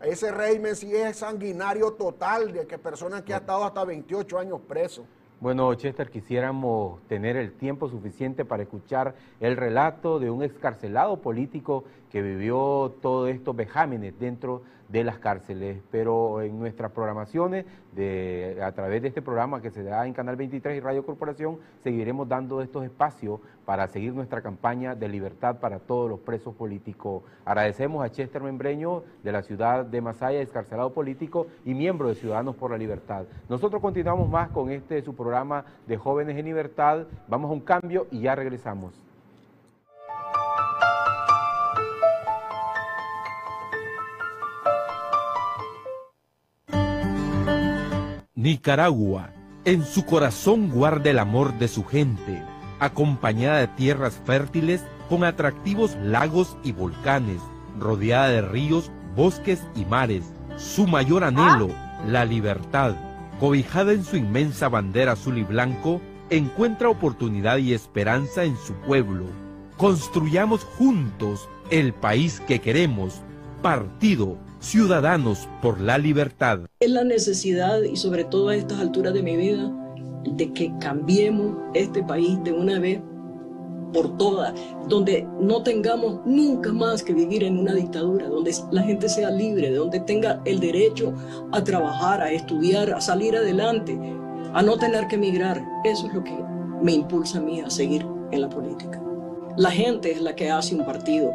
ese 0.00 0.30
régimen 0.30 0.76
sí 0.76 0.94
es 0.94 1.16
sanguinario 1.16 1.94
total, 1.94 2.52
de 2.52 2.64
que 2.64 2.78
personas 2.78 3.22
que 3.22 3.34
han 3.34 3.40
estado 3.40 3.64
hasta 3.64 3.84
28 3.84 4.38
años 4.38 4.60
presos. 4.68 5.04
Bueno, 5.40 5.74
Chester, 5.74 6.08
quisiéramos 6.08 7.02
tener 7.08 7.36
el 7.36 7.52
tiempo 7.54 7.88
suficiente 7.88 8.44
para 8.44 8.62
escuchar 8.62 9.16
el 9.40 9.56
relato 9.56 10.20
de 10.20 10.30
un 10.30 10.44
excarcelado 10.44 11.20
político 11.20 11.82
que 12.12 12.22
vivió 12.22 12.94
todos 13.02 13.30
estos 13.30 13.54
vejámenes 13.56 14.16
dentro 14.18 14.62
de 14.88 15.04
las 15.04 15.18
cárceles, 15.18 15.82
pero 15.90 16.42
en 16.42 16.58
nuestras 16.58 16.92
programaciones, 16.92 17.66
de, 17.92 18.58
a 18.62 18.72
través 18.72 19.02
de 19.02 19.08
este 19.08 19.22
programa 19.22 19.60
que 19.60 19.70
se 19.70 19.82
da 19.82 20.06
en 20.06 20.12
Canal 20.12 20.36
23 20.36 20.76
y 20.76 20.80
Radio 20.80 21.04
Corporación, 21.04 21.58
seguiremos 21.82 22.28
dando 22.28 22.60
estos 22.60 22.84
espacios 22.84 23.40
para 23.64 23.88
seguir 23.88 24.12
nuestra 24.12 24.42
campaña 24.42 24.94
de 24.94 25.08
libertad 25.08 25.56
para 25.60 25.78
todos 25.78 26.08
los 26.08 26.20
presos 26.20 26.54
políticos. 26.54 27.22
Agradecemos 27.44 28.04
a 28.04 28.10
Chester 28.10 28.42
Membreño 28.42 29.02
de 29.22 29.32
la 29.32 29.42
ciudad 29.42 29.84
de 29.84 30.00
Masaya, 30.00 30.40
excarcelado 30.40 30.92
político 30.92 31.46
y 31.64 31.74
miembro 31.74 32.08
de 32.08 32.14
Ciudadanos 32.14 32.54
por 32.56 32.70
la 32.70 32.78
Libertad. 32.78 33.24
Nosotros 33.48 33.80
continuamos 33.80 34.28
más 34.28 34.50
con 34.50 34.70
este 34.70 35.02
su 35.02 35.14
programa 35.14 35.64
de 35.86 35.96
Jóvenes 35.96 36.36
en 36.36 36.44
Libertad. 36.44 37.06
Vamos 37.28 37.50
a 37.50 37.54
un 37.54 37.60
cambio 37.60 38.06
y 38.10 38.20
ya 38.20 38.34
regresamos. 38.34 39.05
Nicaragua, 48.38 49.30
en 49.64 49.82
su 49.82 50.04
corazón 50.04 50.68
guarda 50.68 51.08
el 51.08 51.18
amor 51.18 51.58
de 51.58 51.68
su 51.68 51.86
gente, 51.86 52.42
acompañada 52.80 53.60
de 53.60 53.68
tierras 53.68 54.20
fértiles 54.26 54.84
con 55.08 55.24
atractivos 55.24 55.96
lagos 56.02 56.54
y 56.62 56.72
volcanes, 56.72 57.40
rodeada 57.80 58.28
de 58.28 58.42
ríos, 58.42 58.90
bosques 59.16 59.62
y 59.74 59.86
mares. 59.86 60.34
Su 60.58 60.86
mayor 60.86 61.24
anhelo, 61.24 61.70
la 62.06 62.26
libertad, 62.26 62.94
cobijada 63.40 63.94
en 63.94 64.04
su 64.04 64.18
inmensa 64.18 64.68
bandera 64.68 65.12
azul 65.12 65.38
y 65.38 65.44
blanco, 65.44 66.02
encuentra 66.28 66.90
oportunidad 66.90 67.56
y 67.56 67.72
esperanza 67.72 68.44
en 68.44 68.58
su 68.58 68.74
pueblo. 68.74 69.24
Construyamos 69.78 70.62
juntos 70.62 71.48
el 71.70 71.94
país 71.94 72.40
que 72.46 72.60
queremos. 72.60 73.22
Partido 73.62 74.36
Ciudadanos 74.66 75.48
por 75.62 75.80
la 75.80 75.96
Libertad. 75.96 76.58
Es 76.80 76.90
la 76.90 77.04
necesidad 77.04 77.82
y 77.82 77.94
sobre 77.94 78.24
todo 78.24 78.48
a 78.48 78.56
estas 78.56 78.80
alturas 78.80 79.14
de 79.14 79.22
mi 79.22 79.36
vida 79.36 79.72
de 80.24 80.52
que 80.52 80.72
cambiemos 80.80 81.56
este 81.72 82.02
país 82.02 82.36
de 82.42 82.52
una 82.52 82.80
vez 82.80 83.00
por 83.92 84.18
todas, 84.18 84.54
donde 84.88 85.24
no 85.40 85.62
tengamos 85.62 86.18
nunca 86.26 86.72
más 86.72 87.04
que 87.04 87.14
vivir 87.14 87.44
en 87.44 87.60
una 87.60 87.74
dictadura, 87.74 88.28
donde 88.28 88.52
la 88.72 88.82
gente 88.82 89.08
sea 89.08 89.30
libre, 89.30 89.72
donde 89.72 90.00
tenga 90.00 90.42
el 90.44 90.58
derecho 90.58 91.14
a 91.52 91.62
trabajar, 91.62 92.20
a 92.20 92.32
estudiar, 92.32 92.92
a 92.92 93.00
salir 93.00 93.36
adelante, 93.36 93.96
a 94.52 94.62
no 94.62 94.76
tener 94.78 95.06
que 95.06 95.14
emigrar. 95.14 95.64
Eso 95.84 96.08
es 96.08 96.14
lo 96.14 96.24
que 96.24 96.36
me 96.82 96.90
impulsa 96.90 97.38
a 97.38 97.42
mí 97.42 97.60
a 97.60 97.70
seguir 97.70 98.04
en 98.32 98.40
la 98.40 98.48
política. 98.48 99.00
La 99.56 99.70
gente 99.70 100.10
es 100.10 100.20
la 100.20 100.34
que 100.34 100.50
hace 100.50 100.74
un 100.74 100.84
partido 100.84 101.32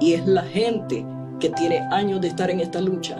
y 0.00 0.14
es 0.14 0.26
la 0.26 0.42
gente 0.44 1.04
que 1.40 1.48
tiene 1.48 1.78
años 1.90 2.20
de 2.20 2.28
estar 2.28 2.50
en 2.50 2.60
esta 2.60 2.80
lucha, 2.80 3.16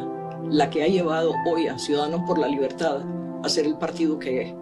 la 0.48 0.68
que 0.68 0.82
ha 0.82 0.86
llevado 0.86 1.32
hoy 1.46 1.66
a 1.66 1.78
Ciudadanos 1.78 2.22
por 2.26 2.38
la 2.38 2.46
Libertad 2.46 3.00
a 3.42 3.48
ser 3.48 3.66
el 3.66 3.78
partido 3.78 4.18
que 4.18 4.42
es. 4.42 4.54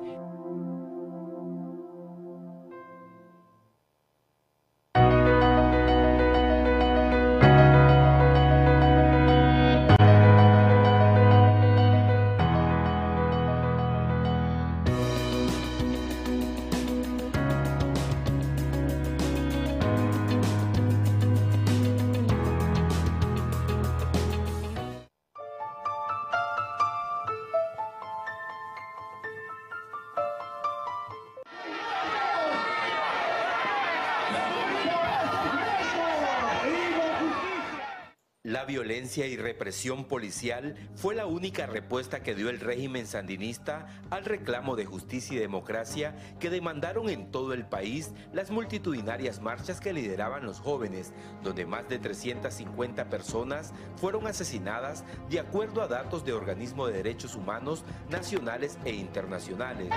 Y 39.17 39.37
represión 39.39 40.05
policial 40.05 40.75
fue 40.95 41.15
la 41.15 41.25
única 41.25 41.65
respuesta 41.65 42.23
que 42.23 42.35
dio 42.35 42.51
el 42.51 42.61
régimen 42.61 43.07
sandinista 43.07 43.87
al 44.11 44.27
reclamo 44.27 44.77
de 44.77 44.85
justicia 44.85 45.37
y 45.37 45.41
democracia 45.41 46.15
que 46.39 46.51
demandaron 46.51 47.09
en 47.09 47.31
todo 47.31 47.55
el 47.55 47.65
país 47.65 48.13
las 48.35 48.51
multitudinarias 48.51 49.41
marchas 49.41 49.81
que 49.81 49.95
lideraban 49.95 50.45
los 50.45 50.61
jóvenes, 50.61 51.15
donde 51.43 51.65
más 51.65 51.89
de 51.89 51.99
350 51.99 53.09
personas 53.09 53.73
fueron 53.97 54.27
asesinadas 54.27 55.05
de 55.31 55.41
acuerdo 55.41 55.81
a 55.81 55.89
datos 55.89 56.27
de 56.27 56.35
organismos 56.35 56.89
de 56.89 56.99
derechos 56.99 57.35
humanos 57.35 57.85
nacionales 58.11 58.77
e 58.85 58.93
internacionales. 58.93 59.89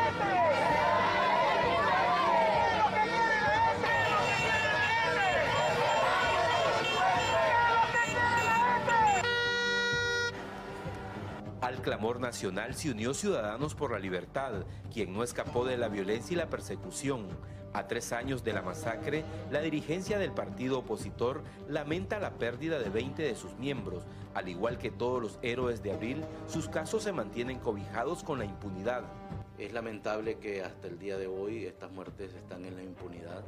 Clamor 11.82 12.20
nacional 12.20 12.76
se 12.76 12.92
unió 12.92 13.14
Ciudadanos 13.14 13.76
por 13.76 13.92
la 13.92 14.00
Libertad, 14.00 14.66
quien 14.94 15.14
no 15.14 15.24
escapó 15.24 15.66
de 15.66 15.78
la 15.78 15.88
violencia 15.88 16.34
y 16.34 16.38
la 16.38 16.50
persecución. 16.50 17.28
A 17.74 17.88
tres 17.88 18.12
años 18.12 18.44
de 18.44 18.54
la 18.54 18.62
masacre, 18.62 19.24
la 19.50 19.62
dirigencia 19.62 20.20
del 20.20 20.32
partido 20.32 20.80
opositor 20.80 21.42
lamenta 21.68 22.20
la 22.20 22.32
pérdida 22.32 22.80
de 22.80 22.90
20 22.90 23.24
de 23.24 23.36
sus 23.36 23.56
miembros. 23.56 24.04
Al 24.34 24.50
igual 24.50 24.78
que 24.78 24.92
todos 24.92 25.22
los 25.22 25.40
héroes 25.42 25.82
de 25.82 25.92
abril, 25.92 26.24
sus 26.48 26.68
casos 26.68 27.04
se 27.04 27.14
mantienen 27.14 27.60
cobijados 27.60 28.24
con 28.24 28.40
la 28.40 28.46
impunidad. 28.46 29.04
Es 29.58 29.74
lamentable 29.74 30.38
que 30.38 30.64
hasta 30.64 30.88
el 30.88 31.00
día 31.00 31.18
de 31.18 31.28
hoy 31.28 31.66
estas 31.66 31.92
muertes 31.92 32.34
están 32.34 32.66
en 32.66 32.76
la 32.76 32.84
impunidad. 32.84 33.44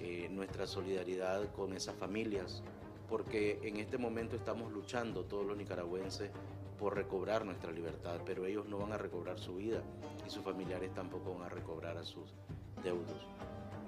Eh, 0.00 0.28
nuestra 0.30 0.66
solidaridad 0.66 1.50
con 1.52 1.74
esas 1.74 1.94
familias, 1.96 2.62
porque 3.08 3.60
en 3.62 3.76
este 3.76 3.98
momento 3.98 4.36
estamos 4.36 4.72
luchando 4.72 5.24
todos 5.24 5.46
los 5.46 5.56
nicaragüenses 5.56 6.30
por 6.78 6.94
recobrar 6.94 7.44
nuestra 7.44 7.72
libertad, 7.72 8.20
pero 8.24 8.46
ellos 8.46 8.66
no 8.66 8.78
van 8.78 8.92
a 8.92 8.98
recobrar 8.98 9.38
su 9.38 9.56
vida 9.56 9.82
y 10.26 10.30
sus 10.30 10.42
familiares 10.42 10.92
tampoco 10.94 11.34
van 11.34 11.42
a 11.44 11.48
recobrar 11.48 11.96
a 11.96 12.04
sus 12.04 12.34
deudos. 12.82 13.26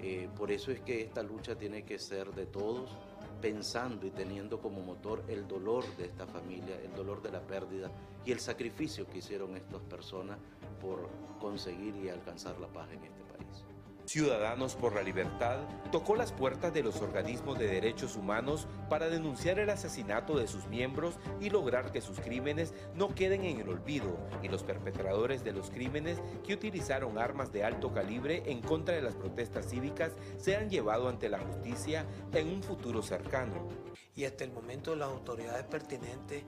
Eh, 0.01 0.29
por 0.37 0.51
eso 0.51 0.71
es 0.71 0.79
que 0.79 1.01
esta 1.01 1.23
lucha 1.23 1.55
tiene 1.55 1.83
que 1.83 1.99
ser 1.99 2.33
de 2.33 2.45
todos, 2.45 2.95
pensando 3.41 4.05
y 4.05 4.11
teniendo 4.11 4.59
como 4.59 4.81
motor 4.81 5.23
el 5.27 5.47
dolor 5.47 5.85
de 5.97 6.05
esta 6.05 6.25
familia, 6.25 6.79
el 6.81 6.93
dolor 6.93 7.21
de 7.21 7.31
la 7.31 7.41
pérdida 7.41 7.91
y 8.25 8.31
el 8.31 8.39
sacrificio 8.39 9.07
que 9.07 9.19
hicieron 9.19 9.55
estas 9.55 9.81
personas 9.81 10.37
por 10.81 11.09
conseguir 11.39 11.95
y 11.97 12.09
alcanzar 12.09 12.59
la 12.59 12.67
paz 12.67 12.89
en 12.91 13.03
este 13.03 13.23
país. 13.23 13.28
Ciudadanos 14.09 14.73
por 14.73 14.95
la 14.95 15.03
Libertad 15.03 15.59
tocó 15.91 16.15
las 16.15 16.31
puertas 16.31 16.73
de 16.73 16.81
los 16.81 16.99
organismos 16.99 17.59
de 17.59 17.67
derechos 17.67 18.15
humanos 18.15 18.67
para 18.89 19.07
denunciar 19.07 19.59
el 19.59 19.69
asesinato 19.69 20.35
de 20.35 20.47
sus 20.47 20.65
miembros 20.65 21.19
y 21.39 21.51
lograr 21.51 21.91
que 21.91 22.01
sus 22.01 22.19
crímenes 22.19 22.73
no 22.95 23.13
queden 23.13 23.43
en 23.45 23.59
el 23.59 23.69
olvido 23.69 24.17
y 24.41 24.47
los 24.47 24.63
perpetradores 24.63 25.43
de 25.43 25.51
los 25.51 25.69
crímenes 25.69 26.19
que 26.43 26.55
utilizaron 26.55 27.19
armas 27.19 27.51
de 27.51 27.63
alto 27.63 27.93
calibre 27.93 28.41
en 28.47 28.63
contra 28.63 28.95
de 28.95 29.03
las 29.03 29.13
protestas 29.13 29.69
cívicas 29.69 30.13
sean 30.37 30.71
llevados 30.71 31.13
ante 31.13 31.29
la 31.29 31.37
justicia 31.37 32.03
en 32.33 32.47
un 32.47 32.63
futuro 32.63 33.03
cercano. 33.03 33.67
Y 34.15 34.25
hasta 34.25 34.43
el 34.43 34.51
momento 34.51 34.95
las 34.95 35.09
autoridades 35.09 35.65
pertinentes 35.65 36.45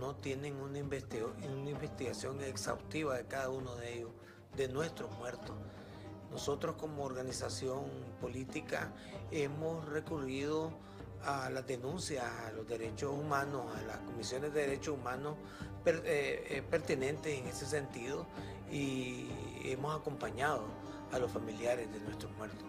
no 0.00 0.16
tienen 0.16 0.56
una, 0.56 0.80
investiga 0.80 1.26
una 1.26 1.70
investigación 1.70 2.42
exhaustiva 2.42 3.16
de 3.16 3.26
cada 3.26 3.50
uno 3.50 3.76
de 3.76 3.94
ellos, 3.94 4.10
de 4.56 4.66
nuestros 4.66 5.16
muertos. 5.18 5.54
Nosotros 6.36 6.76
como 6.76 7.02
organización 7.02 7.84
política 8.20 8.92
hemos 9.30 9.88
recurrido 9.88 10.70
a 11.24 11.48
las 11.48 11.66
denuncias 11.66 12.26
a 12.46 12.52
los 12.52 12.68
derechos 12.68 13.10
humanos, 13.10 13.74
a 13.74 13.80
las 13.86 13.96
comisiones 14.00 14.52
de 14.52 14.60
derechos 14.60 14.98
humanos 14.98 15.36
eh, 15.86 16.44
eh, 16.50 16.62
pertinentes 16.70 17.38
en 17.38 17.46
ese 17.46 17.64
sentido 17.64 18.26
y 18.70 19.30
hemos 19.64 19.98
acompañado 19.98 20.66
a 21.10 21.18
los 21.18 21.32
familiares 21.32 21.90
de 21.90 22.00
nuestros 22.00 22.30
muertos. 22.36 22.68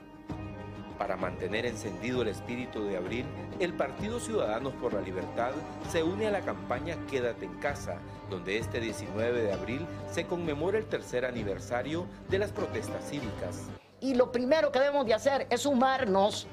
Para 0.98 1.16
mantener 1.16 1.66
encendido 1.66 2.24
el 2.24 2.30
espíritu 2.30 2.84
de 2.86 2.98
abril, 2.98 3.26
el 3.60 3.74
Partido 3.74 4.20
Ciudadanos 4.20 4.74
por 4.74 4.94
la 4.94 5.02
Libertad 5.02 5.52
se 5.90 6.02
une 6.02 6.28
a 6.28 6.32
la 6.32 6.42
campaña 6.42 6.98
Quédate 7.10 7.46
en 7.46 7.54
casa, 7.60 8.00
donde 8.30 8.58
este 8.58 8.80
19 8.80 9.44
de 9.44 9.54
abril 9.54 9.86
se 10.12 10.26
conmemora 10.26 10.80
el 10.80 10.86
tercer 10.86 11.26
aniversario 11.26 12.08
de 12.30 12.40
las 12.40 12.52
protestas 12.52 13.08
cívicas. 13.08 13.68
Y 14.00 14.16
lo 14.16 14.32
primero 14.32 14.72
que 14.72 14.80
debemos 14.80 15.06
de 15.06 15.14
hacer 15.14 15.46
es 15.50 15.62
sumarnos 15.62 16.48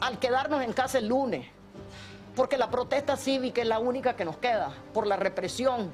al 0.00 0.18
quedarnos 0.20 0.62
en 0.62 0.72
casa 0.72 0.98
el 0.98 1.08
lunes, 1.08 1.46
porque 2.36 2.56
la 2.56 2.70
protesta 2.70 3.16
cívica 3.16 3.62
es 3.62 3.68
la 3.68 3.80
única 3.80 4.14
que 4.14 4.24
nos 4.24 4.36
queda 4.36 4.72
por 4.94 5.08
la 5.08 5.16
represión 5.16 5.90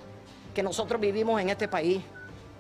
que 0.55 0.63
nosotros 0.63 1.01
vivimos 1.01 1.41
en 1.41 1.49
este 1.49 1.69
país. 1.69 2.03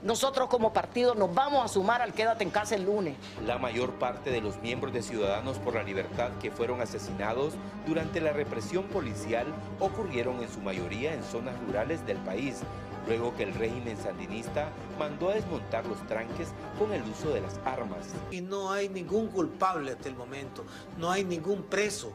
Nosotros 0.05 0.51
como 0.51 0.73
partido 0.73 1.15
nos 1.15 1.35
vamos 1.35 1.65
a 1.65 1.69
sumar 1.69 2.03
al 2.03 2.13
quédate 2.13 2.45
en 2.45 2.51
casa 2.51 2.75
el 2.75 2.85
lunes. 2.85 3.17
La 3.47 3.59
mayor 3.59 3.95
parte 3.95 4.31
de 4.31 4.43
los 4.43 4.61
miembros 4.61 4.93
de 4.93 5.03
Ciudadanos 5.03 5.59
por 5.59 5.75
la 5.75 5.83
Libertad 5.83 6.31
que 6.41 6.51
fueron 6.51 6.83
asesinados 6.83 7.55
durante 7.87 8.21
la 8.21 8.33
represión 8.33 8.85
policial 8.85 9.47
ocurrieron 9.81 10.43
en 10.43 10.51
su 10.51 10.61
mayoría 10.61 11.15
en 11.15 11.25
zonas 11.25 11.59
rurales 11.67 12.05
del 12.07 12.19
país, 12.19 12.61
luego 13.09 13.35
que 13.35 13.45
el 13.45 13.55
régimen 13.55 13.97
sandinista 13.97 14.69
mandó 14.99 15.31
a 15.31 15.35
desmontar 15.35 15.87
los 15.87 15.99
tranques 16.07 16.49
con 16.79 16.93
el 16.93 17.03
uso 17.05 17.31
de 17.31 17.41
las 17.41 17.59
armas. 17.65 18.09
Y 18.31 18.43
no 18.43 18.71
hay 18.71 18.91
ningún 18.91 19.29
culpable 19.29 19.93
hasta 19.93 20.11
el 20.11 20.17
momento, 20.17 20.67
no 20.99 21.11
hay 21.11 21.25
ningún 21.25 21.63
preso 21.63 22.13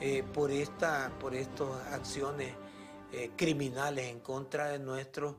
eh, 0.00 0.22
por, 0.32 0.52
esta, 0.52 1.10
por 1.18 1.34
estas 1.34 1.68
acciones 1.92 2.54
eh, 3.12 3.32
criminales 3.36 4.06
en 4.06 4.20
contra 4.20 4.68
de 4.68 4.78
nuestros 4.78 5.34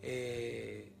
eh, 0.00 0.92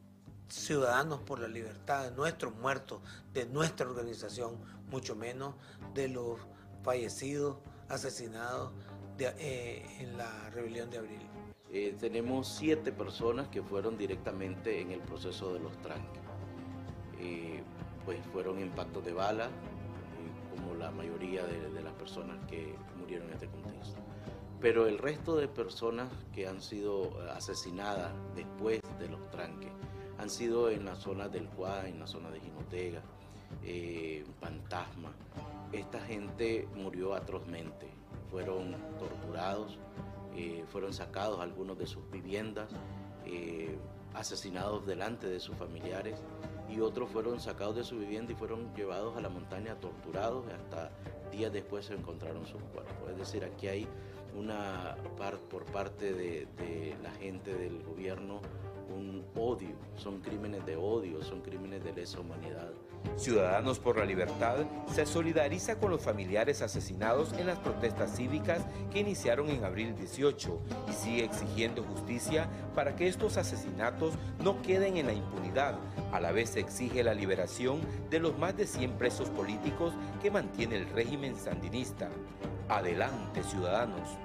ciudadanos 0.52 1.20
por 1.20 1.40
la 1.40 1.48
libertad, 1.48 2.04
de 2.04 2.10
nuestros 2.10 2.54
muertos, 2.56 3.00
de 3.32 3.46
nuestra 3.46 3.88
organización, 3.88 4.58
mucho 4.90 5.16
menos 5.16 5.54
de 5.94 6.08
los 6.08 6.38
fallecidos, 6.82 7.56
asesinados 7.88 8.70
eh, 9.18 9.84
en 10.00 10.16
la 10.18 10.50
rebelión 10.50 10.90
de 10.90 10.98
abril. 10.98 11.26
Eh, 11.70 11.96
tenemos 11.98 12.48
siete 12.48 12.92
personas 12.92 13.48
que 13.48 13.62
fueron 13.62 13.96
directamente 13.96 14.82
en 14.82 14.90
el 14.90 15.00
proceso 15.00 15.54
de 15.54 15.60
los 15.60 15.72
tranques. 15.80 16.22
Eh, 17.18 17.62
pues 18.04 18.18
fueron 18.32 18.60
impactos 18.60 19.04
de 19.06 19.14
bala, 19.14 19.48
como 20.50 20.74
la 20.74 20.90
mayoría 20.90 21.46
de, 21.46 21.70
de 21.70 21.82
las 21.82 21.94
personas 21.94 22.36
que 22.46 22.76
murieron 22.98 23.28
en 23.28 23.34
este 23.34 23.48
contexto. 23.48 23.96
Pero 24.60 24.86
el 24.86 24.98
resto 24.98 25.34
de 25.36 25.48
personas 25.48 26.12
que 26.34 26.46
han 26.46 26.60
sido 26.60 27.18
asesinadas 27.30 28.12
después 28.36 28.80
de 28.98 29.08
los 29.08 29.30
tranques, 29.30 29.72
han 30.22 30.30
sido 30.30 30.70
en 30.70 30.84
la 30.84 30.94
zona 30.94 31.28
del 31.28 31.48
Cuá, 31.48 31.88
en 31.88 31.98
la 31.98 32.06
zona 32.06 32.30
de 32.30 32.38
Jinotega, 32.38 33.02
eh, 33.64 34.24
Fantasma. 34.40 35.12
Esta 35.72 36.00
gente 36.00 36.68
murió 36.76 37.14
atrozmente, 37.14 37.88
fueron 38.30 38.76
torturados, 39.00 39.78
eh, 40.36 40.64
fueron 40.68 40.92
sacados 40.92 41.40
algunos 41.40 41.76
de 41.76 41.88
sus 41.88 42.08
viviendas, 42.12 42.70
eh, 43.26 43.76
asesinados 44.14 44.86
delante 44.86 45.26
de 45.26 45.40
sus 45.40 45.56
familiares 45.56 46.22
y 46.70 46.78
otros 46.80 47.10
fueron 47.10 47.40
sacados 47.40 47.74
de 47.74 47.82
su 47.82 47.98
vivienda 47.98 48.32
y 48.32 48.36
fueron 48.36 48.72
llevados 48.76 49.16
a 49.16 49.20
la 49.20 49.28
montaña 49.28 49.74
torturados 49.80 50.46
hasta 50.52 50.90
días 51.32 51.52
después 51.52 51.86
se 51.86 51.94
encontraron 51.94 52.46
sus 52.46 52.62
cuerpos. 52.72 53.10
Es 53.10 53.16
decir, 53.16 53.42
aquí 53.42 53.66
hay 53.66 53.88
una 54.38 54.96
par, 55.18 55.38
por 55.38 55.64
parte 55.64 56.12
de 56.12 56.96
la 57.02 57.10
gente 57.10 57.54
del 57.54 57.82
gobierno 57.82 58.40
un 58.92 59.24
odio, 59.34 59.76
son 59.96 60.20
crímenes 60.20 60.64
de 60.66 60.76
odio, 60.76 61.22
son 61.22 61.40
crímenes 61.40 61.82
de 61.82 61.92
lesa 61.92 62.20
humanidad. 62.20 62.72
Ciudadanos 63.16 63.78
por 63.78 63.98
la 63.98 64.04
Libertad 64.04 64.64
se 64.92 65.06
solidariza 65.06 65.78
con 65.78 65.90
los 65.90 66.02
familiares 66.02 66.62
asesinados 66.62 67.32
en 67.34 67.46
las 67.46 67.58
protestas 67.58 68.16
cívicas 68.16 68.64
que 68.90 69.00
iniciaron 69.00 69.50
en 69.50 69.64
abril 69.64 69.94
18 69.96 70.60
y 70.88 70.92
sigue 70.92 71.24
exigiendo 71.24 71.82
justicia 71.82 72.48
para 72.74 72.96
que 72.96 73.08
estos 73.08 73.36
asesinatos 73.36 74.14
no 74.42 74.62
queden 74.62 74.96
en 74.96 75.06
la 75.06 75.12
impunidad. 75.12 75.78
A 76.12 76.20
la 76.20 76.32
vez 76.32 76.50
se 76.50 76.60
exige 76.60 77.02
la 77.02 77.14
liberación 77.14 77.80
de 78.10 78.20
los 78.20 78.38
más 78.38 78.56
de 78.56 78.66
100 78.66 78.92
presos 78.92 79.28
políticos 79.30 79.92
que 80.22 80.30
mantiene 80.30 80.76
el 80.76 80.88
régimen 80.90 81.36
sandinista. 81.36 82.08
Adelante, 82.68 83.42
ciudadanos. 83.42 84.16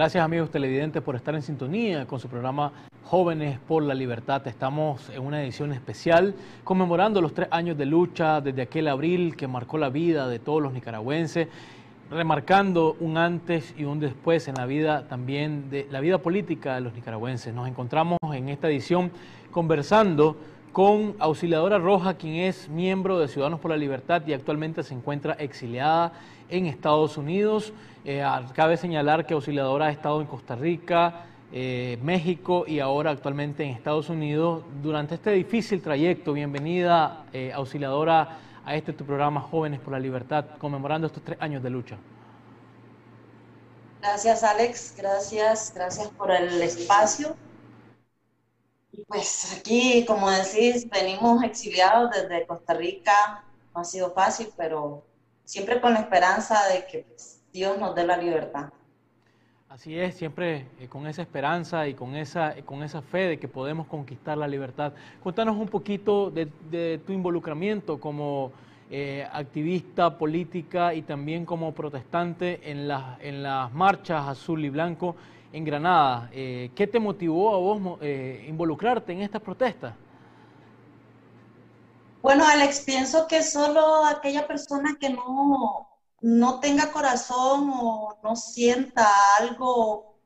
Gracias 0.00 0.24
amigos 0.24 0.50
televidentes 0.50 1.02
por 1.02 1.14
estar 1.14 1.34
en 1.34 1.42
sintonía 1.42 2.06
con 2.06 2.18
su 2.18 2.26
programa 2.26 2.72
Jóvenes 3.04 3.58
por 3.58 3.82
la 3.82 3.92
Libertad. 3.92 4.48
Estamos 4.48 5.10
en 5.10 5.20
una 5.20 5.42
edición 5.42 5.74
especial 5.74 6.34
conmemorando 6.64 7.20
los 7.20 7.34
tres 7.34 7.48
años 7.50 7.76
de 7.76 7.84
lucha 7.84 8.40
desde 8.40 8.62
aquel 8.62 8.88
abril 8.88 9.36
que 9.36 9.46
marcó 9.46 9.76
la 9.76 9.90
vida 9.90 10.26
de 10.26 10.38
todos 10.38 10.62
los 10.62 10.72
nicaragüenses, 10.72 11.48
remarcando 12.10 12.96
un 12.98 13.18
antes 13.18 13.74
y 13.76 13.84
un 13.84 14.00
después 14.00 14.48
en 14.48 14.54
la 14.54 14.64
vida 14.64 15.06
también 15.06 15.68
de 15.68 15.86
la 15.90 16.00
vida 16.00 16.16
política 16.16 16.76
de 16.76 16.80
los 16.80 16.94
nicaragüenses. 16.94 17.52
Nos 17.52 17.68
encontramos 17.68 18.16
en 18.32 18.48
esta 18.48 18.70
edición 18.70 19.10
conversando 19.50 20.38
con 20.72 21.14
Auxiliadora 21.18 21.78
Roja, 21.78 22.14
quien 22.14 22.36
es 22.36 22.70
miembro 22.70 23.18
de 23.18 23.28
Ciudadanos 23.28 23.60
por 23.60 23.70
la 23.70 23.76
Libertad 23.76 24.22
y 24.26 24.32
actualmente 24.32 24.82
se 24.82 24.94
encuentra 24.94 25.34
exiliada 25.34 26.14
en 26.50 26.66
Estados 26.66 27.16
Unidos. 27.16 27.72
Eh, 28.04 28.24
cabe 28.54 28.76
señalar 28.76 29.26
que 29.26 29.34
Auxiliadora 29.34 29.86
ha 29.86 29.90
estado 29.90 30.20
en 30.20 30.26
Costa 30.26 30.54
Rica, 30.56 31.26
eh, 31.52 31.98
México 32.02 32.64
y 32.66 32.80
ahora 32.80 33.10
actualmente 33.10 33.64
en 33.64 33.70
Estados 33.70 34.08
Unidos. 34.08 34.64
Durante 34.82 35.16
este 35.16 35.32
difícil 35.32 35.82
trayecto, 35.82 36.32
bienvenida 36.32 37.24
eh, 37.32 37.52
Auxiliadora 37.52 38.38
a 38.64 38.74
este 38.74 38.92
tu 38.92 39.04
programa 39.04 39.40
Jóvenes 39.40 39.80
por 39.80 39.92
la 39.92 39.98
Libertad, 39.98 40.44
conmemorando 40.58 41.06
estos 41.06 41.24
tres 41.24 41.38
años 41.40 41.62
de 41.62 41.70
lucha. 41.70 41.96
Gracias 44.00 44.42
Alex, 44.42 44.94
gracias, 44.96 45.72
gracias 45.74 46.08
por 46.08 46.30
el 46.30 46.62
espacio. 46.62 47.36
Y 48.92 49.04
pues 49.04 49.56
aquí, 49.58 50.04
como 50.06 50.30
decís, 50.30 50.88
venimos 50.88 51.42
exiliados 51.44 52.10
desde 52.10 52.46
Costa 52.46 52.74
Rica, 52.74 53.44
no 53.74 53.82
ha 53.82 53.84
sido 53.84 54.12
fácil, 54.12 54.48
pero 54.56 55.04
siempre 55.44 55.80
con 55.80 55.94
la 55.94 56.00
esperanza 56.00 56.58
de 56.72 56.86
que 56.86 57.04
pues, 57.08 57.42
Dios 57.52 57.78
nos 57.78 57.94
dé 57.94 58.06
la 58.06 58.16
libertad. 58.16 58.70
Así 59.68 59.98
es, 59.98 60.16
siempre 60.16 60.66
eh, 60.80 60.88
con 60.88 61.06
esa 61.06 61.22
esperanza 61.22 61.86
y 61.86 61.94
con 61.94 62.16
esa, 62.16 62.54
con 62.64 62.82
esa 62.82 63.02
fe 63.02 63.28
de 63.28 63.38
que 63.38 63.46
podemos 63.46 63.86
conquistar 63.86 64.36
la 64.36 64.48
libertad. 64.48 64.92
Cuéntanos 65.22 65.56
un 65.56 65.68
poquito 65.68 66.30
de, 66.30 66.46
tu 67.06 67.12
involucramiento 67.12 68.00
como 68.00 68.50
eh, 68.90 69.24
activista 69.32 70.18
política 70.18 70.92
y 70.92 71.02
también 71.02 71.44
como 71.44 71.72
protestante 71.72 72.68
en, 72.68 72.88
las 72.88 73.20
en 73.20 73.44
las 73.44 73.72
marchas 73.72 74.26
azul 74.26 74.64
y 74.64 74.70
blanco 74.70 75.14
en 75.52 75.64
Granada. 75.64 76.28
Eh, 76.32 76.70
¿Qué 76.74 76.86
te 76.86 77.00
motivó 77.00 77.54
a 77.54 77.58
vos 77.58 77.98
eh, 78.00 78.46
involucrarte 78.48 79.12
en 79.12 79.22
estas 79.22 79.42
protestas? 79.42 79.94
Bueno, 82.22 82.44
Alex, 82.46 82.80
pienso 82.80 83.26
que 83.26 83.42
solo 83.42 84.04
aquella 84.04 84.46
persona 84.46 84.98
que 85.00 85.08
no, 85.08 85.88
no 86.20 86.60
tenga 86.60 86.92
corazón 86.92 87.70
o 87.72 88.18
no 88.22 88.36
sienta 88.36 89.08
algo 89.38 90.20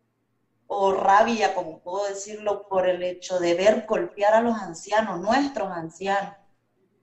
o 0.66 0.92
rabia, 0.92 1.54
como 1.54 1.80
puedo 1.80 2.08
decirlo, 2.08 2.66
por 2.68 2.88
el 2.88 3.04
hecho 3.04 3.38
de 3.38 3.54
ver 3.54 3.86
golpear 3.86 4.34
a 4.34 4.40
los 4.40 4.56
ancianos, 4.58 5.20
nuestros 5.20 5.70
ancianos. 5.70 6.34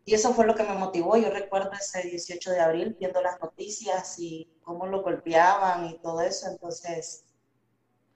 Y 0.03 0.13
eso 0.13 0.33
fue 0.33 0.45
lo 0.45 0.55
que 0.55 0.63
me 0.63 0.73
motivó. 0.73 1.15
Yo 1.15 1.29
recuerdo 1.29 1.71
ese 1.71 2.01
18 2.09 2.51
de 2.51 2.59
abril 2.59 2.97
viendo 2.99 3.21
las 3.21 3.39
noticias 3.39 4.19
y 4.19 4.51
cómo 4.61 4.87
lo 4.87 5.03
golpeaban 5.03 5.85
y 5.85 5.99
todo 5.99 6.19
eso. 6.19 6.49
Entonces, 6.49 7.23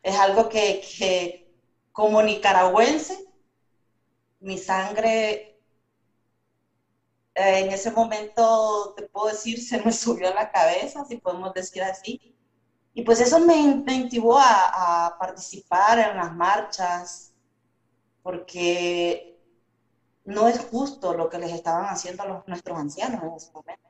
es 0.03 0.19
algo 0.19 0.49
que, 0.49 0.81
que 0.97 1.55
como 1.93 2.21
nicaragüense, 2.21 3.17
mi 4.41 4.57
sangre 4.57 5.54
eh, 7.35 7.59
en 7.59 7.71
ese 7.71 7.91
momento, 7.91 8.93
te 8.97 9.03
puedo 9.03 9.27
decir, 9.27 9.61
se 9.61 9.83
me 9.83 9.91
subió 9.91 10.29
a 10.29 10.33
la 10.33 10.51
cabeza, 10.51 11.05
si 11.05 11.17
podemos 11.17 11.53
decir 11.53 11.83
así. 11.83 12.35
Y 12.93 13.03
pues 13.03 13.19
eso 13.19 13.39
me 13.39 13.57
incentivó 13.57 14.39
a, 14.39 15.05
a 15.07 15.17
participar 15.19 15.99
en 15.99 16.17
las 16.17 16.33
marchas, 16.33 17.33
porque 18.23 19.37
no 20.25 20.47
es 20.47 20.59
justo 20.59 21.13
lo 21.13 21.29
que 21.29 21.37
les 21.37 21.51
estaban 21.51 21.85
haciendo 21.85 22.23
a 22.23 22.27
los, 22.27 22.47
nuestros 22.47 22.77
ancianos 22.77 23.21
en 23.21 23.33
ese 23.33 23.51
momento. 23.53 23.89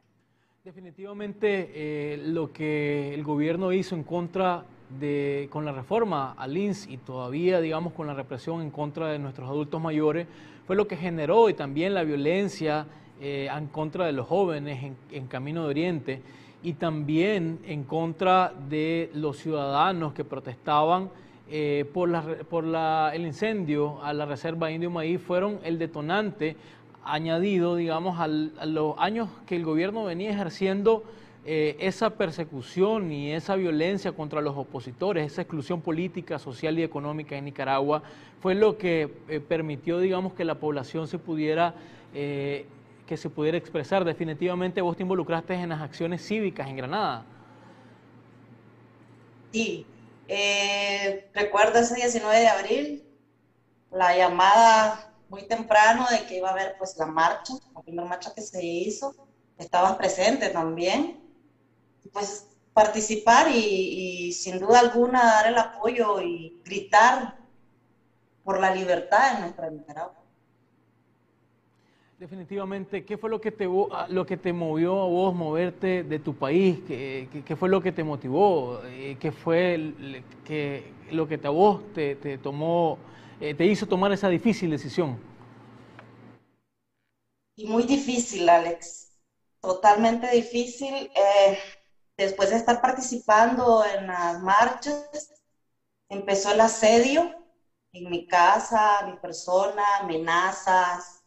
Definitivamente 0.64 1.72
eh, 1.74 2.18
lo 2.18 2.52
que 2.52 3.14
el 3.14 3.24
gobierno 3.24 3.72
hizo 3.72 3.96
en 3.96 4.04
contra 4.04 4.66
de, 5.00 5.48
con 5.52 5.64
la 5.64 5.72
reforma 5.72 6.34
al 6.34 6.58
INS 6.58 6.88
y 6.88 6.98
todavía, 6.98 7.62
digamos, 7.62 7.93
con 7.93 8.08
la 8.08 8.14
represión 8.14 8.62
en 8.62 8.72
contra 8.72 9.08
de 9.10 9.20
nuestros 9.20 9.48
adultos 9.48 9.80
mayores, 9.80 10.28
fue 10.66 10.76
lo 10.76 10.88
que 10.88 10.98
generó 10.98 11.50
y 11.50 11.54
también 11.54 11.93
la 11.93 12.04
violencia 12.04 12.88
eh, 13.22 13.47
en 13.49 13.68
contra 13.68 14.05
de 14.05 14.11
los 14.11 14.28
jóvenes 14.28 14.91
en, 15.09 15.28
Camino 15.28 15.63
de 15.63 15.70
Oriente 15.70 16.22
y 16.61 16.74
también 16.74 17.59
en 17.66 17.86
contra 17.86 18.51
de 18.68 19.09
los 19.13 19.38
ciudadanos 19.38 20.11
que 20.11 20.26
protestaban 20.26 21.09
eh, 21.49 21.86
por, 21.93 22.09
la, 22.09 22.22
por 22.49 22.66
la, 22.66 23.11
el 23.13 23.26
incendio 23.26 24.03
a 24.03 24.11
la 24.11 24.26
Reserva 24.26 24.70
Indio 24.70 24.91
Maíz 24.91 25.22
fueron 25.22 25.59
el 25.63 25.80
detonante 25.80 26.57
añadido, 27.05 27.78
digamos, 27.78 28.20
a 28.20 28.28
los 28.28 28.95
años 28.97 29.30
que 29.45 29.55
el 29.55 29.63
gobierno 29.63 30.03
venía 30.03 30.32
ejerciendo 30.32 31.05
eh, 31.45 31.78
esa 31.80 32.09
persecución 32.09 33.13
y 33.13 33.32
esa 33.32 33.55
violencia 33.55 34.11
contra 34.11 34.41
los 34.41 34.57
opositores, 34.57 35.32
esa 35.32 35.43
exclusión 35.43 35.80
política, 35.80 36.38
social 36.38 36.78
y 36.80 36.84
económica 36.84 37.38
en 37.38 37.45
Nicaragua, 37.45 38.03
fue 38.41 38.55
lo 38.55 38.78
que 38.78 39.07
permitió, 39.47 39.99
digamos, 39.99 40.34
que 40.34 40.43
la 40.43 40.55
población 40.55 41.07
se 41.07 41.18
pudiera, 41.18 41.76
que 43.06 43.18
se 43.18 43.30
pudiera 43.30 43.58
expresar. 43.58 44.03
Definitivamente 44.03 44.82
vos 44.82 44.95
te 44.95 45.03
involucraste 45.03 45.53
en 45.53 45.70
las 45.70 45.82
acciones 45.82 46.26
cívicas 46.26 46.68
en 46.68 46.78
Granada. 46.78 47.26
Sí, 49.51 49.86
recuerdo 51.34 51.80
ese 51.80 51.95
19 51.95 52.39
de 52.39 52.47
abril, 52.47 53.03
la 53.91 54.16
llamada 54.18 55.14
muy 55.30 55.47
temprano 55.47 56.06
de 56.10 56.26
que 56.26 56.38
iba 56.38 56.49
a 56.49 56.51
haber 56.51 56.76
pues 56.78 56.97
la 56.97 57.06
marcha, 57.06 57.53
la 57.74 57.82
primera 57.82 58.08
marcha 58.08 58.34
que 58.34 58.41
se 58.41 58.64
hizo, 58.64 59.16
estabas 59.58 59.95
presente 59.95 60.49
también 60.49 61.20
pues 62.12 62.47
participar 62.74 63.47
y, 63.49 64.34
sin 64.34 64.60
duda 64.60 64.80
alguna 64.80 65.24
dar 65.24 65.47
el 65.47 65.58
apoyo 65.58 66.22
y 66.22 66.62
gritar 66.66 67.38
por 68.43 68.60
la 68.60 68.76
libertad 68.76 69.36
en 69.36 69.41
nuestra 69.41 69.70
Nicaragua. 69.70 70.24
Definitivamente, 72.18 73.03
¿qué 73.03 73.18
fue 73.18 73.30
lo 73.30 73.41
que 73.41 73.51
te, 73.51 73.66
lo 73.66 74.26
que 74.26 74.38
te 74.38 74.53
movió 74.53 75.01
a 75.01 75.07
vos 75.07 75.36
moverte 75.36 76.03
de 76.03 76.18
tu 76.18 76.34
país? 76.34 76.80
¿Qué, 76.88 77.28
qué, 77.45 77.55
fue 77.57 77.68
lo 77.68 77.82
que 77.82 77.91
te 77.91 78.05
motivó? 78.05 78.82
Eh, 78.86 79.18
¿Qué 79.20 79.34
fue 79.34 79.93
que, 80.45 80.93
lo 81.11 81.28
que 81.28 81.38
te, 81.38 81.47
a 81.47 81.49
vos 81.49 81.82
te, 81.93 82.16
te 82.16 82.38
tomó, 82.38 82.97
eh, 83.41 83.53
te 83.53 83.66
hizo 83.66 83.86
tomar 83.86 84.13
esa 84.13 84.30
difícil 84.30 84.70
decisión? 84.72 85.20
Y 87.57 87.68
muy 87.68 87.84
difícil, 87.84 88.47
Alex. 88.47 89.11
Totalmente 89.59 90.32
difícil. 90.32 91.11
Eh, 91.13 91.59
después 92.16 92.49
de 92.49 92.55
estar 92.55 92.80
participando 92.80 93.84
en 93.84 94.07
las 94.07 94.41
marchas, 94.41 95.34
empezó 96.07 96.53
el 96.53 96.61
asedio 96.61 97.36
en 97.91 98.09
mi 98.09 98.26
casa, 98.26 99.05
mi 99.05 99.18
persona, 99.18 99.84
amenazas, 99.99 101.24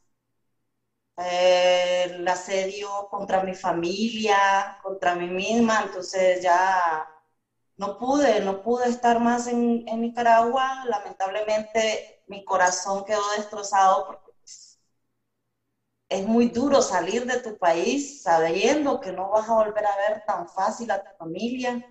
el 1.18 2.26
asedio 2.28 3.08
contra 3.10 3.42
mi 3.42 3.54
familia, 3.54 4.78
contra 4.82 5.14
mí 5.14 5.28
misma, 5.28 5.82
entonces 5.84 6.42
ya 6.42 7.06
no 7.76 7.98
pude, 7.98 8.40
no 8.40 8.62
pude 8.62 8.88
estar 8.88 9.20
más 9.20 9.46
en, 9.48 9.84
en 9.88 10.00
Nicaragua, 10.00 10.84
lamentablemente 10.86 12.22
mi 12.26 12.44
corazón 12.44 13.04
quedó 13.04 13.22
destrozado 13.36 14.06
es 16.08 16.26
muy 16.26 16.48
duro 16.48 16.80
salir 16.80 17.26
de 17.26 17.40
tu 17.40 17.58
país 17.58 18.22
sabiendo 18.22 19.00
que 19.00 19.12
no 19.12 19.30
vas 19.30 19.48
a 19.48 19.54
volver 19.54 19.84
a 19.84 19.96
ver 19.96 20.22
tan 20.26 20.48
fácil 20.48 20.90
a 20.90 21.02
tu 21.02 21.10
familia. 21.18 21.82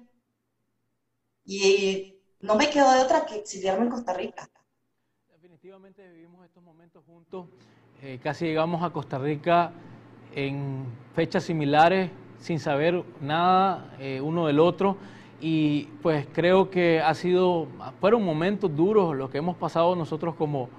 Y 1.46 2.20
no 2.40 2.56
me 2.56 2.70
quedó 2.70 2.92
de 2.92 3.02
otra 3.02 3.26
que 3.26 3.36
exiliarme 3.36 3.86
en 3.86 3.92
Costa 3.92 4.14
Rica. 4.14 4.50
Definitivamente 5.32 6.10
vivimos 6.10 6.46
estos 6.46 6.64
momentos 6.64 7.04
juntos. 7.06 7.46
Eh, 8.04 8.20
casi 8.22 8.46
llegamos 8.46 8.84
a 8.84 8.92
Costa 8.92 9.18
Rica 9.18 9.72
en 10.36 10.86
fechas 11.16 11.44
similares, 11.44 12.12
sin 12.40 12.60
saber 12.60 13.04
nada 13.22 13.96
eh, 14.00 14.22
uno 14.22 14.46
del 14.46 14.60
otro. 14.60 14.98
Y 15.42 15.86
pues 16.04 16.28
creo 16.32 16.70
que 16.70 17.02
ha 17.02 17.14
sido, 17.16 17.68
fueron 18.00 18.24
momentos 18.24 18.76
duros 18.76 19.16
los 19.16 19.30
que 19.30 19.40
hemos 19.40 19.56
pasado 19.56 19.96
nosotros 19.96 20.36
como, 20.36 20.70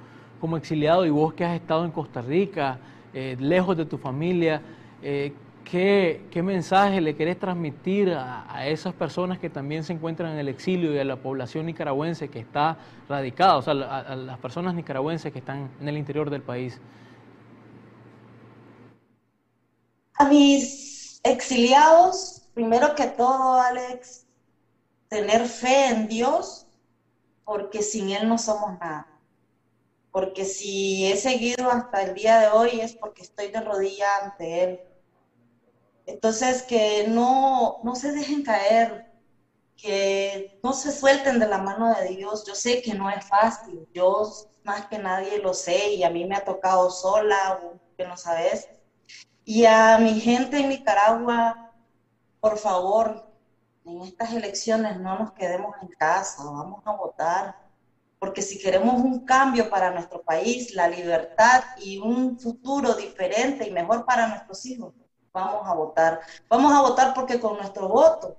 como 0.41 0.57
exiliados 0.57 1.07
y 1.07 1.11
vos 1.11 1.35
que 1.35 1.45
has 1.45 1.55
estado 1.55 1.85
en 1.85 1.91
Costa 1.91 2.23
Rica. 2.23 2.79
Eh, 3.14 3.37
lejos 3.41 3.77
de 3.77 3.85
tu 3.85 3.99
familia, 3.99 4.61
eh, 5.03 5.33
¿qué, 5.64 6.41
mensaje 6.43 7.01
le 7.01 7.16
querés 7.16 7.39
transmitir 7.39 8.12
a, 8.14 8.66
esas 8.69 8.95
personas 8.95 9.39
que 9.39 9.51
también 9.51 9.83
se 9.83 9.93
encuentran 9.93 10.33
en 10.33 10.39
el 10.39 10.49
exilio 10.49 10.95
y 10.95 10.99
a 10.99 11.05
la 11.05 11.16
población 11.16 11.66
nicaragüense 11.66 12.29
que 12.29 12.39
está 12.39 12.77
radicada, 13.09 13.57
o 13.57 13.62
sea, 13.62 13.73
a, 13.73 14.14
las 14.14 14.39
personas 14.39 14.75
nicaragüenses 14.75 15.33
que 15.33 15.39
están 15.41 15.69
en 15.81 15.89
el 15.89 15.97
interior 15.97 16.31
del 16.31 16.43
país? 16.43 16.81
A 20.19 20.25
mis 20.25 21.21
exiliados, 21.23 22.49
primero 22.55 22.95
que 22.95 23.07
todo, 23.07 23.61
Alex, 23.61 24.27
tener 25.09 25.47
fe 25.47 25.87
en 25.87 26.09
Dios, 26.09 26.66
porque 27.45 27.83
sin 27.83 28.11
Él 28.11 28.29
no 28.29 28.37
somos 28.37 28.79
nada 28.79 29.19
porque 30.19 30.45
si 30.45 31.07
he 31.07 31.16
seguido 31.16 31.71
hasta 31.71 32.03
el 32.03 32.14
día 32.14 32.41
de 32.41 32.49
hoy 32.49 32.81
es 32.81 32.95
porque 32.95 33.23
estoy 33.23 33.53
de 33.53 33.61
rodilla 33.61 34.16
ante 34.25 34.64
Él. 34.64 34.81
Entonces, 36.07 36.62
que 36.62 37.07
no, 37.09 37.79
no 37.85 37.95
se 37.95 38.12
dejen 38.12 38.43
caer, 38.43 39.07
que 39.77 40.59
no 40.64 40.73
se 40.73 40.91
suelten 40.91 41.39
de 41.39 41.47
la 41.47 41.59
mano 41.59 41.95
de 41.95 42.09
Dios. 42.09 42.45
Yo 42.47 42.57
sé 42.57 42.83
que 42.83 42.95
no 42.95 43.09
es 43.11 43.25
fácil, 43.27 43.87
yo 43.95 44.29
más 44.64 44.87
que 44.87 44.99
nadie 44.99 45.39
lo 45.39 45.55
sé 45.55 45.95
y 45.95 46.03
a 46.03 46.11
mí 46.11 46.25
me 46.25 46.35
ha 46.35 46.45
tocado 46.45 46.91
sola, 46.91 47.61
que 47.97 48.05
no 48.05 48.16
sabes. 48.16 48.69
Y 49.51 49.65
a 49.65 49.97
mi 49.97 50.21
gente 50.21 50.59
en 50.59 50.69
Nicaragua, 50.69 51.73
por 52.39 52.59
favor, 52.59 53.33
en 53.87 54.03
estas 54.03 54.35
elecciones 54.35 55.01
no 55.01 55.19
nos 55.19 55.33
quedemos 55.33 55.75
en 55.81 55.89
casa, 55.89 56.45
vamos 56.45 56.83
a 56.85 56.93
votar 56.93 57.57
porque 58.19 58.43
si 58.43 58.59
queremos 58.59 58.97
un 59.01 59.25
cambio 59.25 59.71
para 59.71 59.91
nuestro 59.91 60.21
país, 60.21 60.75
la 60.75 60.87
libertad 60.87 61.65
y 61.79 61.97
un 61.97 62.39
futuro 62.39 62.93
diferente 62.93 63.67
y 63.67 63.71
mejor 63.71 64.05
para 64.05 64.27
nuestros 64.27 64.67
hijos, 64.67 64.93
vamos 65.33 65.67
a 65.67 65.73
votar. 65.73 66.21
Vamos 66.47 66.71
a 66.75 66.83
votar 66.83 67.15
porque 67.15 67.41
con 67.41 67.57
nuestro 67.57 67.89
voto 67.89 68.37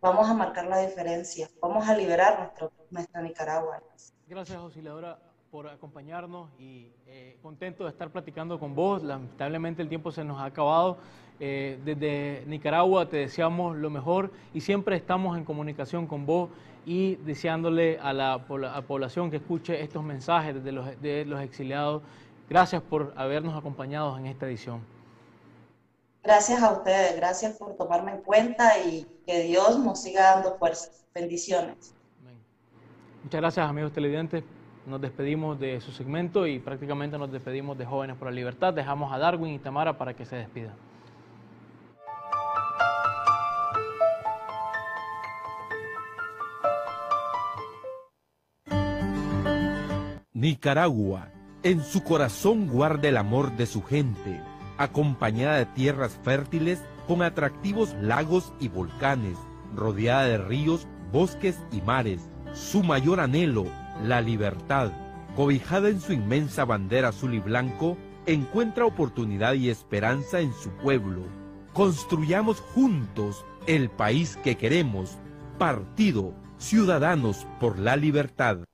vamos 0.00 0.30
a 0.30 0.32
marcar 0.32 0.64
la 0.64 0.78
diferencia, 0.78 1.50
vamos 1.60 1.86
a 1.86 1.94
liberar 1.94 2.38
nuestro, 2.38 2.72
nuestra 2.88 3.20
Nicaragua. 3.20 3.82
Gracias, 4.26 4.56
auxiliadora, 4.56 5.18
por 5.50 5.68
acompañarnos 5.68 6.50
y 6.58 6.90
eh, 7.06 7.36
contento 7.42 7.84
de 7.84 7.90
estar 7.90 8.10
platicando 8.10 8.58
con 8.58 8.74
vos. 8.74 9.02
Lamentablemente 9.02 9.82
el 9.82 9.88
tiempo 9.88 10.10
se 10.10 10.24
nos 10.24 10.38
ha 10.40 10.46
acabado. 10.46 10.98
Eh, 11.40 11.78
desde 11.84 12.44
Nicaragua 12.46 13.08
te 13.08 13.18
deseamos 13.18 13.76
lo 13.76 13.90
mejor 13.90 14.32
y 14.52 14.60
siempre 14.60 14.96
estamos 14.96 15.38
en 15.38 15.44
comunicación 15.44 16.06
con 16.06 16.26
vos 16.26 16.50
y 16.84 17.16
deseándole 17.16 17.98
a 18.00 18.12
la, 18.12 18.46
población 18.46 19.30
que 19.30 19.36
escuche 19.36 19.80
estos 19.82 20.02
mensajes 20.02 20.54
desde 20.54 20.72
los, 20.72 21.00
de 21.00 21.24
los 21.24 21.40
exiliados. 21.40 22.02
Gracias 22.48 22.82
por 22.82 23.12
habernos 23.16 23.56
acompañado 23.56 24.16
en 24.18 24.26
esta 24.26 24.46
edición. 24.46 24.80
Gracias 26.24 26.62
a 26.62 26.72
ustedes, 26.72 27.16
gracias 27.16 27.56
por 27.56 27.76
tomarme 27.76 28.12
en 28.12 28.22
cuenta 28.22 28.78
y 28.78 29.06
que 29.24 29.44
Dios 29.44 29.78
nos 29.78 30.02
siga 30.02 30.34
dando 30.34 30.56
fuerza. 30.56 30.90
Bendiciones. 31.14 31.94
Muchas 33.22 33.40
gracias 33.40 33.68
amigos 33.68 33.92
televidentes. 33.92 34.42
Nos 34.88 35.02
despedimos 35.02 35.60
de 35.60 35.82
su 35.82 35.92
segmento 35.92 36.46
y 36.46 36.60
prácticamente 36.60 37.18
nos 37.18 37.30
despedimos 37.30 37.76
de 37.76 37.84
Jóvenes 37.84 38.16
por 38.16 38.28
la 38.28 38.32
Libertad. 38.32 38.72
Dejamos 38.72 39.12
a 39.12 39.18
Darwin 39.18 39.52
y 39.52 39.58
Tamara 39.58 39.98
para 39.98 40.14
que 40.14 40.24
se 40.24 40.36
despidan. 40.36 40.72
Nicaragua, 50.32 51.32
en 51.62 51.82
su 51.82 52.02
corazón 52.02 52.68
guarda 52.68 53.08
el 53.08 53.18
amor 53.18 53.56
de 53.58 53.66
su 53.66 53.82
gente, 53.82 54.40
acompañada 54.78 55.56
de 55.56 55.66
tierras 55.66 56.18
fértiles 56.22 56.82
con 57.06 57.20
atractivos 57.20 57.92
lagos 58.00 58.54
y 58.58 58.68
volcanes, 58.68 59.36
rodeada 59.74 60.24
de 60.24 60.38
ríos, 60.38 60.88
bosques 61.12 61.60
y 61.72 61.82
mares. 61.82 62.30
Su 62.54 62.82
mayor 62.82 63.20
anhelo, 63.20 63.66
la 64.04 64.20
libertad, 64.20 64.92
cobijada 65.36 65.88
en 65.88 66.00
su 66.00 66.12
inmensa 66.12 66.64
bandera 66.64 67.08
azul 67.08 67.34
y 67.34 67.40
blanco, 67.40 67.96
encuentra 68.26 68.86
oportunidad 68.86 69.54
y 69.54 69.70
esperanza 69.70 70.40
en 70.40 70.52
su 70.52 70.70
pueblo. 70.70 71.22
Construyamos 71.72 72.60
juntos 72.60 73.44
el 73.66 73.90
país 73.90 74.38
que 74.42 74.56
queremos. 74.56 75.18
Partido 75.58 76.34
Ciudadanos 76.58 77.46
por 77.60 77.78
la 77.78 77.96
Libertad. 77.96 78.64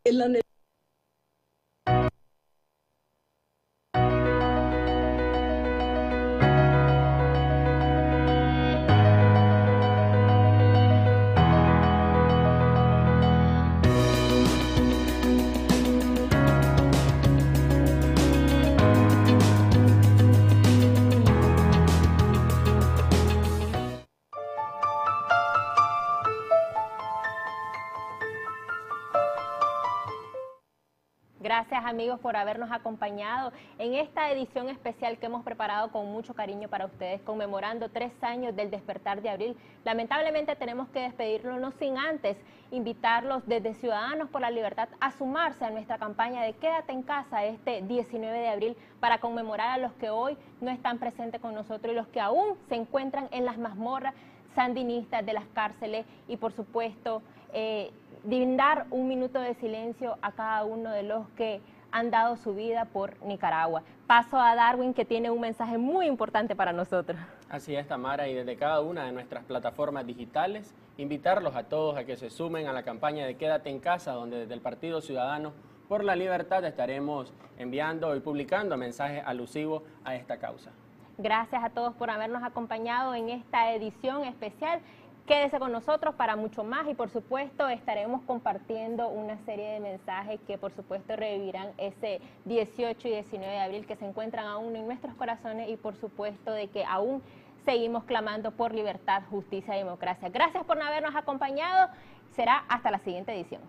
Amigos 31.94 32.18
por 32.18 32.34
habernos 32.34 32.72
acompañado 32.72 33.52
en 33.78 33.94
esta 33.94 34.28
edición 34.32 34.68
especial 34.68 35.16
que 35.16 35.26
hemos 35.26 35.44
preparado 35.44 35.92
con 35.92 36.10
mucho 36.10 36.34
cariño 36.34 36.68
para 36.68 36.86
ustedes, 36.86 37.20
conmemorando 37.20 37.88
tres 37.88 38.12
años 38.20 38.56
del 38.56 38.68
despertar 38.68 39.22
de 39.22 39.30
abril. 39.30 39.56
Lamentablemente 39.84 40.56
tenemos 40.56 40.88
que 40.88 41.02
despedirnos 41.02 41.60
no 41.60 41.70
sin 41.70 41.96
antes 41.96 42.36
invitarlos 42.72 43.46
desde 43.46 43.74
Ciudadanos 43.74 44.28
por 44.28 44.40
la 44.40 44.50
Libertad 44.50 44.88
a 44.98 45.12
sumarse 45.12 45.64
a 45.64 45.70
nuestra 45.70 45.98
campaña 45.98 46.42
de 46.42 46.54
Quédate 46.54 46.90
en 46.90 47.02
casa 47.02 47.44
este 47.44 47.82
19 47.82 48.38
de 48.38 48.48
abril 48.48 48.76
para 48.98 49.18
conmemorar 49.18 49.70
a 49.70 49.78
los 49.78 49.92
que 49.92 50.10
hoy 50.10 50.36
no 50.60 50.72
están 50.72 50.98
presentes 50.98 51.40
con 51.40 51.54
nosotros 51.54 51.92
y 51.92 51.96
los 51.96 52.08
que 52.08 52.20
aún 52.20 52.56
se 52.68 52.74
encuentran 52.74 53.28
en 53.30 53.44
las 53.44 53.56
mazmorras 53.56 54.14
sandinistas 54.56 55.24
de 55.24 55.32
las 55.32 55.46
cárceles 55.54 56.06
y 56.26 56.38
por 56.38 56.52
supuesto 56.52 57.22
eh, 57.52 57.92
brindar 58.24 58.86
un 58.90 59.06
minuto 59.06 59.38
de 59.38 59.54
silencio 59.54 60.18
a 60.22 60.32
cada 60.32 60.64
uno 60.64 60.90
de 60.90 61.04
los 61.04 61.28
que 61.36 61.60
han 61.94 62.10
dado 62.10 62.36
su 62.36 62.56
vida 62.56 62.86
por 62.86 63.22
Nicaragua. 63.22 63.84
Paso 64.08 64.36
a 64.36 64.56
Darwin 64.56 64.92
que 64.94 65.04
tiene 65.04 65.30
un 65.30 65.40
mensaje 65.40 65.78
muy 65.78 66.06
importante 66.06 66.56
para 66.56 66.72
nosotros. 66.72 67.16
Así 67.48 67.76
es, 67.76 67.86
Tamara, 67.86 68.26
y 68.26 68.34
desde 68.34 68.56
cada 68.56 68.80
una 68.80 69.04
de 69.04 69.12
nuestras 69.12 69.44
plataformas 69.44 70.04
digitales, 70.04 70.74
invitarlos 70.98 71.54
a 71.54 71.68
todos 71.68 71.96
a 71.96 72.04
que 72.04 72.16
se 72.16 72.30
sumen 72.30 72.66
a 72.66 72.72
la 72.72 72.82
campaña 72.82 73.24
de 73.24 73.36
Quédate 73.36 73.70
en 73.70 73.78
casa, 73.78 74.10
donde 74.10 74.40
desde 74.40 74.54
el 74.54 74.60
Partido 74.60 75.00
Ciudadano 75.00 75.52
por 75.88 76.02
la 76.02 76.16
Libertad 76.16 76.64
estaremos 76.64 77.32
enviando 77.58 78.16
y 78.16 78.20
publicando 78.20 78.76
mensajes 78.76 79.22
alusivos 79.24 79.84
a 80.02 80.16
esta 80.16 80.38
causa. 80.38 80.72
Gracias 81.16 81.62
a 81.62 81.70
todos 81.70 81.94
por 81.94 82.10
habernos 82.10 82.42
acompañado 82.42 83.14
en 83.14 83.28
esta 83.28 83.72
edición 83.72 84.24
especial 84.24 84.80
Quédese 85.26 85.58
con 85.58 85.72
nosotros 85.72 86.14
para 86.16 86.36
mucho 86.36 86.64
más 86.64 86.86
y 86.86 86.92
por 86.92 87.08
supuesto 87.08 87.66
estaremos 87.68 88.22
compartiendo 88.24 89.08
una 89.08 89.38
serie 89.46 89.70
de 89.70 89.80
mensajes 89.80 90.38
que 90.46 90.58
por 90.58 90.70
supuesto 90.72 91.16
revivirán 91.16 91.70
ese 91.78 92.20
18 92.44 93.08
y 93.08 93.10
19 93.12 93.50
de 93.50 93.58
abril 93.58 93.86
que 93.86 93.96
se 93.96 94.04
encuentran 94.04 94.46
aún 94.46 94.76
en 94.76 94.84
nuestros 94.84 95.14
corazones 95.14 95.70
y 95.70 95.76
por 95.78 95.96
supuesto 95.96 96.52
de 96.52 96.68
que 96.68 96.84
aún 96.84 97.22
seguimos 97.64 98.04
clamando 98.04 98.50
por 98.50 98.74
libertad, 98.74 99.22
justicia 99.30 99.74
y 99.76 99.78
democracia. 99.78 100.28
Gracias 100.28 100.62
por 100.64 100.80
habernos 100.82 101.16
acompañado. 101.16 101.88
Será 102.36 102.64
hasta 102.68 102.90
la 102.90 102.98
siguiente 102.98 103.32
edición. 103.32 103.62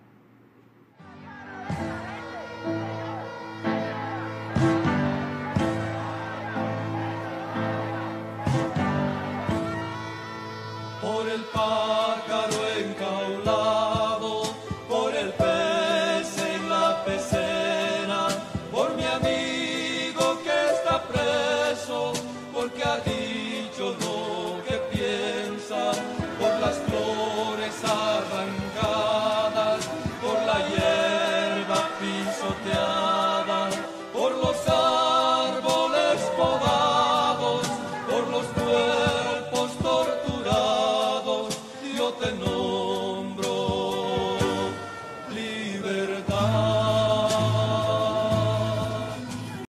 El 11.27 11.41
pájaro 11.45 12.14